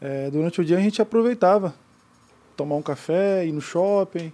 [0.00, 1.74] é, durante o dia a gente aproveitava.
[2.56, 4.32] Tomar um café, ir no shopping,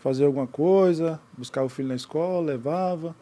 [0.00, 3.14] fazer alguma coisa, buscar o filho na escola, levava.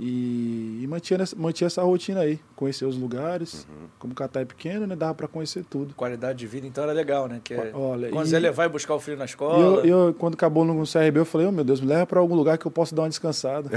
[0.00, 2.40] E, e mantinha, mantinha essa rotina aí.
[2.56, 3.66] Conhecer os lugares.
[3.98, 4.96] Como o Catar é pequeno, né?
[4.96, 5.94] Dava para conhecer tudo.
[5.94, 7.40] Qualidade de vida, então era legal, né?
[7.44, 9.84] Que é, Olha, quando e- você levar e buscar o filho na E escola.
[9.86, 12.34] eu, eu, quando acabou no CRB, eu falei, oh meu Deus, me leva pra algum
[12.34, 13.70] lugar que eu possa dar uma descansada.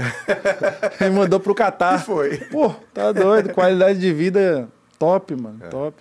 [1.00, 2.02] Ele mandou pro E Catar.
[2.04, 2.38] foi.
[2.50, 3.52] Pô, tá doido.
[3.52, 4.68] Qualidade de vida
[4.98, 5.58] top, mano.
[5.62, 5.68] É.
[5.68, 5.96] Top.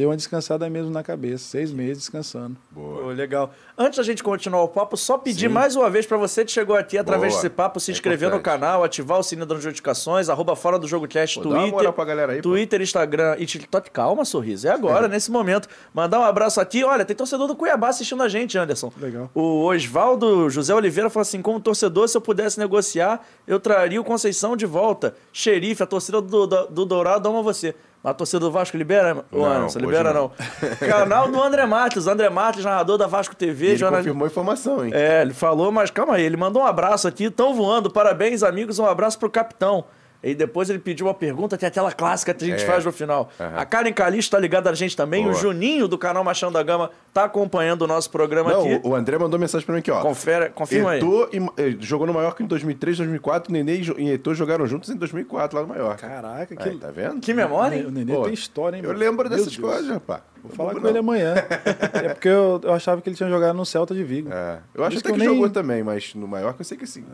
[0.00, 1.44] Deu uma descansada mesmo na cabeça.
[1.44, 2.56] Seis meses descansando.
[2.70, 3.02] Boa.
[3.02, 3.52] Pô, legal.
[3.76, 5.52] Antes da gente continuar o papo, só pedir Sim.
[5.52, 7.42] mais uma vez para você que chegou aqui através Boa.
[7.42, 10.88] desse papo, se É inscrever no canal, ativar o sininho das notificações, arroba fora do
[10.88, 11.74] jogo cast, Pô, dá uma Twitter.
[11.76, 12.48] moral pra galera aí, pô.
[12.48, 13.90] Twitter, Instagram e TikTok.
[13.90, 14.66] Calma, sorriso.
[14.66, 15.68] É agora, nesse momento.
[15.92, 16.82] Mandar um abraço aqui.
[16.82, 18.90] Olha, tem torcedor do Cuiabá assistindo a gente, Anderson.
[18.98, 19.30] Legal.
[19.34, 24.04] O Osvaldo José Oliveira falou assim: como torcedor, se eu pudesse negociar, eu traria o
[24.04, 25.14] Conceição de volta.
[25.32, 27.74] Xerife, a torcida do, do, do Dourado ama você.
[28.02, 29.24] Mas a torcida do Vasco libera?
[29.30, 30.30] Não, Anderson, libera não.
[30.60, 30.76] não.
[30.88, 32.06] Canal do André Matos.
[32.06, 33.68] André Matos, narrador da Vasco TV.
[33.68, 34.90] Ele jornal- confirmou a informação, hein?
[34.94, 38.78] É, ele falou, mas calma aí, ele mandou um abraço aqui, tão voando, parabéns, amigos,
[38.78, 39.84] um abraço pro capitão.
[40.22, 42.66] E depois ele pediu uma pergunta, tem aquela clássica que a gente É.
[42.66, 43.30] faz no final.
[43.40, 43.52] Aham.
[43.56, 45.34] A Karen Calixto tá ligada a gente também, Boa.
[45.34, 48.80] o Juninho do canal Machão da Gama tá acompanhando o nosso programa Não, aqui.
[48.84, 50.02] o- o André mandou mensagem pra mim aqui, ó.
[50.02, 50.98] Confere, confirma aí.
[50.98, 53.50] Eto'o e- eh, jogou no Mallorca em 2003, 2004.
[53.50, 56.06] Nenê e e Eto'o jogaram juntos em 2004 lá no Mallorca.
[56.06, 56.68] Caraca, que.
[56.68, 57.18] Aí, tá vendo?
[57.20, 57.86] Que memória, hein?
[57.86, 58.82] O Nenê Pô, tem história, hein?
[58.82, 59.00] Eu mano?
[59.00, 59.70] lembro Meu dessas Deus.
[59.72, 60.20] coisas, rapaz.
[60.42, 61.34] Vou falar com ele amanhã.
[61.94, 64.28] é porque eu, eu achava que ele tinha jogado no Celta de Vigo.
[64.32, 66.76] É, eu acho até que que, eu nem- jogou também, mas no Mallorca eu sei
[66.76, 67.04] que sim.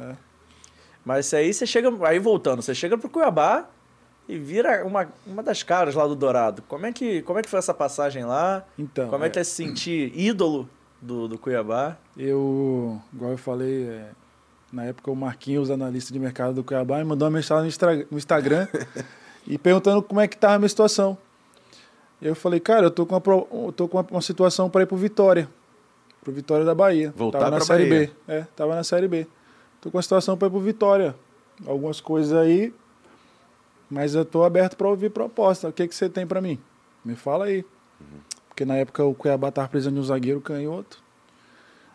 [1.06, 3.68] Mas isso aí você chega, aí voltando, você chega pro Cuiabá
[4.28, 6.62] e vira uma, uma das caras lá do Dourado.
[6.62, 8.66] Como é que, como é que foi essa passagem lá?
[8.76, 9.30] Então, como é é.
[9.30, 10.68] que é se sentir ídolo
[11.00, 11.96] do, do Cuiabá?
[12.16, 14.08] Eu, igual eu falei, é,
[14.72, 17.72] na época o Marquinhos, analista de mercado do Cuiabá, me mandou uma mensagem
[18.10, 18.66] no, Instagram
[19.46, 21.16] e perguntando como é que estava a minha situação.
[22.20, 24.96] Eu falei, cara, eu tô com uma, tô com uma, uma situação para ir pro
[24.96, 25.48] Vitória,
[26.20, 27.14] pro Vitória da Bahia.
[27.14, 28.10] Voltar tava na Série Bahia.
[28.26, 28.32] B.
[28.32, 29.24] É, tava na Série B.
[29.86, 31.14] Tô com uma situação para ir pro Vitória.
[31.64, 32.74] Algumas coisas aí,
[33.88, 35.68] mas eu tô aberto para ouvir proposta.
[35.68, 36.58] O que que você tem para mim?
[37.04, 37.64] Me fala aí.
[38.48, 41.00] Porque na época o Cuiabá tava precisando de um zagueiro canhoto.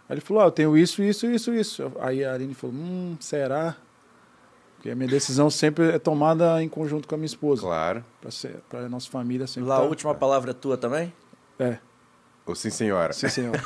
[0.07, 1.91] Aí ele falou, ah, eu tenho isso, isso, isso, isso.
[1.99, 3.75] Aí a Aline falou, hum, será?
[4.77, 7.61] Porque a minha decisão sempre é tomada em conjunto com a minha esposa.
[7.61, 8.05] Claro.
[8.21, 11.11] Pra, ser, pra nossa família sempre Lá tá- a última palavra é tua também?
[11.59, 11.77] É,
[12.45, 13.11] Ou sim, senhora.
[13.11, 13.53] sim, senhor.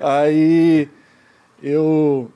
[0.00, 0.88] aí
[1.62, 2.30] eu,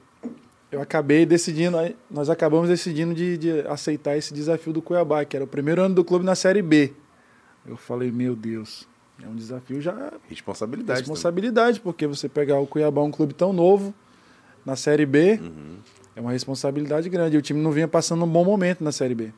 [0.71, 1.77] eu acabei decidindo,
[2.11, 5.95] nós acabamos decidindo de, de aceitar esse desafio do Cuiabá, que era o primeiro ano
[5.95, 6.93] do clube na Série B.
[7.67, 8.87] Eu falei, meu Deus,
[9.23, 11.01] é um desafio já Responsabilidade.
[11.01, 13.95] responsabilidade, porque você pegar o Cuiabá, um clube tão novo,
[14.65, 15.41] na Série B,
[16.17, 17.37] é uma responsabilidade grande.
[17.37, 19.31] E o time não vinha passando um bom momento na Série B.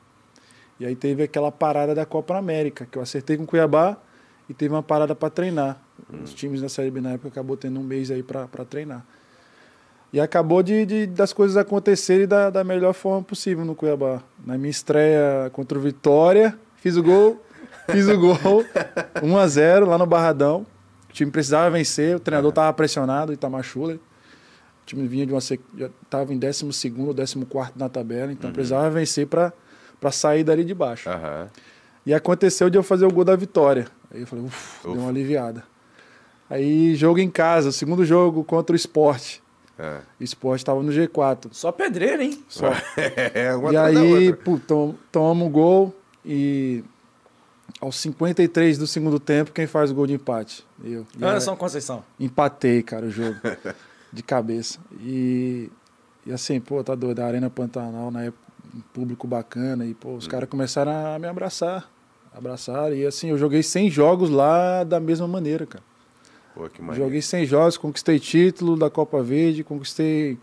[0.79, 3.97] E aí teve aquela parada da Copa América, que eu acertei com o Cuiabá
[4.49, 5.83] e teve uma parada para treinar.
[6.23, 9.05] Os times da Série B na época acabou tendo um mês aí para treinar.
[10.13, 14.23] E acabou de, de- das coisas acontecerem da, da melhor forma possível no Cuiabá.
[14.45, 17.43] Na minha estreia contra o Vitória, fiz o gol,
[17.91, 18.65] fiz o gol,
[19.23, 20.65] 1 a 0 lá no Barradão.
[21.11, 23.97] O time precisava vencer, o treinador estava pressionado, Itamar Schuller.
[23.97, 28.53] O time vinha de uma sec- já estava em 12 ou 14 na tabela, então
[28.53, 29.53] precisava vencer para
[30.13, 31.09] sair dali de baixo.
[31.11, 31.49] Aham.
[32.07, 33.89] E aconteceu de eu fazer o gol da vitória.
[34.15, 35.65] Aí eu falei, uff, deu uma aliviada.
[36.49, 39.43] Aí jogo em casa, segundo jogo contra o esporte.
[39.79, 40.01] É.
[40.19, 41.49] Esporte estava no G4.
[41.53, 42.43] Só pedreiro, hein?
[42.49, 42.71] Só.
[43.35, 45.95] É, uma e aí, pô, tom- tomamos um gol
[46.25, 46.83] e
[47.81, 50.65] aos 53 do segundo tempo, quem faz o gol de empate?
[50.83, 51.07] Eu.
[51.19, 52.03] E aí, Anderson Conceição.
[52.19, 53.37] empatei, cara, o jogo.
[54.13, 54.79] de cabeça.
[55.01, 55.71] E,
[56.25, 57.21] e assim, pô, tá doido.
[57.21, 58.43] A Arena Pantanal, na época,
[58.75, 59.85] um público bacana.
[59.85, 61.91] E, pô, os caras começaram a me abraçar.
[62.35, 62.95] Abraçaram.
[62.95, 65.85] E assim, eu joguei 100 jogos lá da mesma maneira, cara.
[66.57, 66.95] Pô.
[66.95, 70.39] Joguei 100 jogos, conquistei título da Copa Verde, conquistei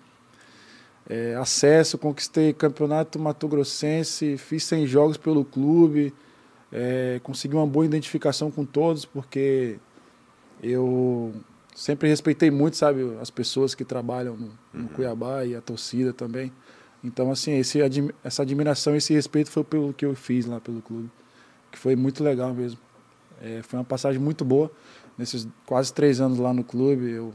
[1.10, 6.14] é, acesso, conquistei campeonato Mato Grossense, fiz 100 jogos pelo clube,
[6.72, 9.80] é, consegui uma boa identificação com todos, porque
[10.62, 11.34] eu
[11.74, 16.52] sempre respeitei muito, sabe, as pessoas que trabalham no, no Cuiabá e a torcida também.
[17.04, 17.80] Então, assim, esse,
[18.24, 21.10] essa admiração, esse respeito foi pelo que eu fiz lá pelo clube,
[21.72, 22.78] que foi muito legal mesmo.
[23.42, 24.72] É, foi uma passagem muito boa
[25.18, 27.10] nesses quase três anos lá no clube.
[27.12, 27.34] Eu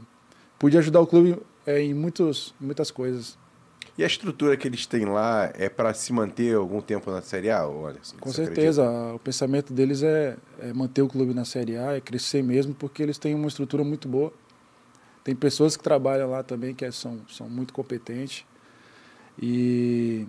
[0.57, 3.37] pude ajudar o clube é, em muitos, muitas coisas.
[3.97, 7.49] E a estrutura que eles têm lá é para se manter algum tempo na Série
[7.49, 8.15] A, Anderson?
[8.17, 12.41] Com certeza, o pensamento deles é, é manter o clube na Série A, é crescer
[12.41, 14.31] mesmo, porque eles têm uma estrutura muito boa.
[15.21, 18.45] Tem pessoas que trabalham lá também que é- são, são muito competentes.
[19.41, 20.25] E,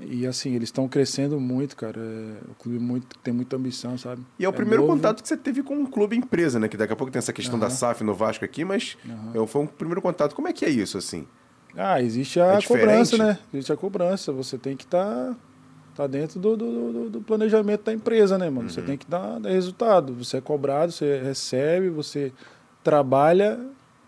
[0.00, 2.00] e assim, eles estão crescendo muito, cara.
[2.00, 4.22] É, o clube muito, tem muita ambição, sabe?
[4.38, 4.94] E é o primeiro novo.
[4.94, 6.68] contato que você teve com um clube empresa, né?
[6.68, 7.74] Que daqui a pouco tem essa questão da Aham.
[7.74, 8.96] SAF no Vasco aqui, mas
[9.34, 10.34] é, foi um primeiro contato.
[10.34, 11.26] Como é que é isso, assim?
[11.76, 13.38] Ah, existe a É cobrança, né?
[13.52, 14.32] Existe a cobrança.
[14.32, 15.36] Você tem que estar
[15.94, 18.70] tá dentro do, do, do- do planejamento da empresa, né, mano?
[18.70, 20.12] Você tem que dar, dar resultado.
[20.14, 22.32] Você é cobrado, você recebe, você
[22.82, 23.60] trabalha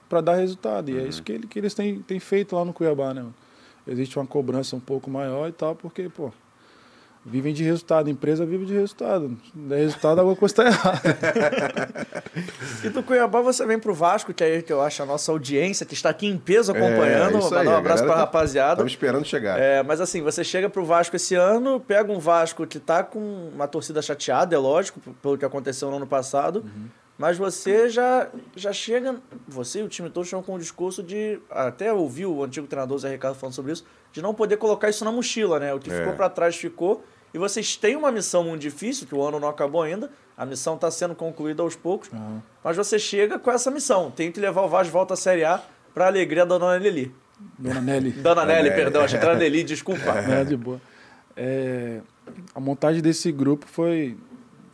[0.08, 0.90] para dar resultado.
[0.90, 3.34] E é isso que, ele- que eles têm, têm feito lá no Cuiabá, né, mano?
[3.90, 6.30] Existe uma cobrança um pouco maior e tal, porque, pô,
[7.26, 8.06] vivem de resultado.
[8.06, 9.36] A empresa vive de resultado.
[9.44, 11.00] Se der resultado, alguma coisa está errada.
[12.84, 15.32] e do Cuiabá você vem pro Vasco, que é aí que eu acho a nossa
[15.32, 17.36] audiência, que está aqui em peso acompanhando.
[17.36, 18.72] É, Vou dar um abraço pra tá, rapaziada.
[18.74, 19.58] Estamos esperando chegar.
[19.58, 23.50] É, mas assim, você chega pro Vasco esse ano, pega um Vasco que tá com
[23.52, 26.64] uma torcida chateada, é lógico, pelo que aconteceu no ano passado.
[26.64, 26.99] Uhum.
[27.20, 29.16] Mas você já, já chega,
[29.46, 32.96] você e o time todo chegam com o discurso de, até ouvi o antigo treinador
[32.96, 35.74] Zé Ricardo falando sobre isso, de não poder colocar isso na mochila, né?
[35.74, 35.98] O que é.
[35.98, 37.04] ficou para trás ficou.
[37.34, 40.76] E vocês têm uma missão muito difícil, que o ano não acabou ainda, a missão
[40.76, 42.40] está sendo concluída aos poucos, uhum.
[42.64, 45.44] mas você chega com essa missão, tem que levar o Vasco de volta à Série
[45.44, 47.14] A para a alegria da Dona Nelly.
[47.58, 48.12] Dona Nelly.
[48.24, 50.10] Dona Nelly, perdão, achei que era Nelly, desculpa.
[50.10, 50.80] É, de boa.
[51.36, 52.00] É,
[52.54, 54.16] a montagem desse grupo foi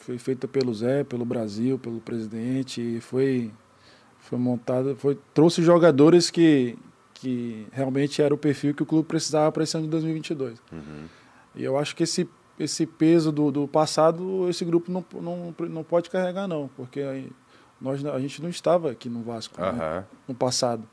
[0.06, 3.50] foi feita pelo Zé, pelo Brasil, pelo presidente, e foi,
[4.20, 6.78] foi montada, foi, trouxe jogadores que,
[7.14, 10.62] que realmente era o perfil que o clube precisava para esse ano de 2022.
[10.70, 11.06] Uhum.
[11.56, 15.82] E eu acho que esse, esse peso do, do passado, esse grupo não, não, não
[15.82, 17.00] pode carregar, não, porque
[17.80, 19.72] nós, a gente não estava aqui no Vasco uhum.
[19.72, 20.84] né, no passado.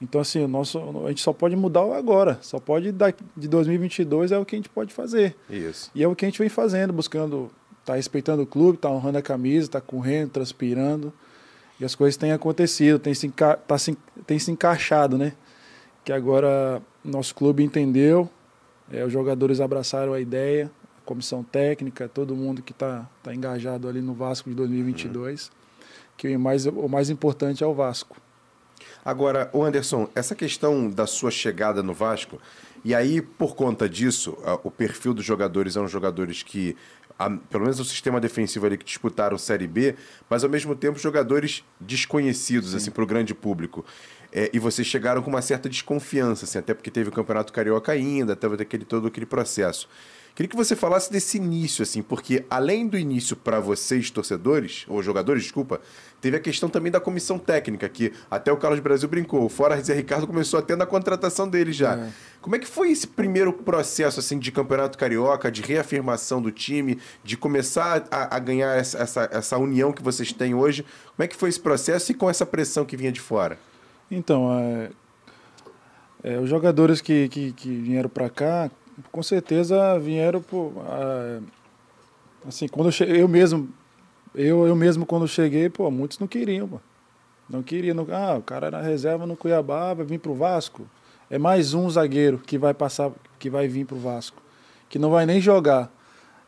[0.00, 2.38] Então, assim, o nosso, a gente só pode mudar agora.
[2.40, 2.94] Só pode,
[3.36, 5.36] de 2022 é o que a gente pode fazer.
[5.50, 5.90] Isso.
[5.92, 7.50] E é o que a gente vem fazendo, buscando
[7.88, 11.10] tá respeitando o clube, tá honrando a camisa, tá correndo, transpirando.
[11.80, 13.96] E as coisas têm acontecido, tem se, tá se,
[14.26, 15.32] tem se encaixado, né?
[16.04, 18.28] Que agora nosso clube entendeu,
[18.92, 20.70] é, os jogadores abraçaram a ideia,
[21.02, 25.52] a comissão técnica, todo mundo que está tá engajado ali no Vasco de 2022, uhum.
[26.14, 28.20] que o mais, o mais importante é o Vasco.
[29.02, 32.38] Agora, o Anderson, essa questão da sua chegada no Vasco,
[32.84, 36.76] e aí por conta disso, o perfil dos jogadores são jogadores que
[37.18, 39.96] a, pelo menos o sistema defensivo ali que disputaram Série B,
[40.30, 43.84] mas ao mesmo tempo jogadores desconhecidos assim para o grande público.
[44.30, 47.92] É, e vocês chegaram com uma certa desconfiança, assim, até porque teve o Campeonato Carioca
[47.92, 49.88] ainda, teve aquele, todo aquele processo.
[50.34, 55.02] Queria que você falasse desse início, assim, porque além do início para vocês, torcedores, ou
[55.02, 55.80] jogadores, desculpa,
[56.20, 59.94] teve a questão também da comissão técnica, que até o Carlos Brasil brincou, fora Zé
[59.94, 61.94] Ricardo começou até na contratação dele já.
[61.94, 62.10] É.
[62.40, 66.98] Como é que foi esse primeiro processo, assim, de campeonato carioca, de reafirmação do time,
[67.24, 70.84] de começar a, a ganhar essa, essa, essa união que vocês têm hoje?
[71.16, 73.58] Como é que foi esse processo e com essa pressão que vinha de fora?
[74.10, 74.90] Então, é,
[76.22, 78.70] é, os jogadores que, que, que vieram para cá
[79.12, 80.72] com certeza vieram por.
[80.86, 81.40] Ah,
[82.46, 83.68] assim, quando eu cheguei, eu mesmo,
[84.34, 86.80] eu, eu mesmo quando cheguei, pô, muitos não queriam, pô.
[87.48, 87.94] Não queriam.
[87.94, 90.86] Não, ah, o cara era reserva no Cuiabá, vai vir pro Vasco.
[91.30, 94.42] É mais um zagueiro que vai passar, que vai vir pro Vasco.
[94.88, 95.90] Que não vai nem jogar.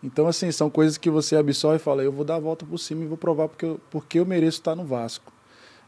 [0.03, 2.79] Então, assim, são coisas que você absorve e fala, eu vou dar a volta por
[2.79, 5.33] cima e vou provar porque eu, porque eu mereço estar no Vasco.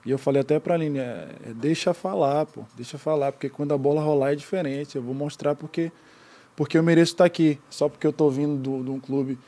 [0.04, 3.72] E eu falei até pra Aline, é, é, deixa falar, pô, deixa falar, porque quando
[3.72, 4.96] a bola rolar é diferente.
[4.96, 5.92] Eu vou mostrar porque
[6.54, 7.58] porque eu mereço estar aqui.
[7.70, 9.38] Só porque eu estou vindo de um clube,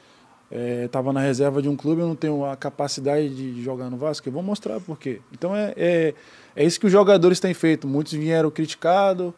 [0.50, 3.96] estava é, na reserva de um clube, eu não tenho a capacidade de jogar no
[3.96, 4.28] Vasco.
[4.28, 5.20] Eu vou mostrar por quê.
[5.32, 6.14] Então é, é,
[6.54, 7.88] é isso que os jogadores têm feito.
[7.88, 9.32] Muitos vieram criticados,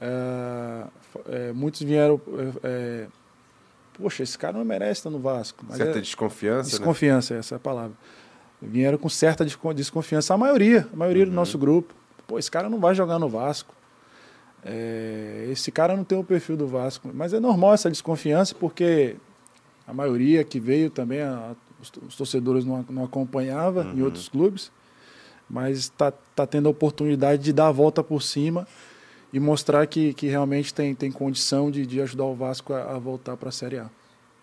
[0.00, 0.84] é,
[1.28, 2.20] é, muitos vieram.
[2.62, 3.06] É,
[4.00, 5.64] Poxa, esse cara não merece estar no Vasco.
[5.74, 6.70] certa desconfiança.
[6.70, 7.40] Desconfiança, né?
[7.40, 7.92] essa é a palavra.
[8.60, 10.32] Vieram com certa desconfiança.
[10.32, 11.30] A maioria, a maioria uhum.
[11.30, 11.94] do nosso grupo.
[12.26, 13.74] Pô, esse cara não vai jogar no Vasco.
[14.64, 19.16] É, esse cara não tem o perfil do Vasco, mas é normal essa desconfiança porque
[19.90, 23.98] a maioria que veio também, a, os, os, torcedores não, não acompanhava uhum.
[23.98, 24.70] em outros clubes,
[25.48, 28.66] mas está tá tendo a oportunidade de dar a volta por cima
[29.32, 32.98] e mostrar que, que realmente tem, tem condição de, de ajudar o Vasco a, a
[32.98, 33.90] voltar para a Série A.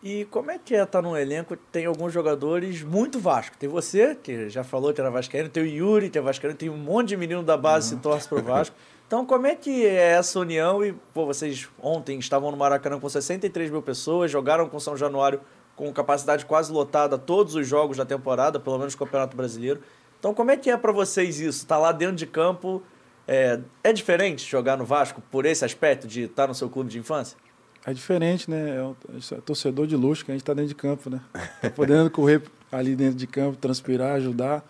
[0.10, 1.58] E como é que é estar tá no elenco?
[1.70, 3.58] Tem alguns jogadores muito Vasco.
[3.58, 6.70] Tem você, que já falou que era vascaíno, tem o Yuri, que é vascaíno, tem
[6.70, 7.98] um monte de menino da base uhum.
[7.98, 8.74] que torce para o Vasco.
[9.06, 10.84] Então, como é que é essa união?
[10.84, 15.40] E, pô, vocês ontem estavam no Maracanã com 63 mil pessoas, jogaram com São Januário
[15.78, 19.80] com capacidade quase lotada todos os jogos da temporada, pelo menos o Campeonato Brasileiro.
[20.20, 21.66] Então, como é que é para vocês isso?
[21.66, 22.84] Tá lá dentro de campo,
[23.26, 26.90] é, é diferente jogar no Vasco por esse aspecto de estar tá no seu clube
[26.90, 27.38] de infância?
[27.88, 28.78] É diferente, né?
[28.78, 28.96] É, um,
[29.32, 31.22] é torcedor de luxo que a gente está dentro de campo, né?
[31.62, 34.64] Tá podendo correr ali dentro de campo, transpirar, ajudar.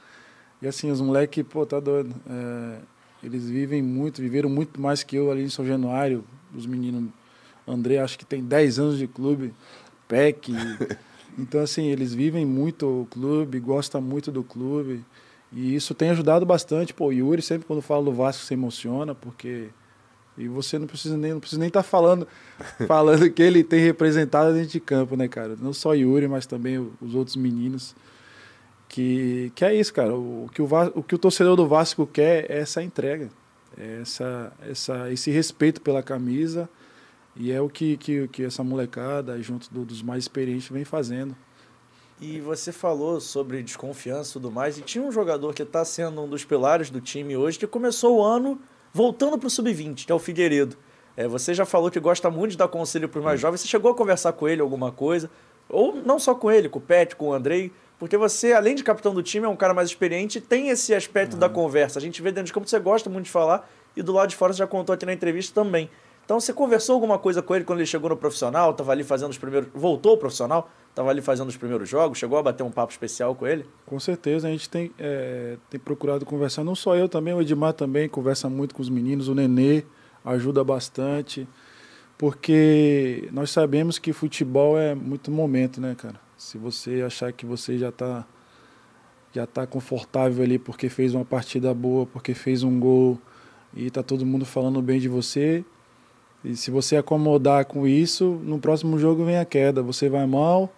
[0.62, 2.16] E assim, os moleques, pô, tá doido.
[2.30, 6.24] É eles vivem muito, viveram muito mais que eu ali em São Januário.
[6.56, 7.10] Os meninos,
[7.68, 9.54] André, acho que tem 10 anos de clube,
[10.08, 10.54] PEC.
[11.38, 15.04] então, assim, eles vivem muito o clube, gostam muito do clube.
[15.52, 16.94] E isso tem ajudado bastante.
[16.94, 19.70] Pô, Yuri, sempre quando fala do Vasco, se emociona, porque.
[20.38, 22.28] E você não precisa nem, não precisa nem estar tá falando,
[22.88, 25.56] falando que ele tem representado dentro de campo, né, cara?
[25.60, 27.96] Não só Yuri, mas também os outros meninos.
[28.88, 30.14] Que, que é isso, cara.
[30.14, 33.30] O, que o, o que o torcedor do Vasco quer é essa entrega,
[33.78, 36.70] é essa, essa, esse respeito pela camisa
[37.36, 41.36] E é o que, que, que essa molecada, junto do, dos mais experientes, vem fazendo.
[42.22, 46.22] E você falou sobre desconfiança e tudo mais, e tinha um jogador que está sendo
[46.22, 48.60] um dos pilares do time hoje, que começou o ano
[48.94, 50.78] voltando para o sub-20, que é o Figueiredo.
[51.16, 53.68] É, você já falou que gosta muito de dar conselho para os mais jovens, você
[53.68, 55.30] chegou a conversar com ele alguma coisa?
[55.70, 58.84] Ou não só com ele, com o Pet, com o Andrei, porque você, além de
[58.84, 61.40] capitão do time, é um cara mais experiente tem esse aspecto uhum.
[61.40, 61.98] da conversa.
[61.98, 64.30] A gente vê dentro de campo que você gosta muito de falar e do lado
[64.30, 65.90] de fora você já contou aqui na entrevista também.
[66.28, 69.30] Então você conversou alguma coisa com ele quando ele chegou no profissional, estava ali fazendo
[69.32, 69.70] os primeiros.
[69.74, 73.34] Voltou ao profissional, estava ali fazendo os primeiros jogos, chegou a bater um papo especial
[73.34, 73.66] com ele?
[73.86, 77.72] Com certeza, a gente tem, é, tem procurado conversar, não só eu também, o Edmar
[77.72, 79.86] também conversa muito com os meninos, o Nenê
[80.26, 81.48] ajuda bastante,
[82.18, 86.20] porque nós sabemos que futebol é muito momento, né, cara?
[86.38, 88.28] Se você achar que você já está
[89.34, 93.18] já tá confortável ali porque fez uma partida boa, porque fez um gol
[93.74, 95.64] e tá todo mundo falando bem de você,
[96.48, 99.82] e se você acomodar com isso, no próximo jogo vem a queda.
[99.82, 100.74] Você vai mal,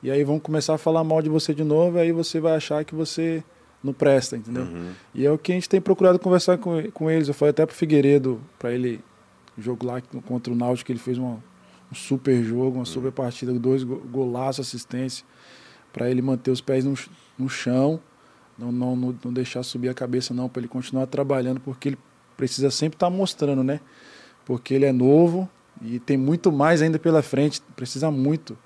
[0.00, 2.54] e aí vão começar a falar mal de você de novo, e aí você vai
[2.54, 3.42] achar que você
[3.82, 4.62] não presta, entendeu?
[4.62, 4.92] Uhum.
[5.12, 7.26] E é o que a gente tem procurado conversar com, com eles.
[7.26, 9.00] Eu falei até pro Figueiredo, para ele,
[9.58, 11.42] jogo lá contra o Náutico, ele fez uma,
[11.90, 15.26] um super jogo, uma super partida, dois golaços, assistência,
[15.92, 16.94] para ele manter os pés no,
[17.36, 17.98] no chão,
[18.56, 21.98] não, não, não deixar subir a cabeça não, para ele continuar trabalhando, porque ele
[22.36, 23.80] precisa sempre estar tá mostrando, né?
[24.50, 25.48] Porque ele é novo
[25.80, 28.58] e tem muito mais ainda pela frente, precisa muito,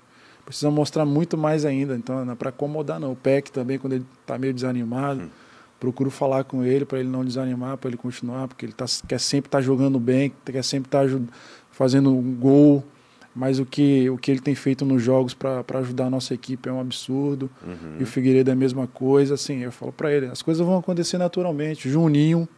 [0.43, 3.11] precisa mostrar muito mais ainda, então não é para acomodar não.
[3.11, 5.29] O PEC também, quando ele está meio desanimado, hum.
[5.79, 9.19] procuro falar com ele para ele não desanimar, para ele continuar, porque ele tá, quer
[9.19, 11.21] sempre estar tá jogando bem, quer sempre estar tá
[11.69, 12.83] fazendo um gol,
[13.35, 16.67] mas o que, o que ele tem feito nos jogos para ajudar a nossa equipe
[16.67, 17.47] é um absurdo.
[17.63, 17.97] Uhum.
[17.99, 19.35] E o Figueiredo é a mesma coisa.
[19.35, 21.87] Assim, eu falo para ele, as coisas vão acontecer naturalmente.
[21.87, 22.49] Juninho,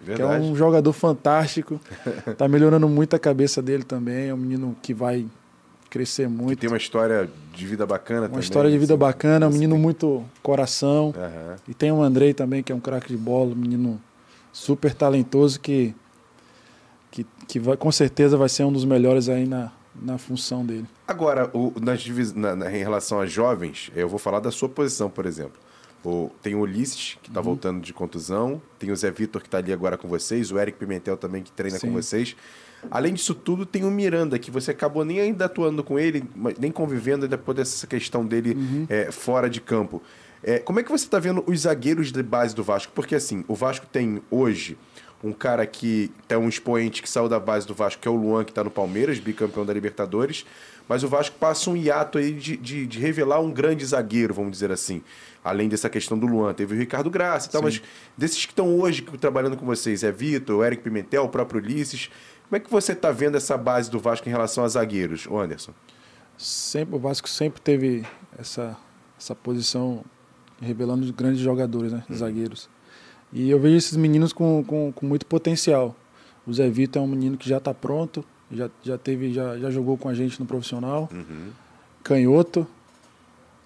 [0.00, 0.40] Verdade.
[0.40, 1.80] que é um jogador fantástico.
[2.36, 4.28] Tá melhorando muito a cabeça dele também.
[4.28, 5.26] É um menino que vai
[5.90, 6.50] crescer muito.
[6.50, 8.36] Que tem uma história de vida bacana uma também.
[8.36, 11.06] Uma história de vida assim, bacana, um menino muito coração.
[11.06, 11.56] Uhum.
[11.66, 14.00] E tem o Andrei também, que é um craque de bola, um menino
[14.52, 15.94] super talentoso que,
[17.10, 20.86] que, que vai, com certeza vai ser um dos melhores aí na, na função dele.
[21.06, 25.08] Agora, o, nas, na, na, em relação a jovens, eu vou falar da sua posição,
[25.08, 25.67] por exemplo.
[26.04, 27.46] O, tem o Ulisses, que está uhum.
[27.46, 28.62] voltando de contusão.
[28.78, 30.50] Tem o Zé Vitor, que está ali agora com vocês.
[30.52, 31.88] O Eric Pimentel também, que treina Sim.
[31.88, 32.36] com vocês.
[32.90, 36.22] Além disso tudo, tem o Miranda, que você acabou nem ainda atuando com ele,
[36.58, 38.86] nem convivendo ainda por essa questão dele uhum.
[38.88, 40.00] é, fora de campo.
[40.42, 42.92] É, como é que você está vendo os zagueiros de base do Vasco?
[42.94, 44.78] Porque assim, o Vasco tem hoje
[45.22, 48.16] um cara que é um expoente que saiu da base do Vasco, que é o
[48.16, 50.46] Luan, que está no Palmeiras, bicampeão da Libertadores.
[50.88, 54.52] Mas o Vasco passa um hiato aí de, de, de revelar um grande zagueiro, vamos
[54.52, 55.02] dizer assim
[55.48, 56.52] além dessa questão do Luan.
[56.52, 57.82] Teve o Ricardo Graça e tal, mas
[58.16, 62.10] desses que estão hoje trabalhando com vocês, é Vitor, o Eric Pimentel, o próprio Ulisses.
[62.48, 65.72] Como é que você está vendo essa base do Vasco em relação a zagueiros, Anderson?
[66.36, 68.06] Sempre, o Vasco sempre teve
[68.38, 68.76] essa,
[69.18, 70.04] essa posição
[70.60, 72.04] revelando grandes jogadores, né?
[72.08, 72.16] Uhum.
[72.16, 72.68] Zagueiros.
[73.32, 75.94] E eu vejo esses meninos com, com, com, muito potencial.
[76.46, 79.70] O Zé Vitor é um menino que já está pronto, já, já, teve, já, já
[79.70, 81.08] jogou com a gente no profissional.
[81.12, 81.50] Uhum.
[82.02, 82.66] Canhoto,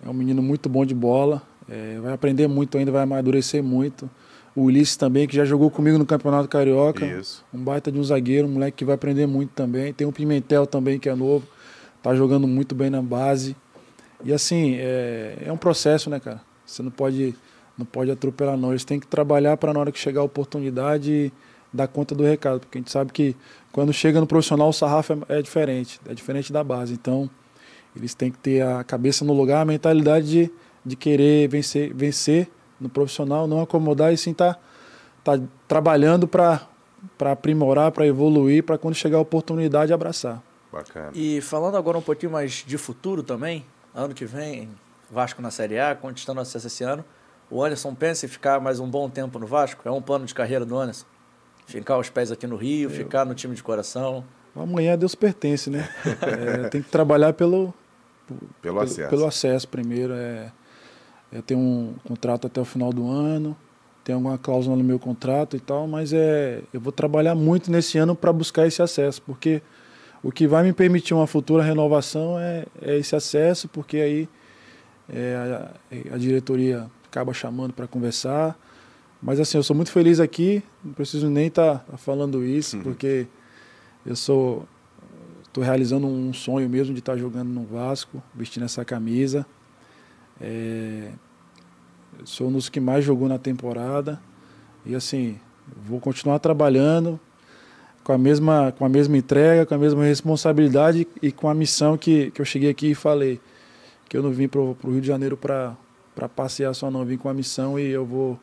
[0.05, 1.43] é um menino muito bom de bola.
[1.68, 4.10] É, vai aprender muito ainda, vai amadurecer muito.
[4.55, 7.06] O Ulisses também, que já jogou comigo no Campeonato Carioca.
[7.06, 7.44] Isso.
[7.55, 9.93] Um baita de um zagueiro, um moleque que vai aprender muito também.
[9.93, 11.47] Tem o Pimentel também, que é novo.
[12.02, 13.56] Tá jogando muito bem na base.
[14.24, 16.40] E assim, é, é um processo, né, cara?
[16.66, 17.34] Você não pode,
[17.77, 18.70] não pode atropelar, não.
[18.70, 21.32] Eles têm que trabalhar para na hora que chegar a oportunidade
[21.73, 22.61] dar conta do recado.
[22.61, 23.35] Porque a gente sabe que
[23.73, 26.01] quando chega no profissional, o sarrafo é, é diferente.
[26.07, 26.93] É diferente da base.
[26.93, 27.31] Então,
[27.97, 30.53] eles têm que ter a cabeça no lugar, a mentalidade de
[30.85, 32.49] de querer vencer, vencer
[32.81, 34.55] no profissional, não acomodar e sim estar
[35.23, 36.66] tá, tá trabalhando para
[37.20, 40.43] aprimorar, para evoluir, para quando chegar a oportunidade abraçar.
[40.73, 41.11] Bacana.
[41.15, 44.69] E falando agora um pouquinho mais de futuro também, ano que vem,
[45.11, 47.05] Vasco na Série A, conquistando acesso esse ano,
[47.53, 49.87] o Anderson pensa em ficar mais um bom tempo no Vasco?
[49.87, 51.05] É um plano de carreira do Anderson?
[51.66, 52.91] Ficar os pés aqui no Rio, Eu...
[52.91, 54.24] ficar no time de coração?
[54.57, 55.87] Amanhã Deus pertence, né?
[56.23, 57.74] é, tem que trabalhar pelo,
[58.27, 59.11] pelo, pelo acesso.
[59.11, 60.15] Pelo acesso primeiro.
[60.15, 60.51] É,
[61.31, 63.55] eu tenho um contrato até o final do ano,
[64.03, 67.99] tem alguma cláusula no meu contrato e tal, mas é, eu vou trabalhar muito nesse
[67.99, 69.62] ano para buscar esse acesso, porque
[70.23, 74.29] o que vai me permitir uma futura renovação é, é esse acesso, porque aí
[75.09, 75.37] é,
[76.11, 78.59] a, a, diretoria acaba chamando para conversar.
[79.22, 82.82] Mas assim, eu sou muito feliz aqui, não preciso nem estar tá falando isso, uhum.
[82.82, 83.26] porque
[84.05, 84.66] eu sou
[85.44, 89.44] estou realizando um sonho mesmo de estar tá jogando no Vasco, vestindo essa camisa.
[90.40, 91.10] É,
[92.24, 94.18] sou um dos que mais jogou na temporada.
[94.86, 95.39] E assim,
[95.84, 97.20] vou continuar trabalhando.
[98.02, 101.98] com a mesma, com a mesma entrega, com a mesma responsabilidade e com a missão
[101.98, 103.39] que, que eu cheguei aqui e falei.
[104.09, 105.76] Que eu não vim para o Rio de Janeiro para
[106.28, 107.05] passear só, não.
[107.05, 108.39] Vim com a missão e eu vou,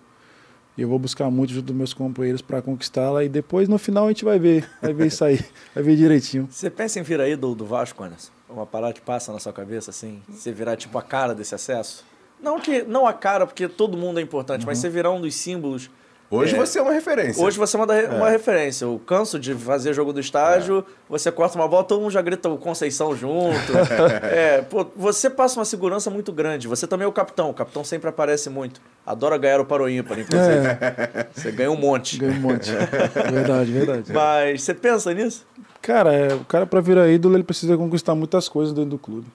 [0.78, 3.24] eu vou buscar muito junto dos meus companheiros para conquistá-la.
[3.24, 4.70] E depois, no final, a gente vai ver.
[4.82, 5.40] Vai ver isso aí.
[5.74, 6.48] Vai ver direitinho.
[6.50, 8.32] Você pensa em vir aí do, do Vasco, Anderson?
[8.50, 10.22] Uma parada que passa na sua cabeça, assim?
[10.28, 12.04] Você virar, tipo, a cara desse acesso?
[12.42, 14.68] Não, que, não a cara, porque todo mundo é importante, uhum.
[14.68, 15.90] mas você virar um dos símbolos
[16.32, 17.44] Hoje é, você é uma referência.
[17.44, 18.32] Hoje você é uma, uma é.
[18.32, 18.86] referência.
[18.86, 20.84] Eu canso de fazer jogo do estágio, é.
[21.10, 23.74] você corta uma bola, todo mundo já grita o Conceição junto.
[24.24, 26.68] é, pô, você passa uma segurança muito grande.
[26.68, 27.50] Você também é o capitão.
[27.50, 28.80] O capitão sempre aparece muito.
[29.04, 30.68] Adora ganhar o Paro Ímpar, inclusive.
[30.68, 31.28] É.
[31.34, 32.20] Você ganha um monte.
[32.20, 32.70] Ganha um monte.
[33.32, 34.14] verdade, verdade.
[34.14, 35.48] Mas você pensa nisso?
[35.82, 39.26] Cara, é, o cara para virar ídolo, ele precisa conquistar muitas coisas dentro do clube.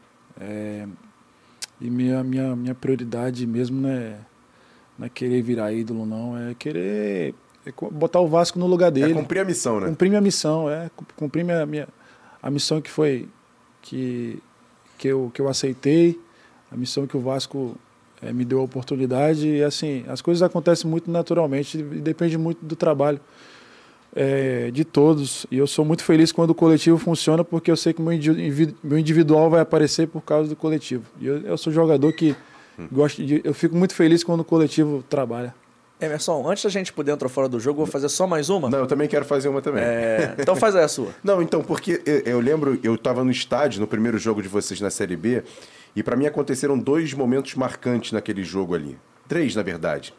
[0.40, 0.86] É,
[1.80, 4.16] e minha, minha, minha prioridade mesmo, né?
[4.98, 6.36] Não é querer virar ídolo, não.
[6.36, 7.34] É querer
[7.66, 9.12] é botar o Vasco no lugar dele.
[9.12, 9.88] É cumprir a missão, né?
[9.88, 10.90] Cumprir minha missão, é.
[11.16, 11.88] Cumprir minha, minha,
[12.42, 13.28] a missão que foi.
[13.80, 14.38] Que,
[14.98, 16.18] que, eu, que eu aceitei.
[16.70, 17.76] A missão que o Vasco
[18.22, 19.48] é, me deu a oportunidade.
[19.48, 23.20] E assim, as coisas acontecem muito naturalmente e depende muito do trabalho.
[24.16, 25.44] É, de todos.
[25.50, 28.98] E eu sou muito feliz quando o coletivo funciona, porque eu sei que o meu
[28.98, 31.04] individual vai aparecer por causa do coletivo.
[31.20, 32.36] E eu, eu sou jogador que
[32.90, 35.54] Gosto de, eu fico muito feliz quando o coletivo trabalha.
[36.00, 38.68] Emerson, antes da gente poder entrar fora do jogo, vou fazer só mais uma.
[38.68, 39.82] Não, eu também quero fazer uma também.
[39.82, 40.34] É...
[40.38, 41.10] Então faz aí a sua.
[41.22, 44.80] Não, então, porque eu, eu lembro, eu estava no estádio no primeiro jogo de vocês
[44.80, 45.42] na Série B,
[45.94, 48.98] e para mim aconteceram dois momentos marcantes naquele jogo ali.
[49.28, 50.12] Três, na verdade.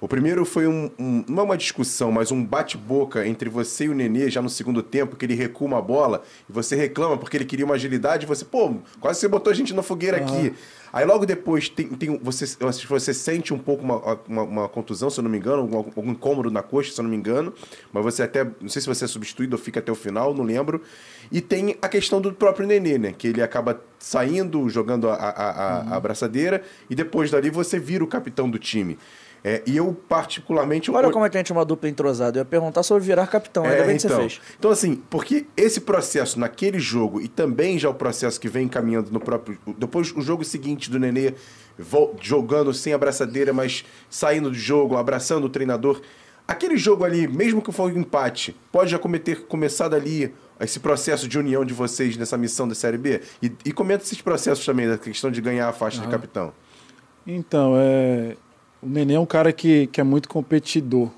[0.00, 3.88] O primeiro foi um, um, não é uma discussão, mas um bate-boca entre você e
[3.88, 7.36] o Nenê já no segundo tempo, que ele recua uma bola e você reclama porque
[7.36, 10.24] ele queria uma agilidade e você, pô, quase você botou a gente na fogueira uhum.
[10.24, 10.54] aqui.
[10.92, 12.46] Aí logo depois tem, tem, você,
[12.88, 16.10] você sente um pouco uma, uma, uma contusão, se eu não me engano, algum, algum,
[16.10, 17.52] incômodo na coxa, se eu não me engano,
[17.92, 20.44] mas você até, não sei se você é substituído ou fica até o final, não
[20.44, 20.82] lembro.
[21.30, 23.14] E tem a questão do próprio Nenê, né?
[23.16, 25.92] Que ele acaba saindo, jogando a, a, a, uhum.
[25.92, 28.98] a abraçadeira, e depois dali você vira o capitão do time.
[29.44, 30.90] É, e eu, particularmente.
[30.90, 31.10] Olha eu...
[31.10, 32.38] como é que a gente é uma dupla entrosada.
[32.38, 34.20] Eu ia perguntar sobre virar capitão, ainda é, bem então, que você então.
[34.20, 34.40] fez.
[34.58, 39.10] Então, assim, porque esse processo naquele jogo e também já o processo que vem caminhando
[39.10, 39.58] no próprio.
[39.78, 41.34] Depois, o jogo seguinte do Nenê
[42.20, 46.00] jogando sem abraçadeira, mas saindo do jogo, abraçando o treinador.
[46.46, 51.28] Aquele jogo ali, mesmo que for um empate, pode já cometer, começado ali esse processo
[51.28, 53.20] de união de vocês nessa missão da Série B?
[53.42, 56.52] E, e comenta esses processos também, da questão de ganhar a faixa de capitão.
[57.26, 58.34] Então, é,
[58.82, 61.10] o Nenê é um cara que, que é muito competidor.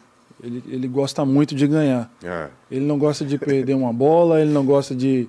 [0.42, 2.10] Ele, ele gosta muito de ganhar.
[2.24, 2.46] É.
[2.70, 5.28] Ele não gosta de perder uma bola, ele não gosta de,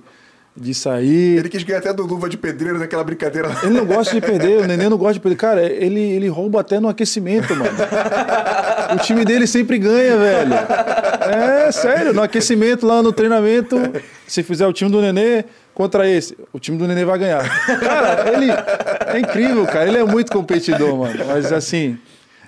[0.56, 1.38] de sair.
[1.38, 3.50] Ele quis ganhar até do luva de pedreiro naquela brincadeira.
[3.62, 5.36] Ele não gosta de perder, o Nenê não gosta de perder.
[5.36, 7.70] Cara, ele, ele rouba até no aquecimento, mano.
[8.94, 10.54] o time dele sempre ganha, velho.
[10.54, 13.76] É, sério, no aquecimento, lá no treinamento,
[14.26, 15.44] se fizer o time do Nenê
[15.74, 17.66] contra esse, o time do Nenê vai ganhar.
[17.80, 19.88] Cara, ele é incrível, cara.
[19.88, 21.24] Ele é muito competidor, mano.
[21.26, 21.98] Mas assim,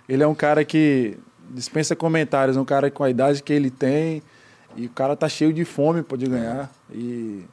[0.09, 1.17] ele é um cara que
[1.51, 4.23] dispensa comentários, um cara com a idade que ele tem.
[4.77, 6.71] E o cara tá cheio de fome de ganhar.
[6.93, 7.45] E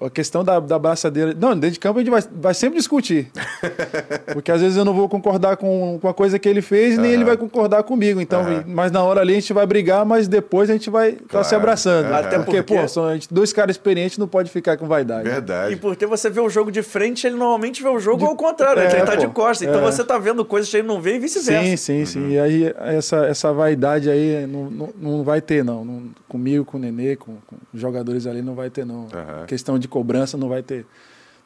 [0.00, 1.34] a questão da, da braçadeira.
[1.38, 3.30] Não, dentro de campo a gente vai, vai sempre discutir.
[4.32, 7.10] Porque às vezes eu não vou concordar com, com a coisa que ele fez, nem
[7.10, 7.16] uhum.
[7.16, 8.20] ele vai concordar comigo.
[8.20, 8.62] Então, uhum.
[8.66, 11.44] mas na hora ali a gente vai brigar, mas depois a gente vai estar claro.
[11.44, 12.08] tá se abraçando.
[12.08, 12.14] Uhum.
[12.14, 15.28] Até porque, porque, pô, são a gente, dois caras experientes não pode ficar com vaidade.
[15.28, 15.74] Verdade.
[15.74, 18.24] E porque você vê o jogo de frente, ele normalmente vê o jogo de...
[18.24, 19.68] ao contrário, é, ele tá pô, de costas.
[19.68, 19.90] Então é.
[19.90, 21.64] você tá vendo coisas que ele não vê e vice-versa.
[21.64, 22.20] Sim, sim, sim.
[22.20, 22.30] Uhum.
[22.30, 25.84] E aí essa, essa vaidade aí não, não, não vai ter, não.
[25.84, 26.02] não.
[26.28, 29.08] Comigo, com o Nenê, com, com os jogadores ali, não vai ter, não.
[29.46, 30.86] Questão de cobrança não vai ter,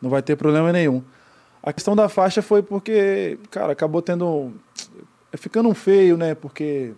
[0.00, 1.02] não vai ter problema nenhum.
[1.62, 4.52] A questão da faixa foi porque, cara, acabou tendo.
[5.32, 6.34] É ficando feio, né?
[6.34, 6.92] Porque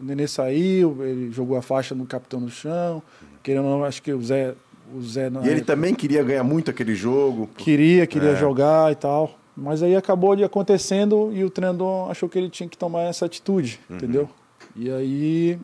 [0.00, 3.02] o Nenê saiu, ele jogou a faixa no capitão no chão.
[3.42, 4.54] Querendo ou não, acho que o Zé.
[4.94, 7.48] O Zé e ele também queria ganhar muito aquele jogo.
[7.56, 8.36] Queria, queria é.
[8.36, 9.38] jogar e tal.
[9.56, 13.24] Mas aí acabou de acontecendo e o treinador achou que ele tinha que tomar essa
[13.24, 13.96] atitude, uhum.
[13.96, 14.28] entendeu?
[14.76, 15.58] E aí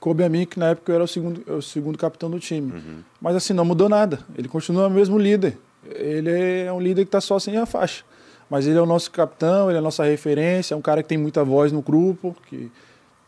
[0.00, 2.72] coube a mim que na época eu era o segundo, o segundo capitão do time.
[2.72, 2.98] Uhum.
[3.20, 4.20] Mas assim, não mudou nada.
[4.36, 5.58] Ele continua o mesmo líder.
[5.84, 8.04] Ele é um líder que está só sem a faixa.
[8.48, 11.08] Mas ele é o nosso capitão, ele é a nossa referência, é um cara que
[11.08, 12.70] tem muita voz no grupo, que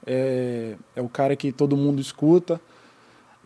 [0.07, 2.61] é, é o cara que todo mundo escuta.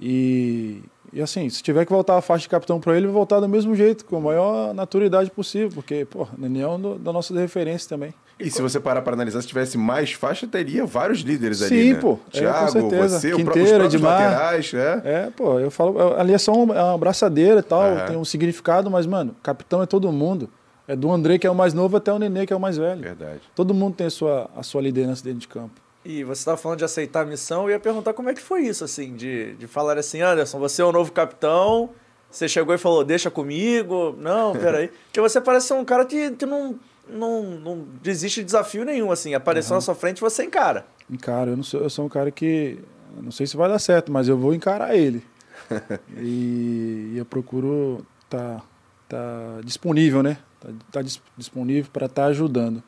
[0.00, 0.82] E,
[1.12, 3.48] e assim, se tiver que voltar a faixa de capitão para ele, vai voltar do
[3.48, 7.88] mesmo jeito, com a maior naturalidade possível, porque, pô, Nenê é um da nossa referência
[7.88, 8.12] também.
[8.42, 11.92] E se você parar para analisar, se tivesse mais faixa, teria vários líderes Sim, ali,
[11.94, 12.00] né?
[12.00, 12.18] pô.
[12.30, 15.02] Tiago, é, você, Quinteira, os laterais, é.
[15.04, 18.06] É, pô, eu falo, ali é só uma, é uma abraçadeira e tal, é.
[18.06, 20.48] tem um significado, mas, mano, capitão é todo mundo.
[20.86, 22.76] É do André, que é o mais novo, até o Nenê, que é o mais
[22.76, 23.00] velho.
[23.00, 23.40] Verdade.
[23.54, 25.80] Todo mundo tem a sua, a sua liderança dentro de campo.
[26.04, 28.62] E você estava falando de aceitar a missão, eu ia perguntar como é que foi
[28.62, 31.90] isso, assim, de, de falar assim, Anderson, você é o novo capitão,
[32.28, 34.88] você chegou e falou, deixa comigo, não, peraí.
[35.06, 36.76] Porque você parece ser um cara que, que não,
[37.12, 39.76] não, não desiste de desafio nenhum, assim, apareceu uhum.
[39.76, 40.86] na sua frente você encara.
[41.10, 42.78] Encara, eu, não sou, eu sou um cara que,
[43.20, 45.22] não sei se vai dar certo, mas eu vou encarar ele.
[46.18, 48.64] e, e, eu procuro estar tá,
[49.08, 50.38] tá disponível, né?
[50.60, 51.00] Tá, tá
[51.36, 52.82] disponível para estar tá ajudando.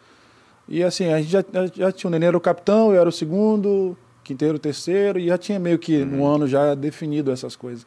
[0.69, 1.45] E assim, a gente já,
[1.75, 5.27] já tinha o Nenê era o capitão, eu era o segundo, Quinteiro o terceiro, e
[5.27, 6.07] já tinha meio que uhum.
[6.07, 7.87] no ano já definido essas coisas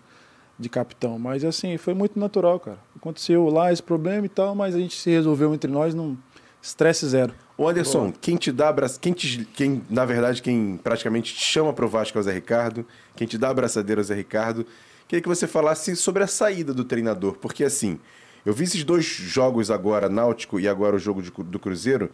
[0.60, 1.18] de capitão.
[1.20, 2.78] Mas assim, foi muito natural, cara.
[2.96, 6.18] Aconteceu lá esse problema e tal, mas a gente se resolveu entre nós num
[6.62, 7.34] estresse zero.
[7.58, 8.14] O Anderson, Boa.
[8.22, 12.18] quem te dá abraço, quem, te, quem na verdade, quem praticamente te chama pro Vasco
[12.18, 12.86] é o Zé Ricardo,
[13.16, 14.66] quem te dá a abraçadeira é o Zé Ricardo.
[15.08, 18.00] Queria que você falasse sobre a saída do treinador, porque assim,
[18.46, 22.12] eu vi esses dois jogos agora, Náutico e agora o jogo de, do Cruzeiro,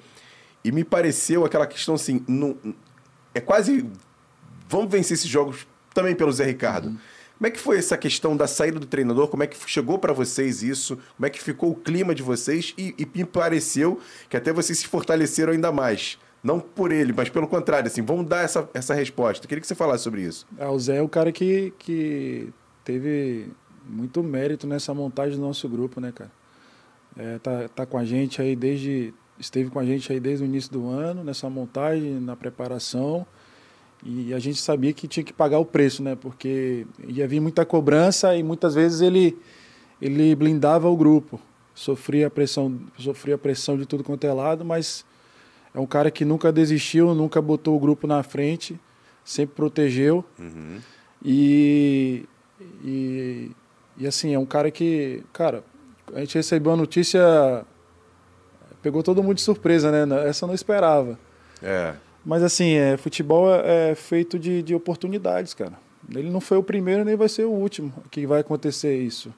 [0.64, 2.58] e me pareceu aquela questão assim, não,
[3.34, 3.86] é quase.
[4.70, 6.88] Vamos vencer esses jogos também pelo Zé Ricardo.
[6.88, 6.98] Uhum.
[7.38, 9.28] Como é que foi essa questão da saída do treinador?
[9.28, 10.98] Como é que chegou para vocês isso?
[11.18, 12.74] Como é que ficou o clima de vocês?
[12.78, 14.00] E, e, me pareceu
[14.30, 16.18] que até vocês se fortaleceram ainda mais.
[16.44, 19.48] Não por ele, mas pelo contrário, assim, vamos dar essa, essa resposta.
[19.48, 20.46] Queria que você falasse sobre isso.
[20.60, 22.50] Ah, o Zé é o cara que, que
[22.84, 23.50] teve
[23.86, 26.32] muito mérito nessa montagem do nosso grupo, né, cara?
[27.18, 30.46] É, tá, tá com a gente aí desde esteve com a gente aí desde o
[30.46, 33.26] início do ano, nessa montagem, na preparação.
[34.06, 36.16] E a gente sabia que tinha que pagar o preço, né?
[36.16, 39.38] Porque ia vir muita cobrança e muitas vezes ele,
[40.02, 41.40] ele blindava o grupo.
[41.74, 45.06] Sofria pressão, sofria pressão de tudo quanto é lado, mas
[45.74, 48.80] é um cara que nunca desistiu, nunca botou o grupo na frente,
[49.24, 50.24] sempre protegeu.
[50.38, 50.80] Uhum.
[51.24, 52.26] E,
[52.84, 53.52] e,
[53.98, 55.64] e assim, é um cara que, cara,
[56.14, 57.66] a gente recebeu a notícia
[58.84, 60.28] pegou todo mundo de surpresa, né?
[60.28, 61.18] Essa eu não esperava.
[61.62, 61.96] É.
[62.26, 65.74] Mas assim, é, futebol é, é feito de, de oportunidades, cara.
[66.14, 69.34] Ele não foi o primeiro nem vai ser o último que vai acontecer isso.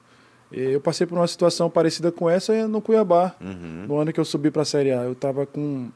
[0.50, 3.86] Eu passei por uma situação parecida com essa no Cuiabá, uhum.
[3.88, 5.02] no ano que eu subi para a Série A.
[5.02, 5.90] Eu tava com.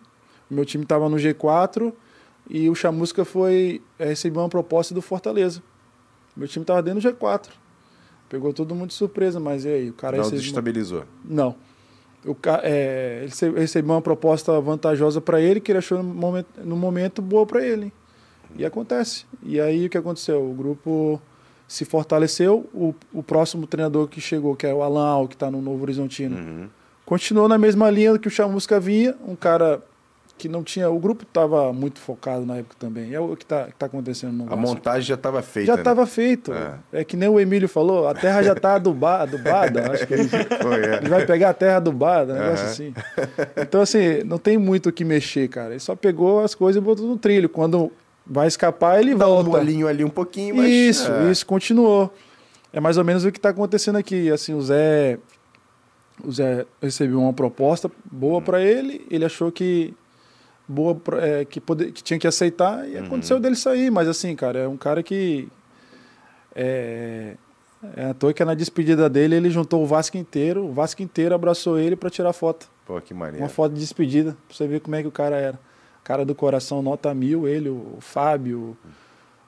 [0.50, 1.92] Meu time estava no G4
[2.48, 5.62] e o Chamusca foi é, receber uma proposta do Fortaleza.
[6.36, 7.48] Meu time estava dentro do G4.
[8.28, 9.90] Pegou todo mundo de surpresa, mas e aí?
[9.90, 11.04] O cara não desestabilizou?
[11.24, 11.54] Não
[12.24, 16.76] o, é, ele recebeu uma proposta vantajosa para ele, que ele achou no momento, no
[16.76, 17.92] momento boa para ele.
[18.56, 19.24] E acontece.
[19.42, 20.42] E aí o que aconteceu?
[20.42, 21.20] O grupo
[21.66, 25.50] se fortaleceu, o, o próximo treinador que chegou, que é o Alan Al, que está
[25.50, 26.68] no Novo Horizontino, uhum.
[27.06, 29.80] continuou na mesma linha que o Chamusca vinha, um cara
[30.40, 30.88] que não tinha.
[30.88, 33.12] O grupo estava muito focado na época também.
[33.12, 35.66] É o que está tá acontecendo no A montagem já estava feita.
[35.66, 36.06] Já estava né?
[36.06, 36.50] feito.
[36.52, 37.00] É.
[37.00, 37.04] é.
[37.04, 39.92] que nem o Emílio falou, a terra já está adubada, adubada.
[39.92, 40.28] acho que ele,
[40.62, 40.96] Foi, é.
[40.96, 42.94] ele, vai pegar a terra adubada, um negócio assim.
[43.54, 45.70] Então, assim, não tem muito o que mexer, cara.
[45.70, 47.50] Ele só pegou as coisas e botou no trilho.
[47.50, 47.92] Quando
[48.26, 49.50] vai escapar, ele Dá volta.
[49.50, 50.70] um bolinho ali um pouquinho, mas...
[50.70, 51.30] Isso, é.
[51.30, 52.10] isso, continuou.
[52.72, 54.30] É mais ou menos o que está acontecendo aqui.
[54.30, 55.18] Assim, o Zé...
[56.22, 58.42] O Zé recebeu uma proposta boa hum.
[58.42, 59.94] para ele, ele achou que
[60.70, 63.04] boa é, que, poder, que tinha que aceitar e uhum.
[63.04, 63.90] aconteceu dele sair.
[63.90, 65.48] Mas assim, cara, é um cara que.
[66.54, 67.34] É,
[67.96, 71.34] é à toa que na despedida dele ele juntou o Vasco inteiro, o Vasco inteiro
[71.34, 72.70] abraçou ele para tirar foto.
[72.86, 73.42] Pô, que maneiro.
[73.42, 75.58] Uma foto de despedida, pra você ver como é que o cara era.
[76.04, 78.76] Cara do coração, nota mil, ele, o Fábio,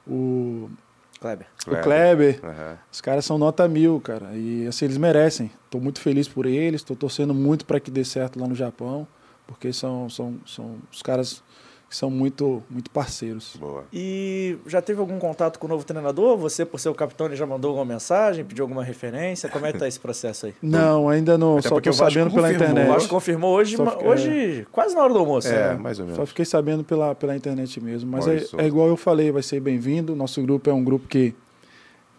[0.06, 0.68] o.
[1.20, 1.46] Kleber.
[1.68, 2.40] O Kleber.
[2.42, 2.76] Uhum.
[2.90, 4.30] Os caras são nota mil, cara.
[4.34, 5.52] E assim, eles merecem.
[5.64, 9.06] Estou muito feliz por eles, estou torcendo muito para que dê certo lá no Japão
[9.46, 11.42] porque são, são, são os caras
[11.92, 13.54] que são muito, muito parceiros.
[13.60, 13.84] Boa.
[13.92, 16.38] E já teve algum contato com o novo treinador?
[16.38, 19.46] Você, por ser o capitão, já mandou alguma mensagem, pediu alguma referência?
[19.50, 20.54] Como é que tá esse processo aí?
[20.62, 21.58] Não, ainda não.
[21.58, 22.88] Até só estou sabendo pela internet.
[22.88, 25.48] O Vasco confirmou hoje, hoje quase na hora do almoço.
[25.48, 25.74] É, né?
[25.74, 26.16] mais ou menos.
[26.16, 28.10] Só fiquei sabendo pela, pela internet mesmo.
[28.10, 30.16] Mas é, é, igual eu falei, vai ser bem-vindo.
[30.16, 31.34] Nosso grupo é um grupo que,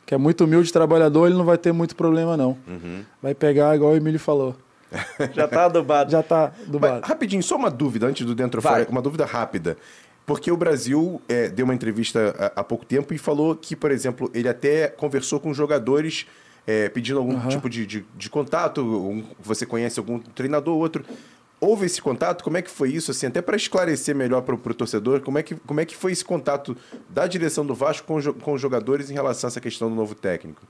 [0.06, 2.56] que é muito humilde, trabalhador, ele não vai ter muito problema, não.
[2.68, 3.04] Uhum.
[3.20, 4.56] Vai pegar, igual o Emílio falou
[5.34, 6.12] Já tá adubado.
[6.12, 7.00] Já tá adubado.
[7.02, 9.78] Mas, rapidinho, só uma dúvida antes do dentro fora, uma dúvida rápida.
[10.26, 13.92] Porque o Brasil é, deu uma entrevista há, há, pouco tempo e falou que, por
[13.92, 16.26] exemplo, ele até conversou com jogadores
[16.66, 17.50] é, pedindo algum uhum.
[17.50, 18.82] tipo de, de, de contato.
[18.82, 21.04] Um, você conhece algum treinador ou outro.
[21.60, 22.44] Houve esse contato?
[22.44, 23.12] Como é que foi isso?
[23.12, 26.12] Assim, até para esclarecer melhor para o torcedor, como é, que, como é que foi
[26.12, 26.76] esse contato
[27.10, 30.16] da direção do Vasco com, com os jogadores em relação a essa questão do novo
[30.16, 30.62] técnico?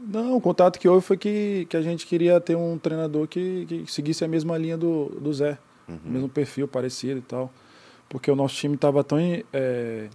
[0.00, 3.66] Não, o contato que houve foi que, que a gente queria ter um treinador que,
[3.66, 5.98] que seguisse a mesma linha do, do Zé, uhum.
[6.04, 7.52] o mesmo perfil parecido e tal.
[8.08, 9.18] Porque o nosso time estava tão,
[9.52, 10.08] é,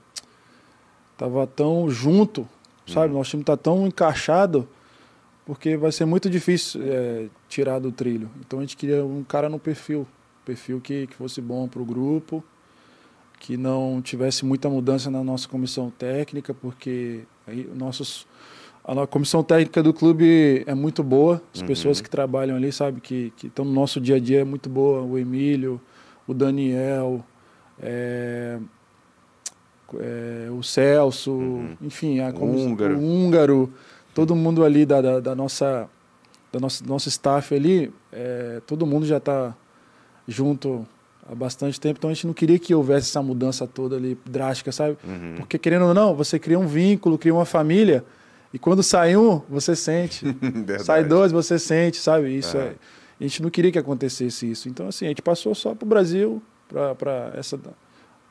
[1.16, 2.48] tava tão junto,
[2.88, 3.12] sabe?
[3.12, 3.20] Uhum.
[3.20, 4.68] Nosso time está tão encaixado,
[5.46, 8.30] porque vai ser muito difícil é, tirar do trilho.
[8.40, 10.08] Então a gente queria um cara no perfil,
[10.44, 12.44] perfil que, que fosse bom para o grupo
[13.40, 18.26] que não tivesse muita mudança na nossa comissão técnica, porque aí nossos
[18.88, 21.68] a comissão técnica do clube é muito boa, as uhum.
[21.68, 25.02] pessoas que trabalham ali, sabe, que, estão no nosso dia a dia é muito boa,
[25.02, 25.82] o Emílio,
[26.28, 27.26] o Daniel,
[27.82, 28.60] é,
[29.96, 31.78] é, o Celso, uhum.
[31.82, 32.98] enfim, a, o, húngaro.
[32.98, 33.74] o húngaro,
[34.14, 35.90] todo mundo ali da, da, da nossa
[36.52, 39.54] da nossa nosso staff ali, é, todo mundo já está
[40.28, 40.88] junto
[41.28, 44.72] há bastante tempo, então a gente não queria que houvesse essa mudança toda ali drástica,
[44.72, 44.96] sabe?
[45.04, 45.36] Uhum.
[45.38, 48.06] Porque querendo ou não, você cria um vínculo, cria uma família,
[48.56, 50.26] e quando sai um, você sente.
[50.80, 52.38] sai dois, você sente, sabe?
[52.38, 52.74] Isso é.
[53.20, 54.70] A gente não queria que acontecesse isso.
[54.70, 56.42] Então, assim, a gente passou só para o Brasil,
[56.98, 57.60] para essa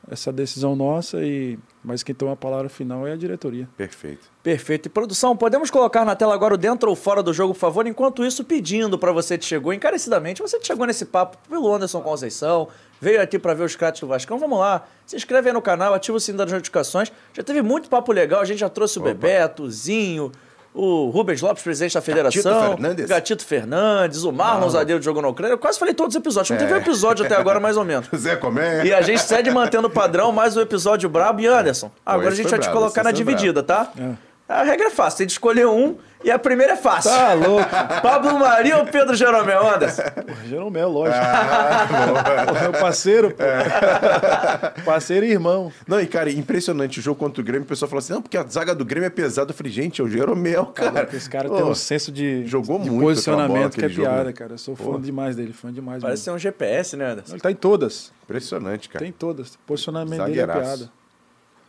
[0.09, 3.69] essa decisão nossa e mas quem toma a palavra final é a diretoria.
[3.77, 4.31] Perfeito.
[4.41, 4.87] Perfeito.
[4.87, 7.85] E produção, podemos colocar na tela agora o dentro ou fora do jogo, por favor?
[7.85, 12.01] Enquanto isso, pedindo para você que chegou encarecidamente, você que chegou nesse papo pelo Anderson
[12.01, 12.67] Conceição,
[12.99, 14.85] veio aqui para ver os crates do Vascão, vamos lá.
[15.05, 17.11] Se inscreve aí no canal, ativa o sininho das notificações.
[17.33, 19.09] Já teve muito papo legal, a gente já trouxe o Opa.
[19.09, 20.31] Bebeto, o Zinho,
[20.75, 22.41] o Rubens Lopes, presidente da federação.
[22.43, 23.05] Gatito Fernandes.
[23.05, 25.53] Gatito Fernandes, o Marlon Zadeiro jogou na Ucrânia.
[25.53, 26.49] Eu quase falei todos os episódios.
[26.49, 26.59] Não é.
[26.59, 28.07] teve um episódio até agora, mais ou menos.
[28.15, 28.85] Zé Comé.
[28.85, 31.39] E a gente segue mantendo o padrão, mais um episódio brabo.
[31.41, 33.91] E Anderson, agora a gente vai bravo, te colocar na dividida, bravo.
[33.95, 34.01] tá?
[34.01, 34.35] É.
[34.47, 37.11] A regra é fácil, tem de escolher um e a primeira é fácil.
[37.11, 37.69] Tá louco.
[38.01, 40.01] Pablo Maria ou Pedro Jeromel, Anderson?
[40.47, 41.19] Jeromel, lógico.
[41.21, 43.43] Ah, meu parceiro, pô.
[43.43, 44.81] É.
[44.83, 45.71] Parceiro e irmão.
[45.87, 46.99] Não, e cara, impressionante.
[46.99, 49.07] O jogo contra o Grêmio, o pessoal falou assim: não, porque a zaga do Grêmio
[49.07, 49.51] é pesada.
[49.51, 51.07] Eu falei, gente, é o Jeromel, cara.
[51.13, 54.33] Esse cara tem um senso de, jogou de muito posicionamento que é piada, jogo, né?
[54.33, 54.53] cara.
[54.53, 56.23] Eu sou fã demais dele, fã demais Parece mesmo.
[56.23, 57.33] ser um GPS, né, Anderson?
[57.33, 58.11] Ele tá em todas.
[58.23, 59.03] Impressionante, cara.
[59.05, 59.57] Tem todas.
[59.67, 60.59] Posicionamento Zagueiraço.
[60.59, 60.91] dele é piada.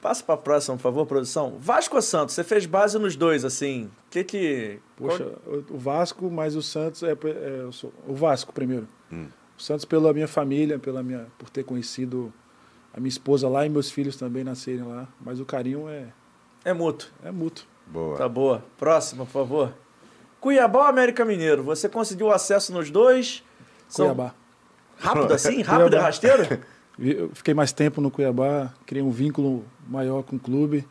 [0.01, 1.57] Passa para a próxima, por favor, produção.
[1.59, 2.35] Vasco ou Santos?
[2.35, 3.91] Você fez base nos dois, assim.
[4.07, 4.79] O que que.
[4.97, 5.63] Poxa, Qual...
[5.71, 7.13] o Vasco, mas o Santos é.
[7.13, 7.93] é sou...
[8.07, 8.87] o Vasco primeiro.
[9.11, 9.27] Hum.
[9.59, 12.33] O Santos pela minha família, pela minha, por ter conhecido
[12.93, 15.09] a minha esposa lá e meus filhos também nascerem lá.
[15.21, 16.09] Mas o carinho é.
[16.65, 17.09] É mútuo.
[17.25, 17.67] É mútuo.
[17.87, 18.17] Boa.
[18.17, 18.65] Tá boa.
[18.77, 19.75] Próxima, por favor.
[20.41, 21.63] Cuiabá ou América Mineiro?
[21.65, 23.43] Você conseguiu acesso nos dois?
[23.95, 24.35] Cuiabá.
[24.99, 25.63] Rápido assim?
[25.63, 26.63] Rápido e rasteiro?
[26.99, 30.87] Eu fiquei mais tempo no Cuiabá, criei um vínculo maior com o clube.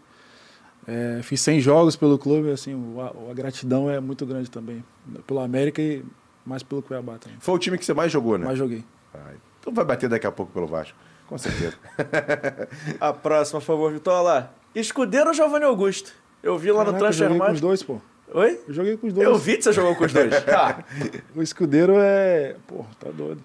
[0.88, 4.84] É, fiz 100 jogos pelo clube, assim, a, a, gratidão é muito grande também.
[5.26, 6.04] Pelo América e
[6.46, 7.38] mais pelo Cuiabá também.
[7.40, 8.46] Foi o time que você mais jogou, né?
[8.46, 8.84] Mais joguei.
[9.14, 10.96] Ah, então vai bater daqui a pouco pelo Vasco.
[11.28, 11.76] Com certeza.
[13.02, 14.50] a próxima, por favor, Vitória.
[14.76, 16.14] Escudeiro ou Giovanni Augusto?
[16.44, 18.02] Eu vi lá Caraca, no Transfer Eu joguei com os dois, pô.
[18.34, 18.60] Oi?
[18.68, 19.28] Eu joguei com os dois.
[19.28, 20.44] Eu vi que você jogou com os dois.
[20.44, 20.84] tá.
[21.36, 22.56] O Escudeiro é...
[22.68, 23.42] Pô, tá doido.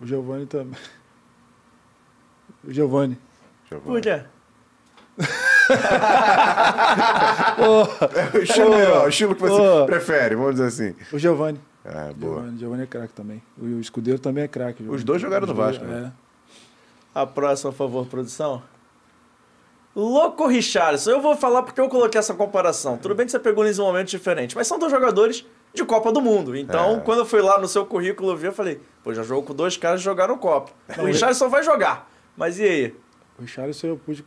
[0.00, 0.78] O Giovanni também.
[2.62, 3.18] O Giovanni.
[3.68, 3.86] Giovanni.
[3.86, 4.22] Por quê?
[8.34, 9.86] é o estilo, oh, o estilo que você oh.
[9.86, 10.94] prefere, vamos dizer assim.
[11.12, 11.60] O Giovanni.
[11.84, 12.36] É, boa.
[12.36, 13.42] Giovanni, Giovanni é craque também.
[13.60, 14.82] O Escudeiro também é craque.
[14.82, 16.12] Os dois jogaram no Vasco, né?
[16.12, 17.20] É.
[17.20, 18.62] A próxima, por favor, produção.
[19.94, 21.10] Louco Richardson.
[21.10, 22.98] Eu vou falar porque eu coloquei essa comparação.
[22.98, 26.12] Tudo bem que você pegou em um momento diferente, mas são dois jogadores de Copa
[26.12, 26.54] do Mundo.
[26.54, 27.00] Então, é.
[27.00, 29.78] quando eu fui lá no seu currículo ver, eu falei, pô, já jogou com dois
[29.78, 30.72] caras que jogaram Copa.
[30.98, 32.10] o Richardson vai jogar.
[32.36, 32.94] Mas e aí?
[33.38, 34.22] O Richardson eu pude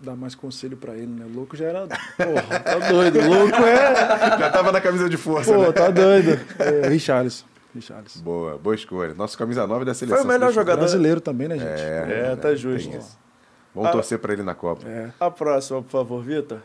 [0.00, 1.26] dar mais conselho para ele, né?
[1.26, 1.86] O louco já era.
[1.86, 3.20] Porra, tá doido.
[3.20, 4.38] O louco é.
[4.38, 5.52] Já tava na camisa de força.
[5.52, 5.72] Pô, né?
[5.72, 6.40] tá doido.
[6.58, 7.44] É, Richarlison.
[7.74, 8.20] Richarlison.
[8.22, 9.14] Boa, boa escolha.
[9.14, 10.18] Nosso camisa 9 da seleção.
[10.18, 11.80] Foi o melhor jogador brasileiro também, né, gente?
[11.80, 12.90] É, é tá justo.
[13.74, 13.92] Vamos a...
[13.92, 14.88] torcer para ele na Copa.
[14.88, 15.10] É.
[15.20, 16.60] A próxima, por favor, Vitor.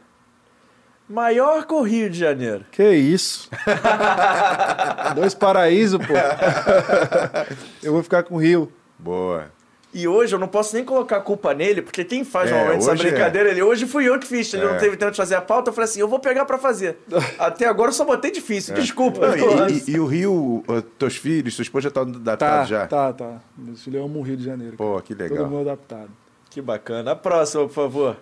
[1.10, 2.64] Maior que o Rio de Janeiro.
[2.72, 3.50] Que isso?
[5.14, 6.14] Dois paraísos, pô.
[7.84, 8.72] Eu vou ficar com o Rio.
[8.98, 9.52] Boa.
[9.94, 12.82] E hoje eu não posso nem colocar a culpa nele, porque quem faz é, normalmente
[12.82, 12.96] essa é.
[12.96, 13.52] brincadeira, é.
[13.52, 14.54] ele hoje fui eu que fiz.
[14.54, 14.72] Ele é.
[14.72, 16.98] não teve tempo de fazer a pauta, eu falei assim, eu vou pegar para fazer.
[17.38, 18.80] Até agora eu só botei difícil, é.
[18.80, 19.36] desculpa.
[19.36, 20.64] Não, e, e, e, o Rio,
[20.98, 22.88] teus filhos, sua esposa já tá adaptado tá, já?
[22.88, 23.42] Tá, tá.
[23.58, 24.78] Meus filhos amam o Rio de Janeiro.
[24.78, 25.40] Pô, que legal.
[25.40, 26.10] Todo mundo adaptado.
[26.50, 27.12] Que bacana.
[27.12, 28.18] A próxima, por favor.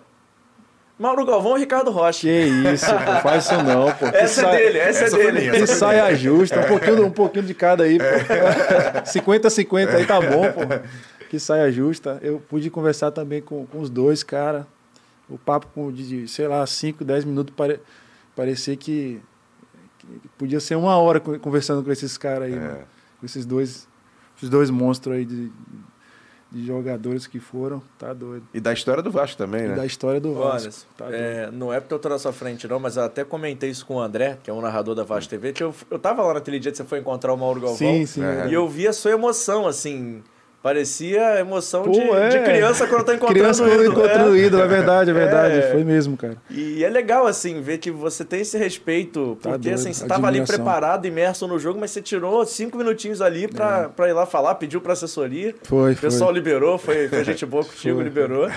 [0.98, 2.20] Mauro Galvão e Ricardo Rocha.
[2.20, 4.06] Que isso, pô, faz isso não, pô.
[4.06, 5.50] Essa é dele, essa, essa é dele.
[5.50, 8.04] Que saia justa, um pouquinho, um pouquinho de cada aí, pô.
[9.08, 10.60] 50-50 aí tá bom, pô
[11.30, 12.18] que saia justa.
[12.22, 14.66] Eu pude conversar também com, com os dois, cara.
[15.28, 17.80] O papo com, de, sei lá, 5, 10 minutos, pare,
[18.34, 19.22] parecia que,
[20.00, 22.84] que, podia ser uma hora conversando com esses caras aí, é.
[23.20, 23.86] com esses dois,
[24.36, 25.52] esses dois monstros aí de,
[26.50, 28.48] de jogadores que foram, tá doido.
[28.52, 29.74] E da história do Vasco também, né?
[29.74, 30.84] E da história do Vasco.
[31.00, 33.22] Olha, tá é, não é porque eu tô na sua frente, não, mas eu até
[33.22, 35.98] comentei isso com o André, que é um narrador da Vasco TV, que eu, eu
[36.00, 37.76] tava lá naquele dia que você foi encontrar o Mauro Galvão.
[37.76, 38.24] Sim, sim.
[38.24, 38.48] É.
[38.48, 40.24] E eu vi a sua emoção, assim
[40.62, 42.28] Parecia emoção Pô, de, é.
[42.28, 43.98] de criança quando tá encontrando Criança o quando ídolo.
[43.98, 44.38] encontrando o É.
[44.40, 45.54] ídolo, é verdade, é verdade.
[45.58, 45.70] É.
[45.72, 46.36] Foi mesmo, cara.
[46.50, 50.06] E é legal, assim, ver que você tem esse respeito, Tá porque, doido, assim, você
[50.06, 54.12] tava ali preparado, imerso no jogo, mas você tirou cinco minutinhos ali pra, pra ir
[54.12, 55.54] lá falar, pediu pra assessoria.
[55.62, 56.38] Foi, O pessoal foi.
[56.38, 58.04] liberou, foi, foi gente boa contigo, Foi.
[58.04, 58.50] liberou.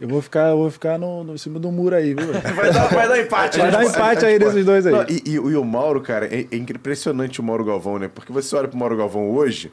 [0.00, 2.28] Eu vou ficar, eu vou ficar no, no em cima do muro aí, viu?
[2.54, 3.58] Vai dar, vai dar empate.
[3.58, 3.72] Vai né?
[3.78, 4.92] dar empate aí desses dois aí.
[4.92, 8.08] Não, e, e- e o Mauro, cara, é, é impressionante o Mauro Galvão, né?
[8.14, 9.72] Porque você olha pro Mauro Galvão hoje,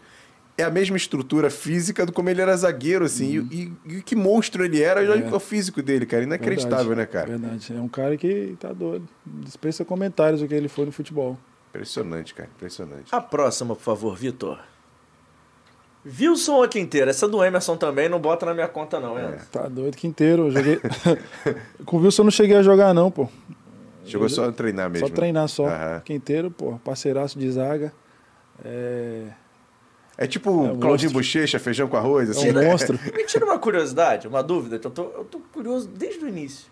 [0.57, 3.39] é a mesma estrutura física do como ele era zagueiro, assim.
[3.39, 3.47] Uhum.
[3.51, 6.23] E, e- e que monstro ele era, e olha o físico dele, cara.
[6.23, 7.27] Inacreditável, Verdade, né, cara?
[7.38, 7.73] Verdade.
[7.75, 9.07] É um cara que tá doido.
[9.25, 11.38] Dispensa comentários o que ele foi no futebol.
[11.69, 12.49] Impressionante, cara.
[12.55, 13.13] Impressionante.
[13.13, 14.57] A próxima, por favor, Vitor.
[16.05, 17.09] Wilson ou Quinteiro?
[17.09, 19.38] Essa do Emerson também não bota na minha conta, não, é.
[19.51, 20.47] Tá doido, Quinteiro.
[20.47, 20.79] Eu joguei.
[21.85, 23.27] Com o Wilson eu não cheguei a jogar, não, pô.
[24.05, 25.05] Chegou só a treinar mesmo.
[25.07, 25.67] Só treinar só.
[25.67, 26.01] Aham.
[26.05, 27.91] Quinteiro, pô, parceiraço de zaga.
[28.63, 29.25] É,
[30.18, 31.11] É tipo É um Claudinho monstro.
[31.14, 32.49] Bochecha, feijão com arroz, é assim.
[32.49, 32.99] um monstro.
[33.15, 36.65] Me tira uma curiosidade, uma dúvida, que eu tô, eu tô curioso desde o início.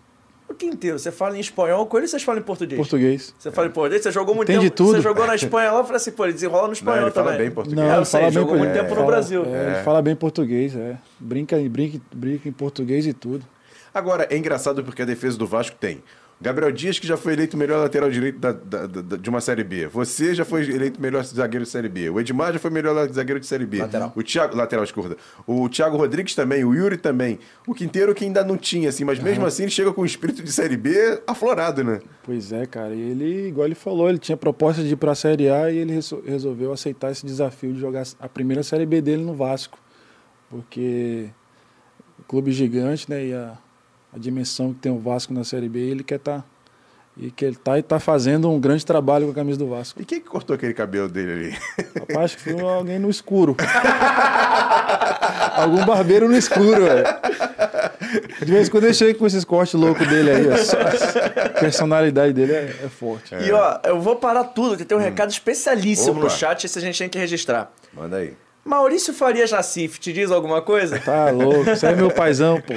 [0.48, 2.76] O Quinteiro, você fala em espanhol com ele ou vocês falam em português?
[2.78, 3.34] Português.
[3.36, 4.76] Você fala em português, você jogou muito Entende tempo.
[4.76, 4.92] tudo.
[4.96, 7.26] Você jogou na Espanha lá, eu falei assim, pô, ele desenrola no espanhol ele fala
[7.32, 7.46] também.
[7.46, 7.84] bem português.
[7.84, 8.82] Não, É, ele sei, fala bem jogou muito português.
[8.84, 9.44] tempo no Fala- Brasil.
[9.44, 10.96] é, Ele fala bem português, é.
[11.18, 13.44] Brinca, brinca, brinca em português e tudo.
[13.92, 16.00] Agora, é engraçado porque a defesa do Vasco tem
[16.38, 19.40] Gabriel Dias, que já foi eleito o melhor lateral direito da- da- da- de uma
[19.40, 19.86] Série B.
[19.86, 22.10] Você já foi eleito o melhor zagueiro de Série B.
[22.10, 23.78] O Edmar já foi o melhor zagueiro de Série B.
[23.78, 24.12] Lateral.
[24.14, 25.16] O Thiago, lateral esquerda.
[25.46, 27.38] O Thiago Rodrigues também, o Yuri também.
[27.66, 30.42] O Quinteiro que ainda não tinha, assim, mas mesmo assim ele chega com o espírito
[30.42, 32.00] de Série B aflorado, né?
[32.22, 32.94] Pois é, cara.
[32.94, 35.94] E ele, igual ele falou, ele tinha proposta de ir pra Série A e ele
[35.94, 39.78] reso- resolveu aceitar esse desafio de jogar a primeira Série B dele no Vasco.
[40.50, 41.28] Porque
[42.18, 43.24] o clube gigante, né?
[43.26, 43.56] E a,
[44.14, 46.44] a dimensão que tem o Vasco na Série B, ele quer estar.
[47.16, 50.00] e que ele tá e tá fazendo um grande trabalho com a camisa do Vasco.
[50.02, 51.58] E quem que cortou aquele cabelo dele ali?
[52.00, 53.56] Rapaz, acho que foi alguém no escuro.
[55.56, 57.06] Algum barbeiro no escuro, velho.
[58.44, 60.46] De vez em quando eu chego com esses cortes loucos dele aí.
[61.44, 63.34] A personalidade dele é, é forte.
[63.34, 66.24] E ó, eu vou parar tudo, que tem um recado especialíssimo Opa.
[66.24, 67.72] no chat, esse a gente tem que registrar.
[67.92, 68.34] Manda aí.
[68.66, 70.98] Maurício Farias Nassif, te diz alguma coisa?
[70.98, 71.70] Tá louco.
[71.70, 72.74] Isso aí é meu paizão, pô.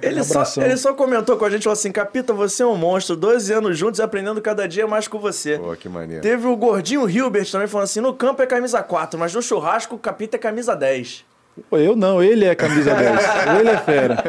[0.00, 0.62] Ele Um só, abração.
[0.64, 3.76] ele só comentou com a gente, falou assim, Capita, você é um monstro, 12 anos
[3.76, 5.58] juntos e aprendendo cada dia mais com você.
[5.58, 6.22] Pô, que maneiro.
[6.22, 9.96] Teve o gordinho Hilbert também falando assim, no campo é camisa 4, mas no churrasco
[9.96, 11.24] o Capita é camisa 10.
[11.68, 13.20] Pô, eu não, ele é camisa 10.
[13.60, 14.24] ele é fera.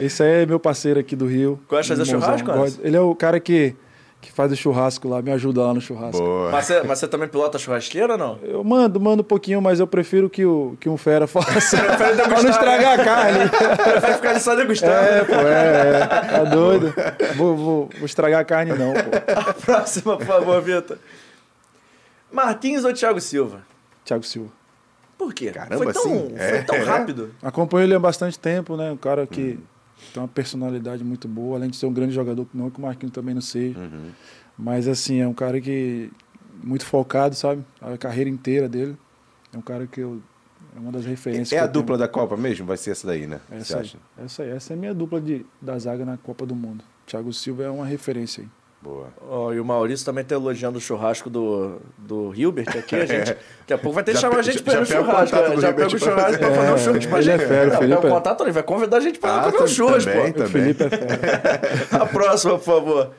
[0.00, 1.58] Esse aí é meu parceiro aqui do Rio.
[1.68, 2.50] Gosta de fazer churrasco,
[2.82, 3.74] Ele é o cara que,
[4.20, 6.20] que faz o churrasco lá, me ajuda lá no churrasco.
[6.20, 6.50] Boa.
[6.50, 8.38] Mas você, mas você também pilota churrasqueira ou não?
[8.42, 11.76] Eu mando, mando um pouquinho, mas eu prefiro que, o, que um fera faça.
[11.76, 13.48] Pra não estragar a carne.
[13.48, 14.92] Prefere ficar ali só degustando.
[14.92, 16.06] É, pô, é, é.
[16.06, 16.92] Tá doido?
[17.36, 19.00] Vou, vou, vou estragar a carne, não, pô.
[19.38, 20.98] A próxima, por favor, Vitor.
[22.32, 23.62] Martins ou Thiago Silva?
[24.04, 24.50] Thiago Silva.
[25.16, 25.50] Por quê?
[25.50, 26.28] Caramba, foi tão, assim?
[26.36, 26.62] foi É.
[26.62, 27.34] tão rápido.
[27.42, 28.90] Acompanho ele há bastante tempo, né?
[28.92, 29.58] Um cara que
[30.12, 33.12] tem uma personalidade muito boa, além de ser um grande jogador, não que o Marquinhos
[33.12, 33.78] também não seja.
[34.56, 36.10] Mas, assim, é um cara que
[36.62, 37.64] muito focado, sabe?
[37.80, 38.96] A carreira inteira dele.
[39.52, 40.20] É um cara que eu.
[40.76, 41.52] É uma das referências.
[41.52, 42.66] É que a dupla da Copa mesmo?
[42.66, 43.40] Vai ser essa daí, né?
[43.50, 44.50] Essa aí, essa aí.
[44.50, 46.84] Essa é a minha dupla de, da zaga na Copa do Mundo.
[47.06, 48.48] Thiago Silva é uma referência aí.
[48.80, 49.08] Boa.
[49.28, 52.94] Ó, e o Maurício também tá elogiando o churrasco do, do Hilbert aqui.
[52.94, 55.36] A gente, daqui a pouco vai ter que chamar a gente pega o churrasco.
[55.36, 55.56] né?
[55.60, 57.48] Já pega o churrasco pra É, fazer um churras pra ele é gente.
[57.48, 60.04] fera, o Felipe é- contato, ele vai convidar a gente pra Ah, comer um churras,
[60.04, 60.38] também, pô.
[60.38, 60.44] também.
[60.46, 61.60] O Felipe é fera.
[62.02, 63.10] A próxima, por favor.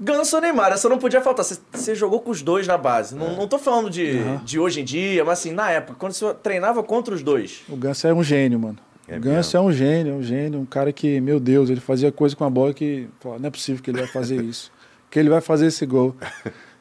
[0.00, 1.44] Ganso ou Neymar, essa não podia faltar.
[1.44, 3.16] Você, jogou com os dois na base.
[3.16, 6.32] Não, não tô falando de, de hoje em dia, mas assim, na época, quando você
[6.34, 7.62] treinava contra os dois.
[7.68, 8.78] O Ganso é um gênio, mano.
[9.08, 11.80] É o Ganso é um gênio, é um gênio, um cara que, meu Deus, ele
[11.80, 14.70] fazia coisa com a bola que não é possível que ele vai fazer isso.
[15.10, 16.14] que ele vai fazer esse gol.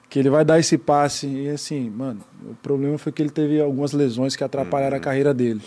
[0.09, 1.27] que ele vai dar esse passe.
[1.27, 5.01] E assim, mano, o problema foi que ele teve algumas lesões que atrapalharam Uhum.
[5.01, 5.61] a carreira dele.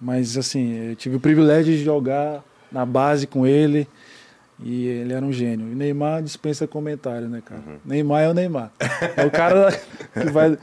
[0.00, 3.86] Mas assim, eu tive o privilégio de jogar na base com ele.
[4.64, 5.70] E ele era um gênio.
[5.72, 7.60] E Neymar dispensa comentário, né, cara?
[7.66, 7.76] Uhum.
[7.84, 8.70] Neymar é o Neymar.
[9.16, 9.70] É o cara
[10.14, 10.56] que vai.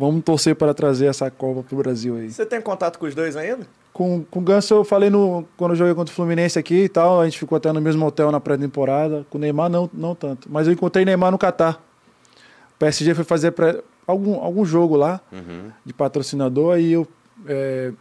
[0.00, 2.30] Vamos torcer para trazer essa Copa pro Brasil aí.
[2.32, 3.66] Você tem contato com os dois ainda?
[3.92, 6.88] Com, com o Ganso eu falei no, quando eu joguei contra o Fluminense aqui e
[6.88, 9.26] tal, a gente ficou até no mesmo hotel na pré-temporada.
[9.28, 10.48] Com o Neymar não, não tanto.
[10.50, 11.84] Mas eu encontrei Neymar no Catar.
[12.76, 15.70] O PSG foi fazer pré- algum, algum jogo lá Uhum.
[15.84, 17.06] de patrocinador, aí eu,
[17.46, 17.92] é,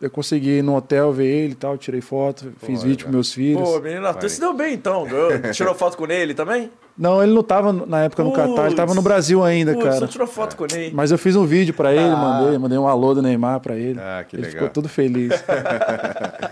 [0.00, 3.30] eu consegui ir no hotel ver ele e tal, tirei foto, fiz vídeo com meus
[3.34, 3.62] filhos.
[3.62, 5.04] Pô, menino Arthur se deu bem então.
[5.52, 6.70] Tirou foto com ele também?
[6.98, 10.00] Não, ele não tava na época no Catar, ele tava no Brasil ainda, Putz, cara.
[10.00, 10.90] Você tirou foto com o Ney.
[10.94, 12.16] Mas eu fiz um vídeo pra ele, Ah.
[12.16, 14.00] mandei, mandei um alô do Neymar pra ele.
[14.00, 14.54] Ah, que ele legal.
[14.54, 15.32] ficou todo feliz.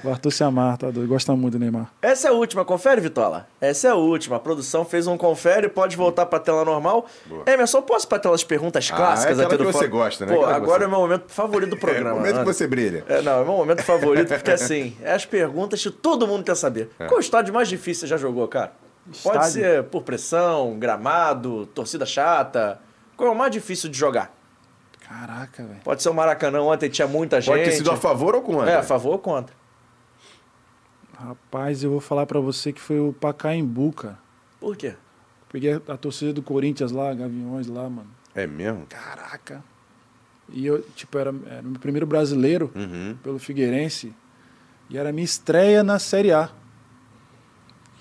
[0.04, 1.08] o Arthur se amar, tá doido.
[1.08, 1.90] Gosta muito do Neymar.
[2.02, 3.46] Essa é a última, confere, Vitola.
[3.60, 4.36] Essa é a última.
[4.36, 7.06] A produção fez um confere, pode voltar pra tela normal.
[7.46, 10.32] Emerson, posso pra aquelas perguntas Ah, clássicas é aquela aqui do que você gosta, né?
[10.34, 12.14] Pô, Aquela que agora você- é o meu momento favorito do É o programa.
[12.16, 12.44] momento que Ana.
[12.52, 13.04] você brilha.
[13.08, 16.44] É, não, é o meu momento favorito, porque assim, é as perguntas que todo mundo
[16.44, 16.90] quer saber.
[17.08, 18.72] Qual o estádio mais difícil você já jogou, cara?
[19.04, 19.50] Pode Estádio?
[19.52, 22.80] ser por pressão, gramado, torcida chata.
[23.16, 24.34] Qual é o mais difícil de jogar?
[25.06, 25.80] Caraca, velho.
[25.84, 27.52] Pode ser o Maracanã, ontem tinha muita gente.
[27.52, 28.70] Pode ter sido a favor ou contra?
[28.70, 29.54] É, a favor ou contra?
[31.16, 34.18] Rapaz, eu vou falar pra você que foi o Pacaembu, cara.
[34.58, 34.94] Por quê?
[35.50, 38.10] Peguei a torcida do Corinthians lá, Gaviões lá, mano.
[38.34, 38.86] É mesmo?
[38.86, 39.62] Caraca.
[40.48, 43.16] E eu, tipo, era, era o meu primeiro brasileiro Uhum.
[43.22, 44.12] pelo Figueirense.
[44.90, 46.50] E era minha estreia na Série A.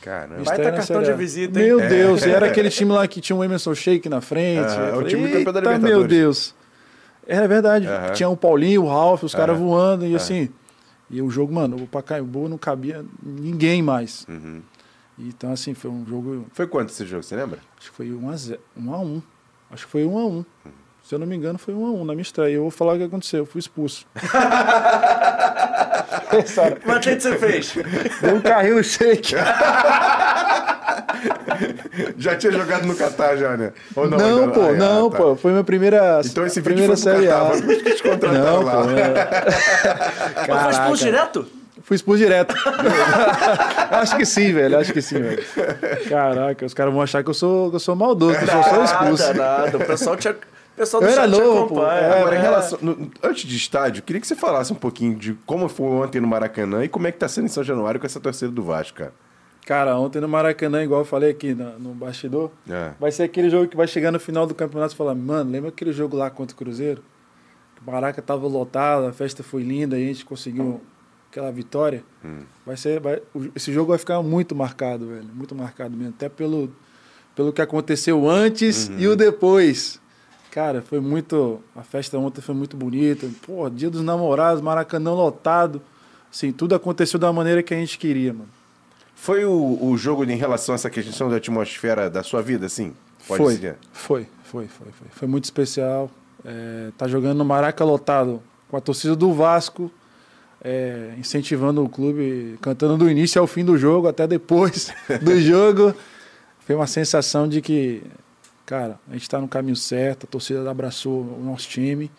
[0.04, 0.44] Caramba.
[0.44, 1.66] Vai na cartão de visita, hein?
[1.66, 4.76] Meu Deus, e era aquele time lá que tinha um Emerson Sheik na frente.
[4.76, 6.56] Eu é o falei, time do campeão da "Eita, Libertadores." Meu Deus.
[7.26, 7.88] Era verdade.
[7.88, 8.12] Aham.
[8.12, 9.66] Tinha o Paulinho, o Ralf, os caras Aham.
[9.66, 10.06] voando.
[10.06, 10.50] E assim.
[11.10, 14.26] E o jogo, mano, o Pacaembu não cabia ninguém mais.
[14.28, 14.62] Uhum.
[15.18, 16.48] Então, assim, foi um jogo.
[16.52, 17.60] Foi quanto esse jogo, você lembra?
[17.80, 19.22] Acho que foi 1 a 0 1 a 1
[19.72, 20.46] Acho que foi 1 a 1
[21.04, 22.56] Se eu não me engano, foi 1 a 1 na minha estreia.
[22.56, 23.40] Eu vou falar o que aconteceu.
[23.40, 24.06] Eu fui expulso.
[26.86, 27.74] Mas o que que você fez?
[28.22, 29.36] Deu um carrinho no shake.
[32.18, 33.72] Já tinha jogado no Catar já, né?
[33.96, 35.18] Ou Não, ainda pô, Ah, não, tá.
[35.18, 35.36] pô.
[35.36, 36.22] Foi minha primeira.
[36.26, 38.84] Então esse vídeo primeira foi pro série Catar, isso que te contrataram Não, lá.
[38.84, 38.90] pô.
[38.90, 41.48] é- Mas foi expulso direto?
[41.84, 42.56] Fui expulso direto.
[43.92, 44.80] acho que sim, velho.
[44.80, 45.44] Acho que sim, velho.
[46.10, 48.64] Caraca, os caras vão achar que eu sou, que eu sou maldoso, que eu sou
[48.64, 49.24] só expulso.
[49.34, 49.78] Nada, nada.
[49.78, 50.34] O pessoal te,
[50.74, 51.64] o pessoal do Eu era chat pô.
[51.64, 52.00] acompanha.
[52.00, 55.34] É, Agora, em relação, no- antes de estádio, queria que você falasse um pouquinho de
[55.46, 58.06] como foi ontem no Maracanã e como é que tá sendo em São Januário com
[58.06, 59.14] essa torcida do Vasco, cara.
[59.66, 62.92] Cara, ontem no Maracanã, igual eu falei aqui no, no bastidor, É.
[63.00, 65.70] vai ser aquele jogo que vai chegar no final do campeonato e falar, mano, lembra
[65.70, 67.02] aquele jogo lá contra o Cruzeiro?
[67.86, 70.82] O Maraca tava lotado, a festa foi linda e a gente conseguiu
[71.32, 72.04] aquela vitória.
[72.66, 73.22] Vai ser, vai-
[73.56, 75.28] esse jogo vai ficar muito marcado, velho.
[75.34, 76.14] Muito marcado mesmo.
[76.16, 76.70] Até pelo,
[77.36, 80.00] pelo que aconteceu antes e o depois.
[80.54, 81.60] Cara, foi muito.
[81.76, 83.28] A festa ontem foi muito bonita.
[83.44, 85.82] Pô, dia dos namorados, Maracanã lotado.
[86.32, 88.50] Assim, tudo aconteceu da maneira que a gente queria, mano.
[89.16, 92.94] Foi o, o jogo em relação a essa questão da atmosfera da sua vida, assim?
[93.28, 95.08] Pode foi, foi, foi, foi, foi.
[95.10, 96.12] Foi muito especial.
[96.46, 98.40] É, tá jogando no Maraca lotado
[98.70, 99.90] com a torcida do Vasco,
[100.64, 105.96] é, incentivando o clube, cantando do início ao fim do jogo, até depois do jogo.
[106.60, 108.04] Foi uma sensação de que,
[108.66, 112.12] cara, a gente está no caminho certo, a torcida abraçou o nosso time.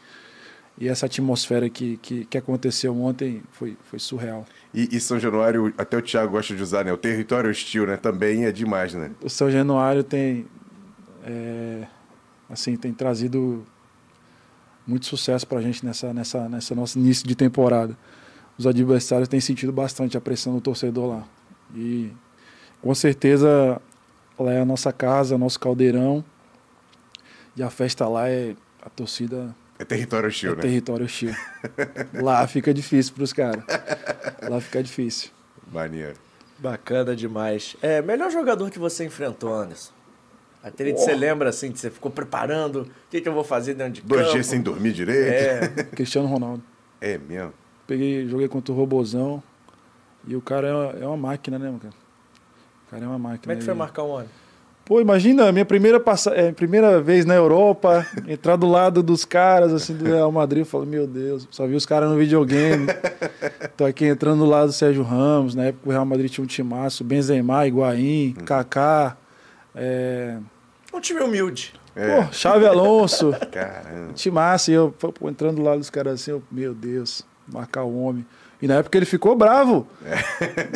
[0.77, 4.45] E essa atmosfera que, que, que aconteceu ontem foi, foi surreal.
[4.73, 6.93] E, e São Januário, até o Thiago gosta de usar, né?
[6.93, 7.97] O território hostil, né?
[7.97, 9.13] Também é demais, né?
[9.23, 10.47] o São Januário tem
[11.25, 11.87] é,
[12.51, 13.65] assim tem trazido
[14.87, 17.97] muito sucesso para a gente nessa nessa nessa nosso início de temporada
[18.59, 21.25] os adversários têm sentido bastante a pressão do torcedor lá
[21.75, 22.13] e
[22.83, 23.81] com certeza
[24.39, 26.23] lá é a nossa casa nosso caldeirão
[27.57, 30.63] e a festa lá é a torcida É território é hostil, né?
[30.63, 31.35] território hostil
[32.23, 33.65] lá fica difícil para os caras
[34.49, 35.31] lá fica difícil
[35.73, 36.15] Maneiro.
[36.59, 37.75] Bacana demais.
[37.83, 39.93] É, melhor jogador que você enfrentou, Anderson?
[40.63, 43.75] Aquele que você lembra assim, que você ficou preparando, o que, que eu vou fazer
[43.75, 44.33] dentro de Dois campo?
[44.35, 45.33] dias sem dormir direito.
[45.33, 46.63] É, Cristiano Ronaldo
[47.01, 47.53] É mesmo.
[47.87, 49.43] Peguei, joguei contra o Robozão.
[50.29, 51.95] E o cara é uma, é uma máquina, né, cara?
[52.87, 53.43] O cara é uma máquina.
[53.43, 54.29] como é que foi Ele- marcar um homem?
[54.85, 56.31] Pô, imagina, a minha primeira, passa...
[56.35, 60.61] é, primeira vez na Europa, entrar do lado dos caras, assim, do Real Madrid.
[60.61, 62.87] Eu falo, meu Deus, só vi os caras no videogame.
[63.79, 65.55] Tô aqui entrando do lado do Sérgio Ramos.
[65.55, 67.03] Na época o Real Madrid tinha um timaço.
[67.03, 69.17] Benzema, Higuaín, Kaká.
[69.75, 70.37] É...
[70.93, 71.73] Um time humilde.
[71.97, 72.21] É.
[72.21, 73.35] Pô, Xavi Alonso.
[73.51, 74.13] Caramba.
[74.13, 78.03] Timaço, e eu pô, entrando do lado dos caras assim, eu, meu Deus, marcar o
[78.03, 78.27] homem.
[78.65, 79.87] E na época ele ficou bravo.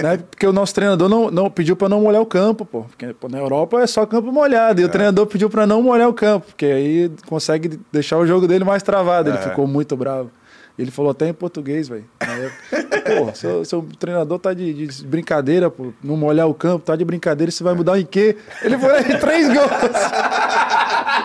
[0.03, 2.83] Na época, porque o nosso treinador não, não pediu para não molhar o campo, pô.
[2.83, 4.83] Porque pô, na Europa é só campo molhado.
[4.83, 8.47] E o treinador pediu para não molhar o campo, porque aí consegue deixar o jogo
[8.47, 9.31] dele mais travado.
[9.31, 9.41] Ele É.
[9.41, 10.31] ficou muito bravo.
[10.79, 12.05] Ele falou até em português, velho.
[12.21, 15.87] Pô, seu, seu treinador tá de, de brincadeira, pô.
[16.05, 18.37] Não molhar o campo, tá de brincadeira, você vai mudar em quê?
[18.63, 19.71] Ele foi em três gols.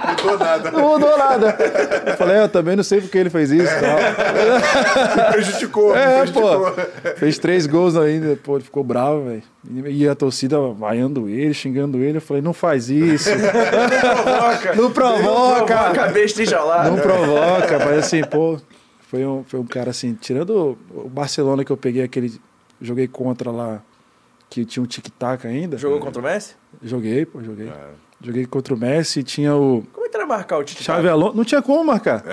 [0.07, 0.71] Mudou nada.
[0.71, 1.57] Não mudou nada.
[2.07, 3.71] Eu falei, é, eu também não sei porque ele fez isso.
[3.79, 3.97] Tal.
[5.31, 6.71] Prejudicou, É, prejudicou.
[6.71, 6.81] pô.
[7.17, 9.43] Fez três gols ainda, pô, ele ficou bravo, velho.
[9.87, 12.17] E a torcida vaiando ele, xingando ele.
[12.17, 13.29] Eu falei, não faz isso.
[13.29, 14.75] Provoca.
[14.75, 15.65] Não provoca.
[15.65, 16.89] Provoca a besta enjaulada.
[16.89, 18.57] Não provoca, mas assim, pô,
[19.09, 22.39] foi um, foi um cara assim, tirando o Barcelona que eu peguei aquele.
[22.81, 23.81] Joguei contra lá,
[24.49, 25.77] que tinha um tic-tac ainda.
[25.77, 26.55] Jogou contra o Messi?
[26.81, 27.71] Joguei, pô, joguei.
[28.23, 30.81] Joguei contra o Messi, tinha o Como é que era marcar o Tite?
[30.81, 31.35] Xavi Alonso.
[31.35, 32.23] Não tinha como marcar.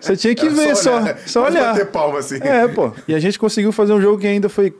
[0.00, 1.72] Você tinha que ver só, olhar, só quase olhar.
[1.72, 2.36] bater palma assim.
[2.42, 2.92] É, pô.
[3.08, 4.74] E a gente conseguiu fazer um jogo que ainda foi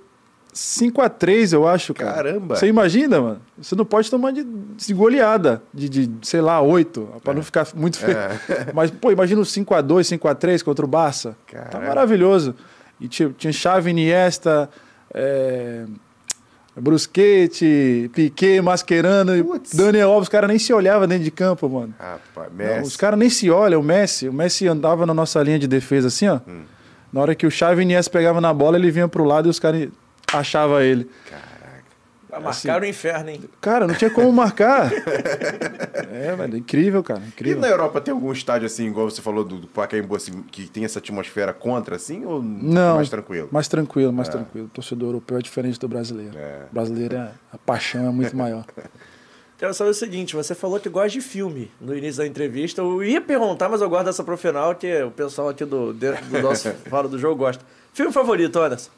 [0.53, 2.15] 5 a 3 eu acho, cara.
[2.15, 2.57] Caramba.
[2.57, 3.41] Você imagina, mano?
[3.57, 7.67] Você não pode tomar de, de goleada, de, de, sei lá, 8, pra não ficar
[7.75, 8.17] muito feio.
[8.75, 11.37] Mas, pô, imagina o 5 a 2 5 a 3 contra o Barça.
[11.51, 11.81] Tá Caraca.
[11.81, 12.55] maravilhoso.
[13.01, 14.69] E tinha, tinha Xavi, Iniesta,
[15.15, 15.85] é,
[16.81, 19.75] Brusquete, Piquet, Mascherano, Putz.
[19.75, 20.25] Daniel Alves.
[20.25, 21.95] Os caras nem se olhavam dentro de campo, mano.
[21.99, 22.83] Rapaz, Messi.
[22.83, 23.81] os caras nem se olham.
[23.81, 26.41] O Messi, o Messi andava na nossa linha de defesa assim, ó.
[26.47, 26.63] Hum.
[27.13, 29.59] Na hora que o Xavi Iniesta pegava na bola, ele vinha pro lado e os
[29.59, 29.89] caras
[30.33, 31.09] achavam ele.
[32.41, 33.41] Pra marcar o inferno, hein?
[33.61, 34.91] Cara, não tinha como marcar.
[36.13, 37.61] é, velho, incrível, cara, E incrível.
[37.61, 40.85] na Europa tem algum estádio assim, igual você falou do, do Pacaembu, assim, que tem
[40.85, 42.97] essa atmosfera contra, assim, ou Não.
[42.97, 43.49] mais tranquilo?
[43.51, 44.67] Mais tranquilo, mais tranquilo.
[44.67, 46.37] O torcedor europeu é diferente do brasileiro.
[46.37, 46.67] É.
[46.71, 48.65] O brasileiro, é, a paixão é muito maior.
[49.59, 52.81] Quero saber o seguinte, você falou que gosta de filme no início da entrevista.
[52.81, 56.41] Eu ia perguntar, mas eu gosto dessa pro final, que o pessoal aqui do, do
[56.41, 57.65] nosso Fala do Jogo gosta.
[57.93, 58.91] Filme favorito, Anderson?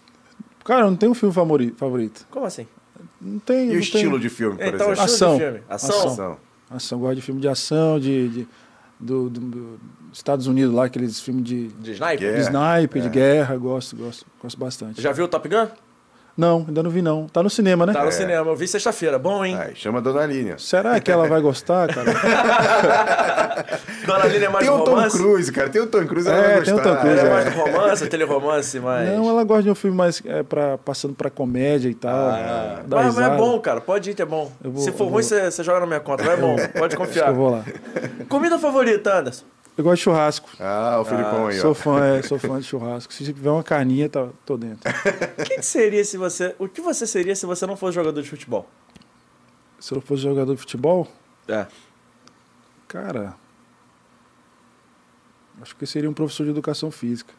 [0.63, 2.27] Cara, não tem um filme favori- favorito.
[2.31, 2.67] Como assim?
[3.21, 3.65] Não tem.
[3.65, 4.21] E não o estilo tem...
[4.21, 5.03] de filme, por Então, exemplo?
[5.03, 5.37] Ação.
[5.37, 5.61] de filme.
[5.69, 5.91] Ação?
[5.99, 6.13] Ação.
[6.13, 6.39] Ação.
[6.71, 8.49] Ação, gosto de filme de ação, de, de-
[8.99, 9.81] do, do- do
[10.13, 12.19] Estados Unidos lá, aqueles filmes de, De sniper?
[12.19, 12.35] Guerra.
[12.37, 13.11] de sniper, de É.
[13.11, 15.01] guerra, gosto, gosto, gosto bastante.
[15.03, 15.67] Já viu o Top Gun?
[16.41, 17.27] Não, ainda não vi não.
[17.27, 17.93] Tá no cinema, né?
[17.93, 18.51] Tá no cinema.
[18.51, 19.19] Eu vi sexta-feira.
[19.19, 19.55] Bom, hein?
[19.61, 20.57] Ai, chama a Dona Línia.
[20.57, 22.11] Será que ela vai gostar, cara?
[24.07, 25.19] Dona Lina é mais Tem o Tom romance?
[25.19, 25.69] Cruise, cara.
[25.69, 26.95] Tem o Tom Cruise, ela É, vai tem o gostar.
[26.97, 27.35] Tom Cruise, Ela é é.
[27.35, 29.09] mais do romance, telерomance, mas...
[29.11, 32.11] Não, ela gosta de um filme mais é, pra, passando pra comédia e tal.
[32.31, 33.81] Ah, dar mas, mas é bom, cara.
[33.83, 34.51] Pode ir, que é bom.
[34.63, 36.25] Vou- Se for ruim, você joga na minha conta.
[36.25, 36.57] Mas é bom.
[36.73, 37.29] Pode Acho que confiar.
[37.29, 37.65] eu vou lá.
[38.29, 39.45] Comida favorita, Anderson?
[39.81, 40.51] Eu gosto de churrasco.
[40.61, 41.63] Ah, o Filipão aí, ó.
[41.63, 43.11] Sou fã, é, sou fã de churrasco.
[43.15, 44.91] Se tiver uma carninha, tá, tô dentro.
[45.39, 46.55] O que, que seria se você...
[46.59, 48.69] O que você seria se você não fosse jogador de futebol?
[49.79, 51.09] Se eu fosse jogador de futebol,
[51.49, 51.67] É.
[52.87, 53.35] cara.
[55.63, 57.33] Acho que seria um professor de educação física.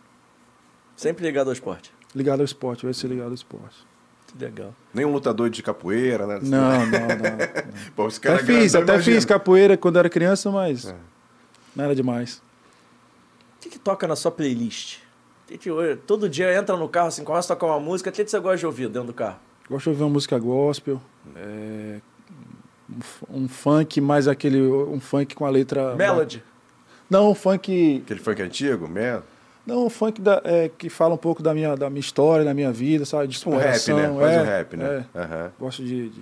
[0.95, 1.93] Sempre ligado ao esporte.
[2.15, 3.85] Ligado ao esporte, vai ser ligado ao esporte.
[4.25, 4.73] Que legal.
[4.93, 6.39] Nem um lutador de capoeira, né?
[6.41, 7.37] Não, não, não.
[7.95, 9.15] Pô, os caras Até fiz, até imagina.
[9.15, 10.95] fiz capoeira quando era criança, mas É.
[11.75, 12.41] nada demais.
[13.57, 14.99] O que, que toca na sua playlist?
[15.47, 15.69] Que que
[16.07, 18.09] todo dia entra no carro, assim, começa a tocar uma música.
[18.09, 19.37] O que, que você gosta de ouvir dentro do carro?
[19.69, 21.01] Gosto de ouvir uma música gospel,
[21.35, 21.99] é,
[23.29, 24.61] um, um funk, mais aquele.
[24.61, 25.95] Um funk com a letra.
[25.95, 26.43] Melody.
[27.09, 28.01] Não, um funk.
[28.03, 29.23] Aquele funk antigo, mesmo?
[29.65, 32.53] Não, um funk da- é, que fala um pouco da minha, da minha história, da
[32.53, 33.27] minha vida, sabe?
[33.27, 34.07] De Tipo um rap, né?
[34.19, 35.05] Faz é, o rap, né?
[35.13, 35.19] é.
[35.19, 35.51] Aham.
[35.59, 36.21] Gosto de, de,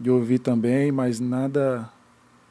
[0.00, 1.88] de ouvir também, mas nada.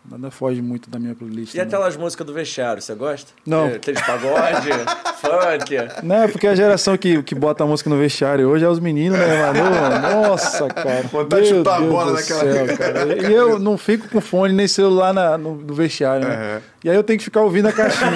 [0.10, 1.54] Nada foge muito da minha playlist.
[1.56, 1.64] E não.
[1.66, 3.32] aquelas músicas do vestiário, você gosta?
[3.46, 3.66] Não.
[3.66, 4.70] É, Aqueles pagode,
[5.20, 5.78] funk.
[6.04, 8.80] Não, é porque a geração que, que bota a música no vestiário hoje é os
[8.80, 10.28] meninos, né, mano?
[10.28, 11.02] Nossa, cara.
[11.12, 13.28] Vontade de chutar a Deus bola do naquela- céu, cara.
[13.30, 16.36] E eu não fico com fone nem celular na, no, no vestiário, né?
[16.36, 16.62] Aham.
[16.84, 18.12] E aí eu tenho que ficar ouvindo a caixinha.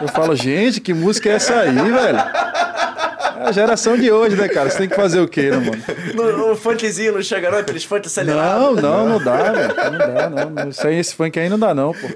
[0.00, 2.18] Eu falo, gente, que música é essa aí, velho?
[3.38, 4.70] É a geração de hoje, né, cara?
[4.70, 5.82] Você tem que fazer o quê, né, mano?
[6.14, 8.82] No, no funkzinho não chega não, aqueles funk acelerados.
[8.82, 9.74] Não, não, não dá, velho.
[9.74, 10.70] Não dá, não.
[10.84, 12.06] aí, esse funk aí não dá, não, pô.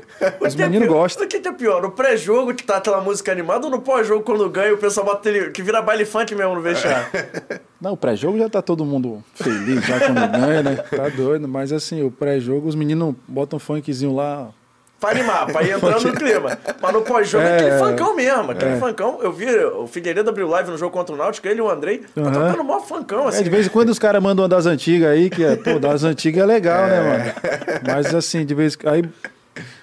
[0.45, 1.25] Os O é meninos gostam.
[1.25, 1.83] O que que é pior?
[1.83, 5.29] No pré-jogo que tá aquela música animada ou no pós-jogo quando ganha o pessoal bota
[5.29, 7.07] ele, que vira baile funk mesmo no vestiário?
[7.81, 10.77] Não, o pré-jogo já tá todo mundo feliz já quando ganha, né?
[10.77, 11.47] Tá doido.
[11.47, 14.49] Mas assim, o pré-jogo, os meninos botam um funkzinho lá.
[15.01, 16.59] Pra animar, pra ir entrando no clima.
[16.81, 17.79] Mas no pós-jogo é, aquele É.
[17.79, 18.51] funkão mesmo.
[18.53, 18.79] Aquele É.
[18.79, 19.19] funkão.
[19.23, 21.99] Eu vi o Figueiredo abriu live no jogo contra o Náutico, ele e o Andrei.
[22.15, 22.33] Tá Aham.
[22.33, 23.41] tocando mó funkão, assim.
[23.41, 25.79] É, de vez em quando os caras mandam uma das antigas aí, que é, pô,
[25.79, 27.33] das antigas é legal, né, mano?
[27.87, 29.05] Mas assim, de vez em aí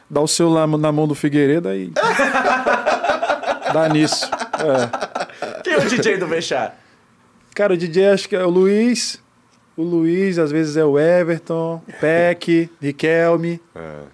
[0.09, 1.91] dá o celular na mão do Figueiredo aí.
[3.73, 4.29] dá nisso.
[4.59, 5.61] É.
[5.63, 6.73] Quem é o DJ do vestiário?
[7.55, 9.21] Cara, o DJ acho que é o Luiz.
[9.75, 13.59] O Luiz, às vezes é o Everton, Peck, Riquelme.
[13.75, 14.12] É.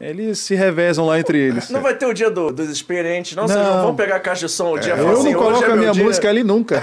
[0.00, 1.70] Eles se revezam lá entre eles.
[1.70, 3.48] Não vai ter o dia do- dos experientes, não?
[3.48, 3.82] Vocês Não.
[3.82, 5.64] vão pegar a caixa de som o dia e falar Eu assim, não hoje coloco
[5.64, 6.04] é a minha dia.
[6.04, 6.82] música ali nunca.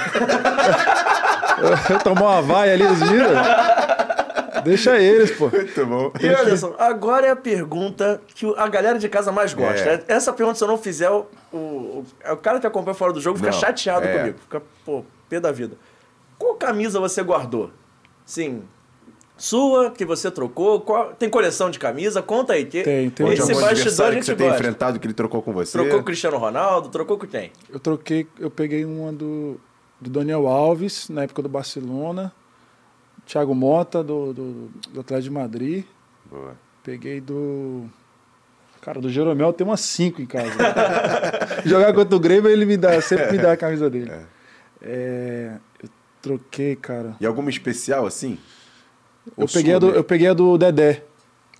[1.59, 3.29] eu, eu tomar uma vaia ali, eles viram?
[4.63, 5.49] Deixa eles, pô.
[5.49, 6.11] Muito bom.
[6.21, 9.89] E Anderson, agora é a pergunta que a galera de casa mais gosta.
[9.89, 10.03] É.
[10.07, 13.37] Essa pergunta, se eu não fizer, o, o, o cara que acompanha fora do jogo
[13.37, 14.17] fica Não, chateado é.
[14.17, 14.37] comigo.
[14.41, 15.75] Fica, pô, pé da vida.
[16.39, 17.71] Qual camisa você guardou?
[18.25, 18.63] Sim.
[19.37, 20.81] Sua, que você trocou?
[20.81, 22.21] Qual- tem coleção de camisa?
[22.21, 22.65] Conta aí.
[22.65, 23.27] Que Tem, tem.
[23.33, 24.61] Esse bastidor a adversário que gente você tem gosta.
[24.61, 25.71] enfrentado que ele trocou com você?
[25.71, 26.89] Trocou com o Cristiano Ronaldo?
[26.89, 27.51] Trocou com quem?
[27.69, 29.59] Eu troquei, eu peguei uma do,
[29.99, 32.31] do Daniel Alves, na época do Barcelona.
[33.25, 35.83] Thiago Mota, do, do, do Atlético de Madrid.
[36.29, 36.55] Boa.
[36.83, 37.85] Peguei do.
[38.81, 40.51] Cara, do Jeromel tem umas cinco em casa.
[41.65, 44.11] Jogar contra o Grêmio, ele me dá, sempre me dá a camisa dele.
[44.85, 45.87] É, eu
[46.21, 47.15] troquei, cara.
[47.21, 48.37] E alguma especial assim?
[49.37, 49.97] Eu peguei, do, né?
[49.97, 51.03] eu peguei a do Dedé,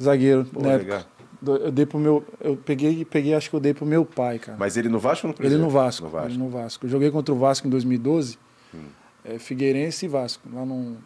[0.01, 0.45] zagueiro.
[0.45, 1.03] Pô, na legal.
[1.45, 2.23] Eu dei pro meu.
[2.39, 4.57] Eu peguei, peguei, acho que eu dei pro meu pai, cara.
[4.57, 5.63] Mas ele no Vasco ou no Ele Cruzeiro?
[5.63, 6.05] no Vasco.
[6.05, 6.29] No Vasco.
[6.29, 6.85] Ele no Vasco.
[6.85, 8.37] Eu joguei contra o Vasco em 2012.
[8.73, 8.79] Hum.
[9.25, 10.97] é, Figueirense e Vasco, lá no,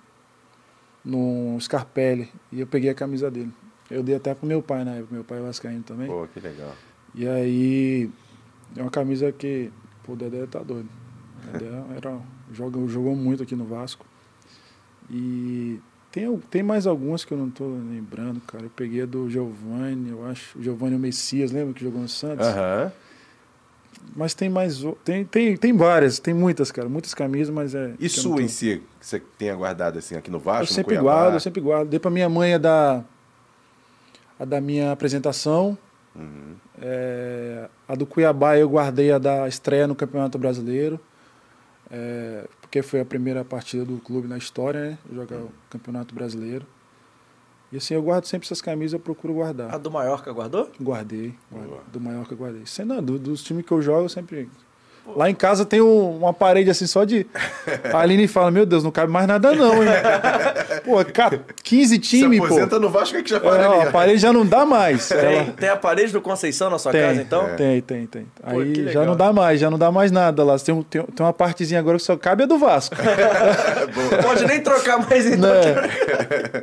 [1.03, 2.29] no Scarpelli.
[2.51, 3.51] E eu peguei a camisa dele.
[3.89, 5.15] Eu dei até pro meu pai na época.
[5.15, 6.07] Meu pai é vascaíno também.
[6.07, 6.73] Pô, que legal.
[7.15, 8.11] E aí,
[8.75, 9.71] é uma camisa que,
[10.03, 10.89] pô, o Dedé tá doido.
[11.47, 12.19] O Dedé era,
[12.53, 14.05] joga, jogou muito aqui no Vasco.
[15.09, 15.79] E
[16.19, 18.63] tem, tem mais algumas que eu não tô lembrando, cara.
[18.65, 20.57] Eu peguei a do Giovanni, eu acho.
[20.57, 22.45] O Giovanni Messias, lembra que jogou no Santos?
[22.47, 22.91] Aham.
[24.15, 24.83] Mas tem mais.
[24.83, 26.87] o- Tem, tem, tem várias, tem muitas, cara.
[26.87, 27.93] Muitas camisas, mas é.
[27.99, 30.63] E sua tô- em si, que você tenha guardado assim aqui no Vasco?
[30.63, 31.89] Eu sempre guardo, eu sempre guardo.
[31.89, 33.03] Dei pra minha mãe a da,
[34.39, 35.77] a da minha apresentação.
[36.15, 36.55] Uhum.
[36.81, 40.99] É, a do Cuiabá eu guardei a da estreia no Campeonato Brasileiro.
[41.91, 42.45] é,
[42.77, 44.97] porque foi a primeira partida do clube na história, né?
[45.11, 46.65] Jogar o Campeonato Brasileiro.
[47.71, 49.73] E assim, eu guardo sempre essas camisas, eu procuro guardar.
[49.73, 50.71] A do Maiorca guardou?
[50.79, 51.81] Guardei, Boa.
[51.91, 52.65] do Maiorca guardei.
[52.65, 54.49] Sei não, do- dos times que eu jogo, eu sempre.
[55.15, 57.25] Lá em casa tem um- uma parede assim só de.
[57.93, 59.89] A Aline fala: Meu Deus, não cabe mais nada não, hein?
[60.85, 62.45] Pô, cara, 15 Se times, pô.
[62.45, 63.87] aposenta no Vasco é que já É, ó, ali.
[63.87, 65.09] a parede já não dá mais.
[65.09, 67.55] Tem, Ela- tem a parede do Conceição na sua tem, casa, então?
[67.55, 68.23] Tem, tem, tem.
[68.43, 70.57] Pô, Aí já não dá mais, já não dá mais nada lá.
[70.59, 72.95] Tem, um- tem, tem uma partezinha agora que só cabe a do Vasco.
[74.23, 75.39] Pode nem trocar mais então.
[75.49, 75.89] né?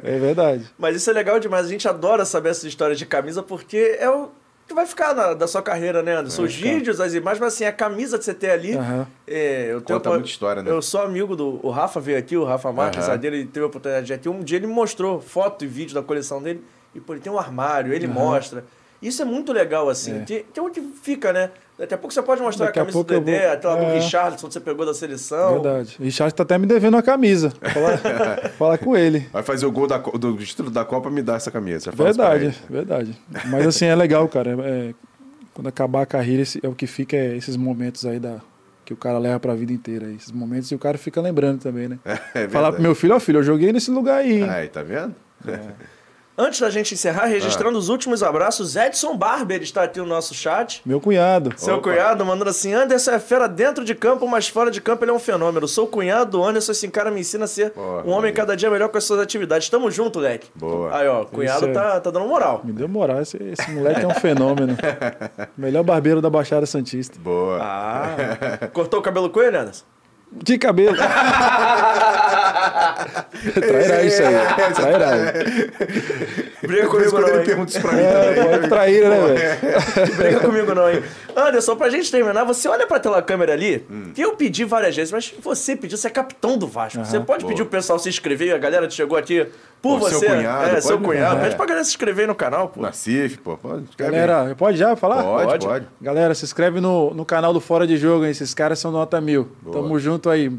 [0.03, 0.65] É verdade.
[0.79, 1.67] Mas isso é legal demais.
[1.67, 4.29] A gente adora saber essas histórias de camisa porque é o
[4.67, 6.43] que vai ficar na- da sua carreira, né, Anderson?
[6.45, 8.75] Os vídeos, as imagens, mas assim, a camisa que você tem ali.
[8.77, 9.07] Aham.
[9.27, 10.71] é, eu tenho Conta uma- muita história, né?
[10.71, 11.61] Eu sou amigo do.
[11.65, 14.17] O Rafa veio aqui, o Rafa Marques, a dele, ele teve a oportunidade de ir
[14.17, 14.29] aqui.
[14.29, 16.63] Um dia ele me mostrou foto e vídeo da coleção dele.
[16.95, 18.65] E, pô, ele tem um armário, ele mostra.
[19.03, 20.21] Isso é muito legal, assim.
[20.23, 20.25] É.
[20.25, 21.51] Tem, tem onde fica, né?
[21.77, 23.53] Daqui a pouco você pode mostrar Daqui a a camisa do pouco eu Dedé, vou-
[23.57, 23.95] aquela do é.
[23.95, 25.55] Richardson que você pegou da seleção.
[25.55, 25.97] Verdade.
[25.99, 27.53] O Richard tá até me devendo uma camisa.
[27.73, 27.97] Fala,
[28.57, 29.27] fala com ele.
[29.33, 31.91] Vai fazer o gol da, do título da Copa, me dá essa camisa.
[31.91, 33.19] Verdade, verdade.
[33.47, 34.51] Mas assim, é legal, cara.
[34.51, 34.95] É- é-
[35.53, 38.37] quando acabar a carreira, esse- é o que fica é esses momentos aí da,
[38.85, 40.07] que o cara leva pra vida inteira.
[40.13, 41.99] Esses momentos e o cara fica lembrando também, né?
[42.07, 42.73] É Falar verdade.
[42.75, 44.49] pro meu filho, ó filho, eu joguei nesse lugar aí, hein?
[44.49, 45.13] Aí, tá vendo?
[46.37, 50.83] Antes da gente encerrar, registrando os últimos abraços, Edson Barber está aqui no nosso chat.
[50.85, 51.53] Meu cunhado.
[51.57, 51.91] Seu Opa.
[51.91, 55.15] cunhado mandando assim: Anderson é fera dentro de campo, mas fora de campo ele é
[55.15, 55.69] um fenômeno.
[55.69, 58.35] Sou cunhado do Anderson, esse cara me ensina a ser Porra, um homem aí.
[58.35, 59.69] cada dia melhor com as suas atividades.
[59.69, 60.49] Tamo junto, leque.
[60.57, 60.97] Boa.
[60.97, 61.73] Aí, ó, cunhado Isso é.
[61.73, 62.63] tá, tá dando moral.
[62.65, 64.77] Me deu moral, esse, esse moleque é um fenômeno.
[65.57, 67.17] Melhor barbeiro da Baixada Santista.
[67.21, 67.61] Boa.
[67.63, 69.85] Ah, cortou o cabelo com ele, Anderson?
[70.33, 70.97] De cabelo.
[73.55, 74.75] Trairá isso aí.
[74.75, 75.11] Trairá.
[76.63, 77.45] Briga comigo quando não, ele hein?
[77.45, 78.45] pergunta isso pra mim É, também.
[78.53, 80.17] pode traíra, né, velho?
[80.17, 81.03] Briga comigo não, hein?
[81.37, 84.13] Anderson, pra gente terminar, você olha pra tela câmera ali, Hum.
[84.15, 87.05] que eu pedi várias vezes, mas você pediu, você é capitão do Vasco.
[87.05, 87.51] Você pode Boa.
[87.53, 89.47] pedir o pessoal se inscrever, a galera que chegou aqui
[89.83, 90.19] por Pô, você.
[90.21, 91.41] seu cunhado, é, seu cunhado.
[91.41, 91.43] É.
[91.45, 92.81] Pede pra galera se inscrever no canal, pô.
[92.81, 93.57] Nacif, pô.
[93.59, 93.87] Pode, aí.
[93.99, 95.23] Galera, pode já falar?
[95.23, 95.67] Pode, Pode.
[95.67, 95.87] pode.
[96.01, 98.31] Galera, se inscreve no, no canal do Fora de Jogo, hein?
[98.31, 99.49] Esses caras são nota mil.
[99.61, 99.77] Boa.
[99.83, 100.51] Tamo junto aí.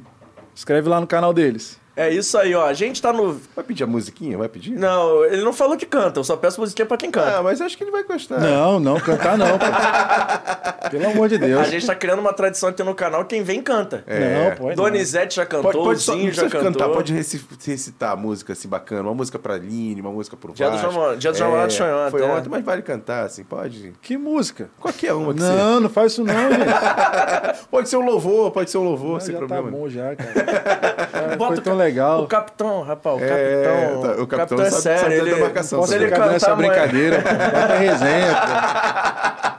[0.53, 1.79] Escreve lá no canal deles.
[1.97, 2.65] É isso aí, ó.
[2.65, 3.39] A gente tá no.
[3.55, 4.37] Vai pedir a musiquinha?
[4.37, 4.71] Vai pedir?
[4.71, 7.37] Não, ele não falou que canta, eu só peço musiquinha pra quem canta.
[7.37, 8.39] Ah, mas acho que ele vai gostar.
[8.39, 9.57] Não, não, cantar não.
[9.57, 9.65] pô.
[10.91, 11.61] Pelo amor de Deus.
[11.61, 14.03] A gente tá criando uma tradição aqui no canal, quem vem canta.
[14.07, 14.49] É.
[14.49, 14.75] Não, pode.
[14.75, 16.81] Donizete já cantou, Pode, pode só, não Zinho já precisa cantou.
[16.81, 20.53] cantar, pode reci- recitar a música assim bacana, uma música pra Line, uma música pro
[20.53, 21.15] Dia dos Vasco.
[21.17, 22.25] Dia dos Namorados foi ontem, Foi é.
[22.25, 23.93] ontem, mas vale cantar assim, pode.
[24.01, 24.69] Que música?
[24.79, 26.59] Qualquer uma que Não, não faz isso não, gente.
[26.59, 27.55] seja.
[27.71, 29.71] Pode ser um louvor, pode ser um louvor, Não, sem já tá problema.
[29.71, 31.05] bom já, cara.
[31.31, 32.21] É, Bota foi o tão ca- legal.
[32.23, 34.01] O capitão, rapaz, o É, capitão.
[34.15, 34.99] tá, o capitão é sabe- sério.
[35.01, 36.03] sabe da ele, demarcação, se sabe?
[36.03, 37.17] ele cantar essa amanhã, brincadeira?
[37.17, 39.55] Bota resenha, pô.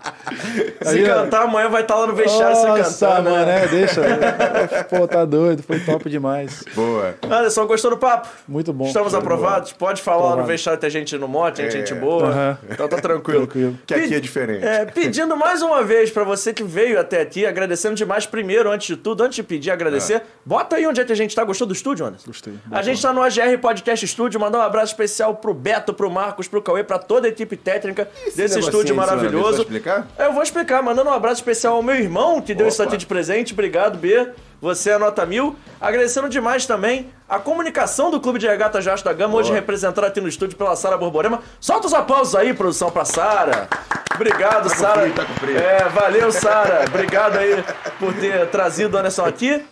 [0.85, 3.31] se Aí, cantar amanhã vai estar lá no vestiário Nossa, cantando.
[3.31, 3.65] mano, né?
[3.65, 4.01] é, deixa.
[4.91, 5.63] Pô, tá doido.
[5.63, 6.63] Foi top demais.
[6.75, 7.15] Boa.
[7.23, 8.29] Anderson, gostou do papo?
[8.47, 8.87] Muito bom.
[8.87, 9.73] Estamos de aprovados?
[9.73, 11.71] Pode falar lá no vestiário, tem gente no mote, tem É.
[11.71, 12.27] gente boa.
[12.29, 12.59] Aham.
[12.71, 13.41] Então tá tranquilo.
[13.47, 13.79] Tranquilo.
[13.87, 14.65] Que aqui é diferente.
[14.65, 18.87] É, pedindo mais uma vez pra você que veio até aqui, agradecendo demais primeiro, antes
[18.89, 20.23] de tudo, antes de pedir, agradecer.
[20.45, 21.45] Bota aí onde é que a gente tá.
[21.45, 22.16] Gostou do estúdio, Anderson?
[22.25, 22.55] Gostei.
[22.71, 26.47] A gente tá no AGR Podcast Studio, mandar um abraço especial pro Beto, pro Marcos,
[26.49, 29.53] pro Cauê, pra toda a equipe técnica Esse desse estúdio maravilhoso.
[29.53, 30.07] Vai explicar?
[30.19, 33.07] Eu vou explicar, mandando um abraço especial ao meu irmão, que deu esse aqui de
[33.07, 33.53] presente.
[33.53, 34.31] Obrigado, B.
[34.61, 35.55] Você é nota mil.
[35.81, 39.61] Agradecendo demais também a comunicação do Clube de Regata Jasto da Gama, hoje Boa.
[39.61, 41.43] representada aqui no estúdio pela Sara Borborema.
[41.61, 43.69] Solta os aplausos aí, produção, pra Sara.
[44.15, 45.11] Obrigado, Tá Sara.
[45.11, 45.25] tá.
[45.63, 46.85] É, valeu, Sara.
[46.89, 47.63] Obrigado aí
[47.99, 49.63] por ter trazido o Anderson aqui.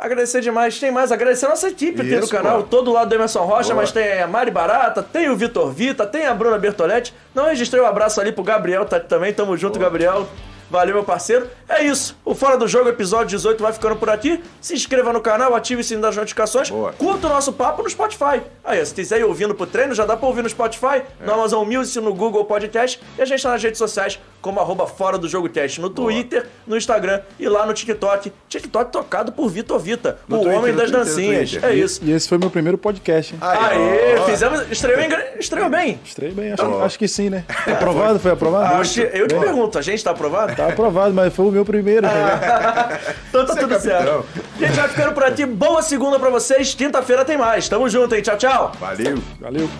[0.00, 0.78] Agradecer demais.
[0.78, 3.82] Tem mais, agradecer a nossa equipe aqui no canal, todo lado do Emerson Rocha, Boa.
[3.82, 7.14] mas tem a Mari Barata, tem o Vitor Vita, tem a Bruna Bertoletti.
[7.34, 10.26] Não registrei o abraço ali pro Gabriel tá, também, tamo junto, Gabriel.
[10.70, 11.48] Valeu, meu parceiro.
[11.68, 12.16] É isso.
[12.24, 14.40] O Fora do Jogo, episódio 18, vai ficando por aqui.
[14.60, 16.70] Se inscreva no canal, ative o sininho das notificações.
[16.70, 16.92] Boa.
[16.92, 18.40] Curta o nosso papo no Spotify.
[18.64, 21.66] Aí, se quiser ir ouvindo pro treino, já dá pra ouvir no Spotify, no Amazon
[21.66, 23.00] Music, no Google Podcast.
[23.18, 25.80] E a gente tá nas redes sociais como arroba Fora do Jogo Teste.
[25.80, 28.32] No Twitter, no Instagram e lá no TikTok.
[28.48, 31.64] TikTok tocado por Vitor Vita, No o Twitter, homem das Twitter, dancinhas.
[31.64, 32.00] É isso.
[32.04, 33.40] E esse foi meu primeiro podcast, hein?
[33.42, 34.24] Aê, ó.
[34.26, 34.70] fizemos.
[34.70, 35.98] Estreou, em estreou bem.
[36.04, 37.44] Estreiei bem, acho, acho que sim, né?
[37.66, 38.20] Aprovado?
[38.20, 38.74] Foi aprovado?
[38.76, 40.54] Acho eu te Bem, pergunto, a gente tá aprovado?
[40.66, 42.26] Tá aprovado, mas foi o meu primeiro, entendeu?
[43.30, 43.80] Então tá Você é tudo capitão.
[43.80, 44.24] certo.
[44.58, 45.46] Gente, vai ficando por aqui.
[45.46, 46.74] Boa segunda pra vocês.
[46.74, 47.68] Quinta-feira tem mais.
[47.68, 48.22] Tamo junto, hein?
[48.22, 48.72] Tchau, tchau.
[48.80, 49.18] Valeu.
[49.40, 49.70] Valeu.